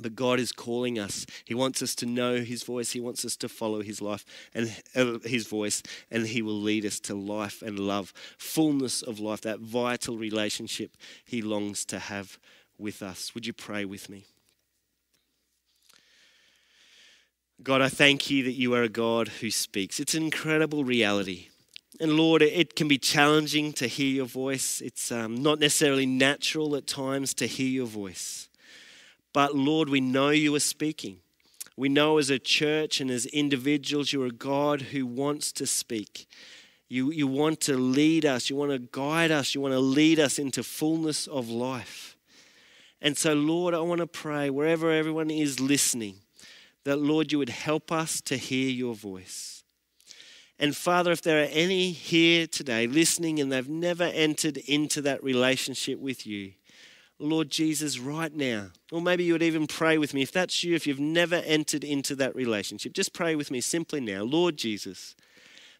But 0.00 0.14
God 0.14 0.38
is 0.38 0.52
calling 0.52 0.98
us. 0.98 1.26
He 1.44 1.54
wants 1.54 1.82
us 1.82 1.94
to 1.96 2.06
know 2.06 2.40
His 2.40 2.62
voice. 2.62 2.92
He 2.92 3.00
wants 3.00 3.24
us 3.24 3.36
to 3.36 3.48
follow 3.48 3.82
His 3.82 4.02
life 4.02 4.24
and 4.54 4.74
uh, 4.94 5.18
His 5.24 5.46
voice, 5.46 5.82
and 6.10 6.26
He 6.26 6.42
will 6.42 6.60
lead 6.60 6.84
us 6.84 7.00
to 7.00 7.14
life 7.14 7.62
and 7.62 7.78
love, 7.78 8.12
fullness 8.38 9.02
of 9.02 9.20
life, 9.20 9.40
that 9.42 9.60
vital 9.60 10.16
relationship 10.18 10.96
He 11.24 11.42
longs 11.42 11.84
to 11.86 11.98
have 11.98 12.38
with 12.78 13.02
us. 13.02 13.34
Would 13.34 13.46
you 13.46 13.52
pray 13.52 13.84
with 13.84 14.08
me? 14.08 14.26
God, 17.62 17.80
I 17.80 17.88
thank 17.88 18.28
you 18.28 18.44
that 18.44 18.52
you 18.52 18.74
are 18.74 18.82
a 18.82 18.88
God 18.88 19.28
who 19.28 19.50
speaks. 19.50 19.98
It's 19.98 20.14
an 20.14 20.24
incredible 20.24 20.84
reality. 20.84 21.48
And 21.98 22.12
Lord, 22.12 22.42
it 22.42 22.76
can 22.76 22.88
be 22.88 22.98
challenging 22.98 23.72
to 23.74 23.86
hear 23.86 24.08
your 24.08 24.26
voice. 24.26 24.82
It's 24.82 25.10
um, 25.10 25.36
not 25.36 25.58
necessarily 25.58 26.04
natural 26.04 26.76
at 26.76 26.86
times 26.86 27.32
to 27.34 27.46
hear 27.46 27.68
your 27.68 27.86
voice. 27.86 28.50
But 29.36 29.54
Lord, 29.54 29.90
we 29.90 30.00
know 30.00 30.30
you 30.30 30.54
are 30.54 30.60
speaking. 30.60 31.18
We 31.76 31.90
know 31.90 32.16
as 32.16 32.30
a 32.30 32.38
church 32.38 33.02
and 33.02 33.10
as 33.10 33.26
individuals, 33.26 34.10
you're 34.10 34.28
a 34.28 34.30
God 34.30 34.80
who 34.80 35.04
wants 35.04 35.52
to 35.52 35.66
speak. 35.66 36.26
You, 36.88 37.10
you 37.12 37.26
want 37.26 37.60
to 37.60 37.76
lead 37.76 38.24
us, 38.24 38.48
you 38.48 38.56
want 38.56 38.72
to 38.72 38.78
guide 38.78 39.30
us, 39.30 39.54
you 39.54 39.60
want 39.60 39.74
to 39.74 39.78
lead 39.78 40.18
us 40.18 40.38
into 40.38 40.62
fullness 40.62 41.26
of 41.26 41.50
life. 41.50 42.16
And 43.02 43.14
so, 43.14 43.34
Lord, 43.34 43.74
I 43.74 43.80
want 43.80 43.98
to 43.98 44.06
pray 44.06 44.48
wherever 44.48 44.90
everyone 44.90 45.30
is 45.30 45.60
listening 45.60 46.14
that, 46.84 46.96
Lord, 46.96 47.30
you 47.30 47.36
would 47.36 47.50
help 47.50 47.92
us 47.92 48.22
to 48.22 48.38
hear 48.38 48.70
your 48.70 48.94
voice. 48.94 49.64
And 50.58 50.74
Father, 50.74 51.12
if 51.12 51.20
there 51.20 51.42
are 51.42 51.50
any 51.50 51.90
here 51.90 52.46
today 52.46 52.86
listening 52.86 53.38
and 53.38 53.52
they've 53.52 53.68
never 53.68 54.04
entered 54.04 54.56
into 54.56 55.02
that 55.02 55.22
relationship 55.22 55.98
with 55.98 56.26
you, 56.26 56.52
Lord 57.18 57.50
Jesus, 57.50 57.98
right 57.98 58.34
now. 58.34 58.68
Or 58.92 59.00
maybe 59.00 59.24
you 59.24 59.32
would 59.32 59.42
even 59.42 59.66
pray 59.66 59.96
with 59.98 60.12
me. 60.12 60.22
If 60.22 60.32
that's 60.32 60.62
you, 60.62 60.74
if 60.74 60.86
you've 60.86 61.00
never 61.00 61.36
entered 61.36 61.82
into 61.82 62.14
that 62.16 62.34
relationship, 62.34 62.92
just 62.92 63.12
pray 63.12 63.34
with 63.34 63.50
me 63.50 63.60
simply 63.60 64.00
now. 64.00 64.22
Lord 64.22 64.56
Jesus, 64.56 65.14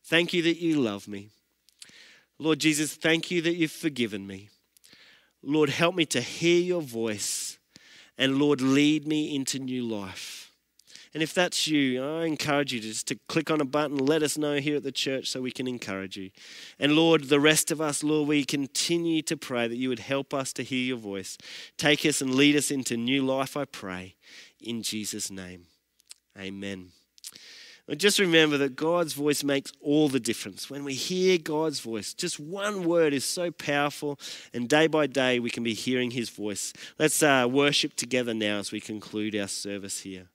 thank 0.05 0.33
you 0.33 0.43
that 0.43 0.59
you 0.59 0.81
love 0.81 1.07
me. 1.07 1.29
Lord 2.39 2.59
Jesus, 2.59 2.95
thank 2.95 3.31
you 3.31 3.43
that 3.43 3.55
you've 3.55 3.71
forgiven 3.71 4.27
me. 4.27 4.49
Lord, 5.43 5.71
help 5.71 5.95
me 5.95 6.07
to 6.07 6.21
hear 6.21 6.61
your 6.61 6.83
voice. 6.83 7.59
And 8.19 8.39
Lord, 8.39 8.61
lead 8.61 9.07
me 9.07 9.35
into 9.35 9.59
new 9.59 9.83
life. 9.83 10.46
And 11.17 11.23
if 11.23 11.33
that's 11.33 11.67
you, 11.67 12.05
I 12.05 12.27
encourage 12.27 12.75
you 12.75 12.81
just 12.81 13.09
to 13.09 13.19
click 13.27 13.51
on 13.51 13.63
a 13.63 13.65
button, 13.65 13.97
let 13.97 14.23
us 14.23 14.37
know 14.37 14.57
here 14.57 14.77
at 14.77 14.83
the 14.83 14.93
church 14.93 15.31
so 15.31 15.41
we 15.41 15.51
can 15.51 15.67
encourage 15.67 16.19
you. 16.19 16.29
And 16.79 16.93
Lord, 16.93 17.31
the 17.31 17.41
rest 17.41 17.71
of 17.71 17.81
us, 17.81 18.05
Lord, 18.05 18.29
we 18.29 18.45
continue 18.45 19.23
to 19.23 19.35
pray 19.35 19.67
that 19.67 19.79
you 19.79 19.89
would 19.89 20.01
help 20.01 20.35
us 20.35 20.53
to 20.53 20.63
hear 20.63 20.85
your 20.85 20.99
voice. 20.99 21.39
Take 21.79 22.05
us 22.05 22.21
and 22.21 22.35
lead 22.35 22.55
us 22.55 22.71
into 22.71 22.99
new 22.99 23.25
life, 23.25 23.57
I 23.57 23.65
pray. 23.65 24.17
In 24.61 24.83
Jesus' 24.83 25.31
name. 25.31 25.63
Amen. 26.39 26.89
But 27.87 27.97
just 27.97 28.19
remember 28.19 28.59
that 28.59 28.77
God's 28.77 29.15
voice 29.15 29.43
makes 29.43 29.73
all 29.81 30.11
the 30.11 30.21
difference. 30.21 30.69
When 30.69 30.85
we 30.85 30.93
hear 30.93 31.39
God's 31.39 31.81
voice, 31.81 32.13
just 32.13 32.39
one 32.39 32.85
word 32.85 33.15
is 33.15 33.25
so 33.25 33.51
powerful, 33.51 34.21
and 34.53 34.69
day 34.69 34.87
by 34.87 35.07
day 35.07 35.39
we 35.39 35.49
can 35.49 35.63
be 35.63 35.73
hearing 35.73 36.11
His 36.11 36.29
voice. 36.29 36.75
Let's 36.99 37.23
uh, 37.23 37.49
worship 37.51 37.97
together 37.97 38.35
now 38.35 38.59
as 38.59 38.71
we 38.71 38.83
conclude 38.83 39.35
our 39.35 39.49
service 39.49 40.01
here. 40.01 40.29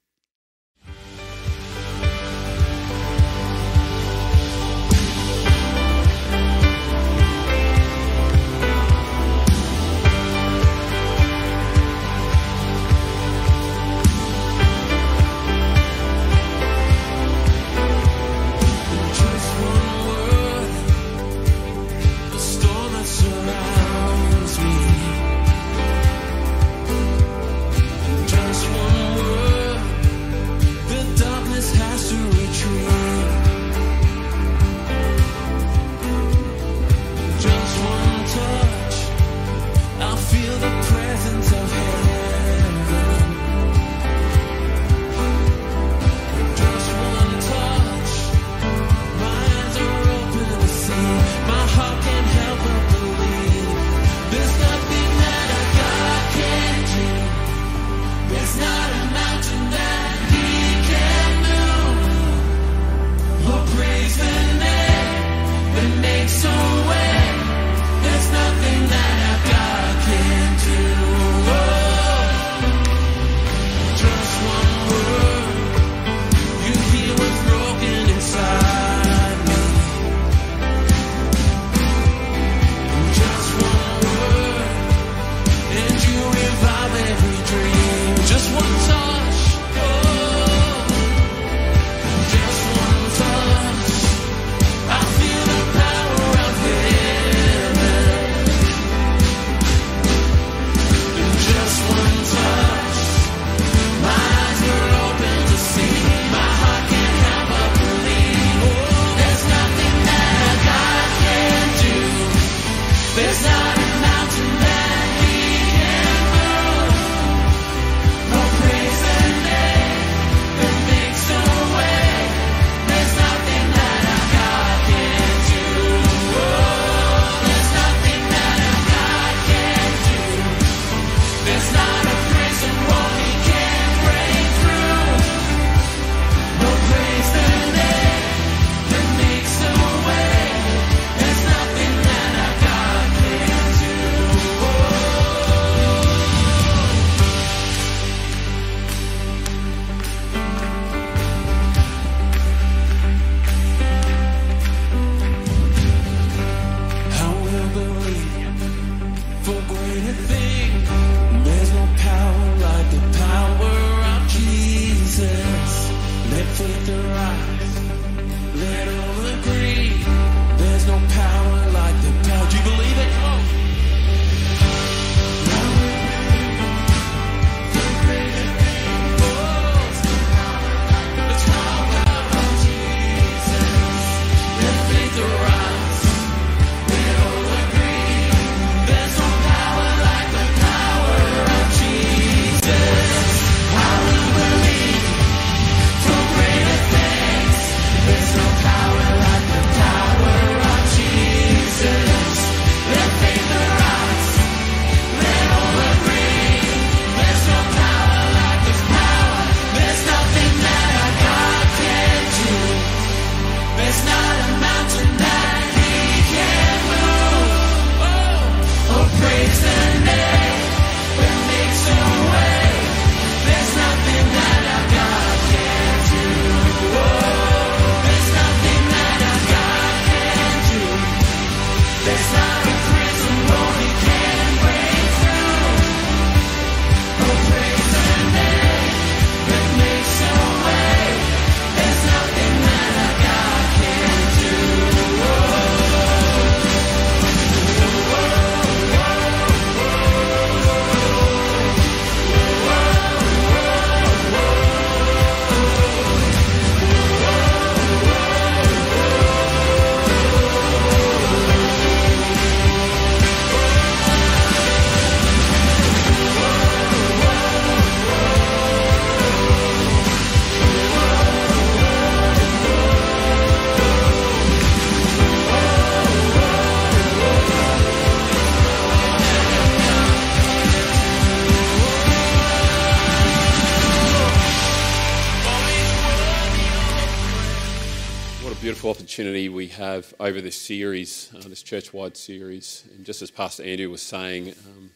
Wonderful 288.71 288.91
opportunity 288.91 289.49
we 289.49 289.67
have 289.67 290.13
over 290.17 290.39
this 290.39 290.55
series, 290.55 291.29
uh, 291.35 291.49
this 291.49 291.61
church 291.61 291.91
wide 291.91 292.15
series. 292.15 292.85
And 292.95 293.05
just 293.05 293.21
as 293.21 293.29
Pastor 293.29 293.63
Andrew 293.65 293.89
was 293.89 294.01
saying, 294.01 294.55
um, 294.65 294.91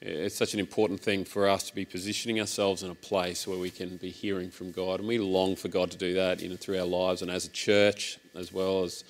it's 0.00 0.36
such 0.36 0.54
an 0.54 0.60
important 0.60 1.00
thing 1.00 1.24
for 1.24 1.48
us 1.48 1.64
to 1.64 1.74
be 1.74 1.84
positioning 1.84 2.38
ourselves 2.38 2.84
in 2.84 2.92
a 2.92 2.94
place 2.94 3.44
where 3.44 3.58
we 3.58 3.70
can 3.70 3.96
be 3.96 4.10
hearing 4.10 4.52
from 4.52 4.70
God. 4.70 5.00
And 5.00 5.08
we 5.08 5.18
long 5.18 5.56
for 5.56 5.66
God 5.66 5.90
to 5.90 5.98
do 5.98 6.14
that 6.14 6.40
you 6.40 6.48
know, 6.48 6.54
through 6.54 6.78
our 6.78 6.86
lives 6.86 7.22
and 7.22 7.30
as 7.32 7.44
a 7.44 7.48
church, 7.48 8.20
as 8.36 8.52
well 8.52 8.84
as 8.84 9.02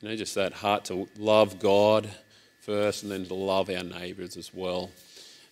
you 0.00 0.08
know, 0.08 0.16
just 0.16 0.34
that 0.34 0.52
heart 0.52 0.84
to 0.86 1.08
love 1.16 1.60
God 1.60 2.10
first 2.58 3.04
and 3.04 3.12
then 3.12 3.26
to 3.26 3.34
love 3.34 3.70
our 3.70 3.84
neighbours 3.84 4.36
as 4.36 4.52
well. 4.52 4.90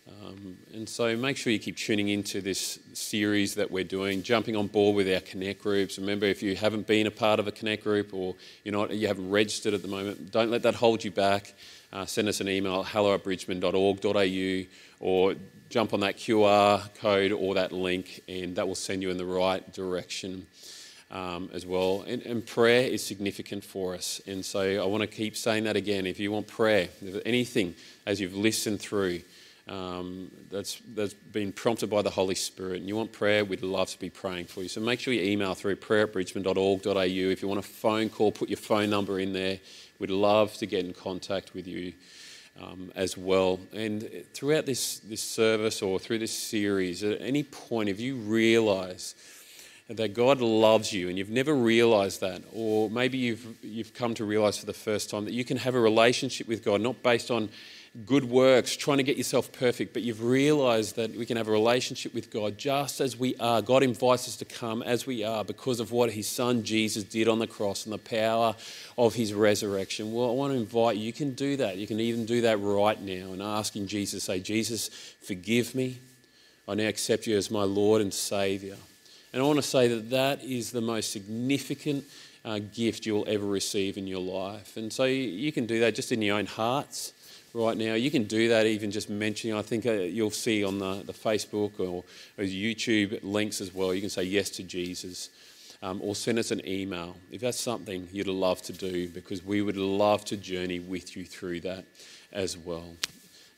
Um, 0.07 0.59
and 0.75 0.87
so 0.87 1.17
make 1.17 1.39
sure 1.39 1.51
you 1.51 1.59
keep 1.59 1.79
tuning 1.79 2.09
into 2.09 2.43
this 2.43 2.79
series 2.93 3.55
that 3.55 3.71
we're 3.71 3.85
doing, 3.85 4.23
jumping 4.23 4.55
on 4.55 4.67
board 4.67 4.97
with 4.97 5.13
our 5.13 5.21
Connect 5.21 5.63
groups. 5.63 5.99
Remember, 5.99 6.27
if 6.27 6.43
you 6.43 6.57
haven't 6.57 6.87
been 6.87 7.07
a 7.07 7.11
part 7.11 7.41
of 7.41 7.49
a 7.49 7.53
Connect 7.53 7.83
group 7.83 8.13
or 8.13 8.35
you're 8.65 8.73
not, 8.73 8.91
you 8.91 9.07
haven't 9.07 9.31
registered 9.31 9.73
at 9.73 9.81
the 9.81 9.89
moment, 9.89 10.31
don't 10.31 10.51
let 10.51 10.63
that 10.65 10.75
hold 10.75 11.05
you 11.05 11.11
back. 11.11 11.55
Uh, 11.91 12.05
send 12.05 12.29
us 12.29 12.41
an 12.41 12.49
email 12.49 12.81
at 12.81 12.87
hello 12.89 13.15
at 13.15 13.25
bridgeman.org.au 13.25 14.69
or 15.01 15.35
jump 15.71 15.95
on 15.95 16.01
that 16.01 16.19
QR 16.19 16.95
code 16.97 17.33
or 17.33 17.55
that 17.55 17.73
link, 17.73 18.23
and 18.29 18.57
that 18.57 18.69
will 18.69 18.75
send 18.75 19.01
you 19.01 19.11
in 19.11 19.17
the 19.17 19.25
right 19.25 19.73
direction. 19.73 20.47
Um, 21.11 21.51
as 21.53 21.65
well. 21.65 22.03
And, 22.09 22.23
and, 22.23 22.45
prayer 22.45 22.89
is 22.89 23.05
significant 23.05 23.63
for 23.63 23.95
us. 23.95 24.21
And 24.27 24.45
so 24.45 24.83
I 24.83 24.85
want 24.87 25.03
to 25.03 25.07
keep 25.07 25.37
saying 25.37 25.63
that 25.65 25.77
again. 25.77 26.07
If 26.07 26.19
you 26.19 26.33
want 26.33 26.49
prayer, 26.49 26.89
if 27.03 27.23
anything 27.25 27.77
as 28.05 28.21
you've 28.21 28.35
listened 28.35 28.81
through, 28.81 29.21
um, 29.67 30.31
that's, 30.51 30.83
that's 30.95 31.15
been 31.15 31.53
prompted 31.53 31.89
by 31.89 32.03
the 32.03 32.11
Holy 32.11 32.35
Spirit 32.35 32.81
and 32.81 32.89
you 32.89 32.97
want 32.97 33.13
prayer, 33.13 33.45
we'd 33.45 33.63
love 33.63 33.89
to 33.91 33.99
be 33.99 34.11
praying 34.11 34.47
for 34.47 34.63
you. 34.63 34.69
So 34.69 34.81
make 34.81 35.01
sure 35.01 35.15
you 35.15 35.23
email 35.23 35.55
through 35.55 35.77
prayer 35.77 36.03
at 36.03 36.13
bridgeman.org.au. 36.13 37.01
If 37.01 37.41
you 37.41 37.49
want 37.49 37.61
a 37.61 37.63
phone 37.63 38.11
call, 38.11 38.31
put 38.31 38.51
your 38.51 38.59
phone 38.59 38.91
number 38.91 39.19
in 39.19 39.33
there. 39.33 39.59
We'd 39.99 40.11
love 40.11 40.55
to 40.55 40.67
get 40.67 40.85
in 40.85 40.93
contact 40.93 41.55
with 41.55 41.67
you 41.67 41.95
um, 42.61 42.93
as 42.95 43.17
well. 43.17 43.59
And 43.73 44.25
throughout 44.35 44.67
this, 44.67 44.99
this 44.99 45.23
service 45.23 45.81
or 45.81 45.99
through 45.99 46.19
this 46.19 46.37
series, 46.37 47.03
at 47.03 47.21
any 47.21 47.43
point, 47.43 47.89
if 47.89 48.01
you 48.01 48.17
realize 48.17 49.15
that 49.89 50.15
God 50.15 50.41
loves 50.41 50.93
you 50.93 51.09
and 51.09 51.19
you've 51.19 51.31
never 51.31 51.55
realized 51.55 52.21
that, 52.21 52.43
or 52.53 52.91
maybe 52.91 53.19
you've, 53.19 53.47
you've 53.63 53.93
come 53.95 54.15
to 54.15 54.25
realize 54.25 54.59
for 54.59 54.67
the 54.67 54.73
first 54.73 55.11
time 55.11 55.25
that 55.25 55.35
you 55.35 55.45
can 55.45 55.59
have 55.59 55.75
a 55.75 55.81
relationship 55.81 56.49
with 56.49 56.65
God, 56.65 56.81
not 56.81 57.03
based 57.03 57.31
on 57.31 57.51
good 58.07 58.25
works, 58.25 58.77
trying 58.77 58.97
to 58.97 59.05
get 59.05 59.17
yourself 59.17 59.53
perfect, 59.53 59.93
but 59.93 60.03
you've 60.03 60.23
realized 60.23 60.97
that 60.97 61.13
we 61.17 61.25
can 61.25 61.37
have 61.37 61.47
a 61.47 61.53
relationship 61.53 62.13
with 62.13 62.29
God 62.29 62.59
just 62.59 63.01
as 63.01 63.17
we 63.17 63.37
are. 63.37 63.63
God 63.63 63.85
invites 63.85 64.27
us 64.27 64.37
to 64.37 64.45
come 64.45 64.83
as 64.83 65.07
we 65.07 65.23
are 65.23 65.45
because 65.45 65.79
of 65.79 65.93
what 65.93 66.11
his 66.11 66.29
son 66.29 66.65
Jesus 66.65 67.05
did 67.05 67.29
on 67.29 67.39
the 67.39 67.47
cross 67.47 67.85
and 67.85 67.93
the 67.93 67.99
power 67.99 68.57
of 68.99 69.15
his 69.15 69.33
resurrection. 69.33 70.13
Well, 70.13 70.29
I 70.29 70.33
want 70.33 70.53
to 70.53 70.59
invite 70.59 70.97
you. 70.97 71.05
You 71.05 71.13
can 71.13 71.35
do 71.35 71.57
that. 71.59 71.77
You 71.77 71.87
can 71.87 72.01
even 72.01 72.27
do 72.27 72.41
that 72.41 72.59
right 72.59 73.01
now 73.01 73.33
and 73.33 73.41
asking 73.41 73.87
Jesus, 73.87 74.25
say, 74.25 74.41
Jesus, 74.41 74.89
forgive 75.23 75.77
me. 75.77 76.01
I 76.67 76.75
now 76.75 76.89
accept 76.89 77.29
you 77.29 77.37
as 77.37 77.49
my 77.49 77.63
Lord 77.63 78.03
and 78.03 78.13
Savior. 78.13 78.77
And 79.33 79.41
I 79.41 79.47
want 79.47 79.59
to 79.59 79.63
say 79.63 79.87
that 79.89 80.11
that 80.11 80.43
is 80.43 80.73
the 80.73 80.81
most 80.81 81.13
significant 81.13 82.05
uh, 82.45 82.59
gift 82.59 83.07
you'll 83.07 83.29
ever 83.29 83.47
receive 83.47 83.97
in 83.97 84.09
your 84.09 84.21
life. 84.21 84.77
And 84.77 84.93
so 84.93 85.05
you 85.05 85.53
can 85.53 85.67
do 85.67 85.79
that 85.81 85.95
just 85.95 86.11
in 86.11 86.23
your 86.23 86.39
own 86.39 86.47
hearts 86.47 87.13
right 87.55 87.77
now. 87.77 87.95
You 87.95 88.11
can 88.11 88.25
do 88.25 88.49
that 88.49 88.67
even 88.67 88.91
just 88.91 89.09
mentioning, 89.09 89.57
I 89.57 89.63
think 89.63 89.87
uh, 89.87 89.93
you'll 89.93 90.31
see 90.31 90.65
on 90.65 90.79
the, 90.79 91.03
the 91.05 91.13
Facebook 91.13 91.79
or, 91.79 92.05
or, 92.37 92.45
YouTube 92.45 93.21
links 93.23 93.61
as 93.61 93.73
well. 93.73 93.95
You 93.95 94.01
can 94.01 94.11
say 94.11 94.25
yes 94.25 94.51
to 94.51 94.65
Jesus 94.65 95.31
um, 95.81 96.01
or 96.03 96.17
send 96.17 96.39
us 96.39 96.51
an 96.51 96.67
email 96.67 97.17
if 97.31 97.41
that's 97.41 97.61
something 97.61 98.09
you'd 98.13 98.27
love 98.27 98.61
to 98.63 98.73
do 98.73 99.09
because 99.09 99.45
we 99.45 99.63
would 99.63 99.77
love 99.77 100.25
to 100.27 100.37
journey 100.37 100.81
with 100.81 101.17
you 101.17 101.25
through 101.25 101.61
that 101.61 101.87
as 102.33 102.59
well. 102.59 102.97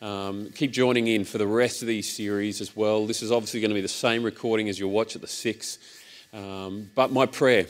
Um, 0.03 0.51
keep 0.55 0.73
joining 0.73 1.07
in 1.07 1.25
for 1.25 1.39
the 1.39 1.47
rest 1.47 1.81
of 1.81 1.89
these 1.89 2.15
series 2.15 2.61
as 2.61 2.77
well. 2.77 3.07
This 3.07 3.23
is 3.23 3.33
obviously 3.33 3.61
going 3.61 3.71
to 3.71 3.75
be 3.75 3.81
the 3.81 3.89
same 3.89 4.23
recording 4.23 4.69
as 4.69 4.79
you'll 4.79 4.91
watch 4.91 5.17
at 5.17 5.23
the 5.23 5.27
six. 5.27 5.79
Um, 6.35 6.91
but 6.95 7.11
my 7.11 7.25
prayer 7.25 7.67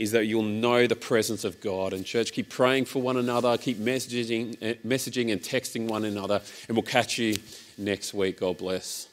is 0.00 0.12
that 0.12 0.24
you'll 0.24 0.42
know 0.42 0.86
the 0.86 0.96
presence 0.96 1.44
of 1.44 1.60
God. 1.60 1.92
And 1.92 2.06
church, 2.06 2.32
keep 2.32 2.48
praying 2.48 2.86
for 2.86 3.02
one 3.02 3.18
another, 3.18 3.58
keep 3.58 3.76
messaging, 3.76 4.56
eh, 4.62 4.74
messaging 4.84 5.30
and 5.30 5.42
texting 5.42 5.86
one 5.88 6.06
another, 6.06 6.40
and 6.66 6.76
we'll 6.76 6.82
catch 6.82 7.18
you 7.18 7.36
next 7.76 8.14
week. 8.14 8.40
God 8.40 8.56
bless. 8.56 9.09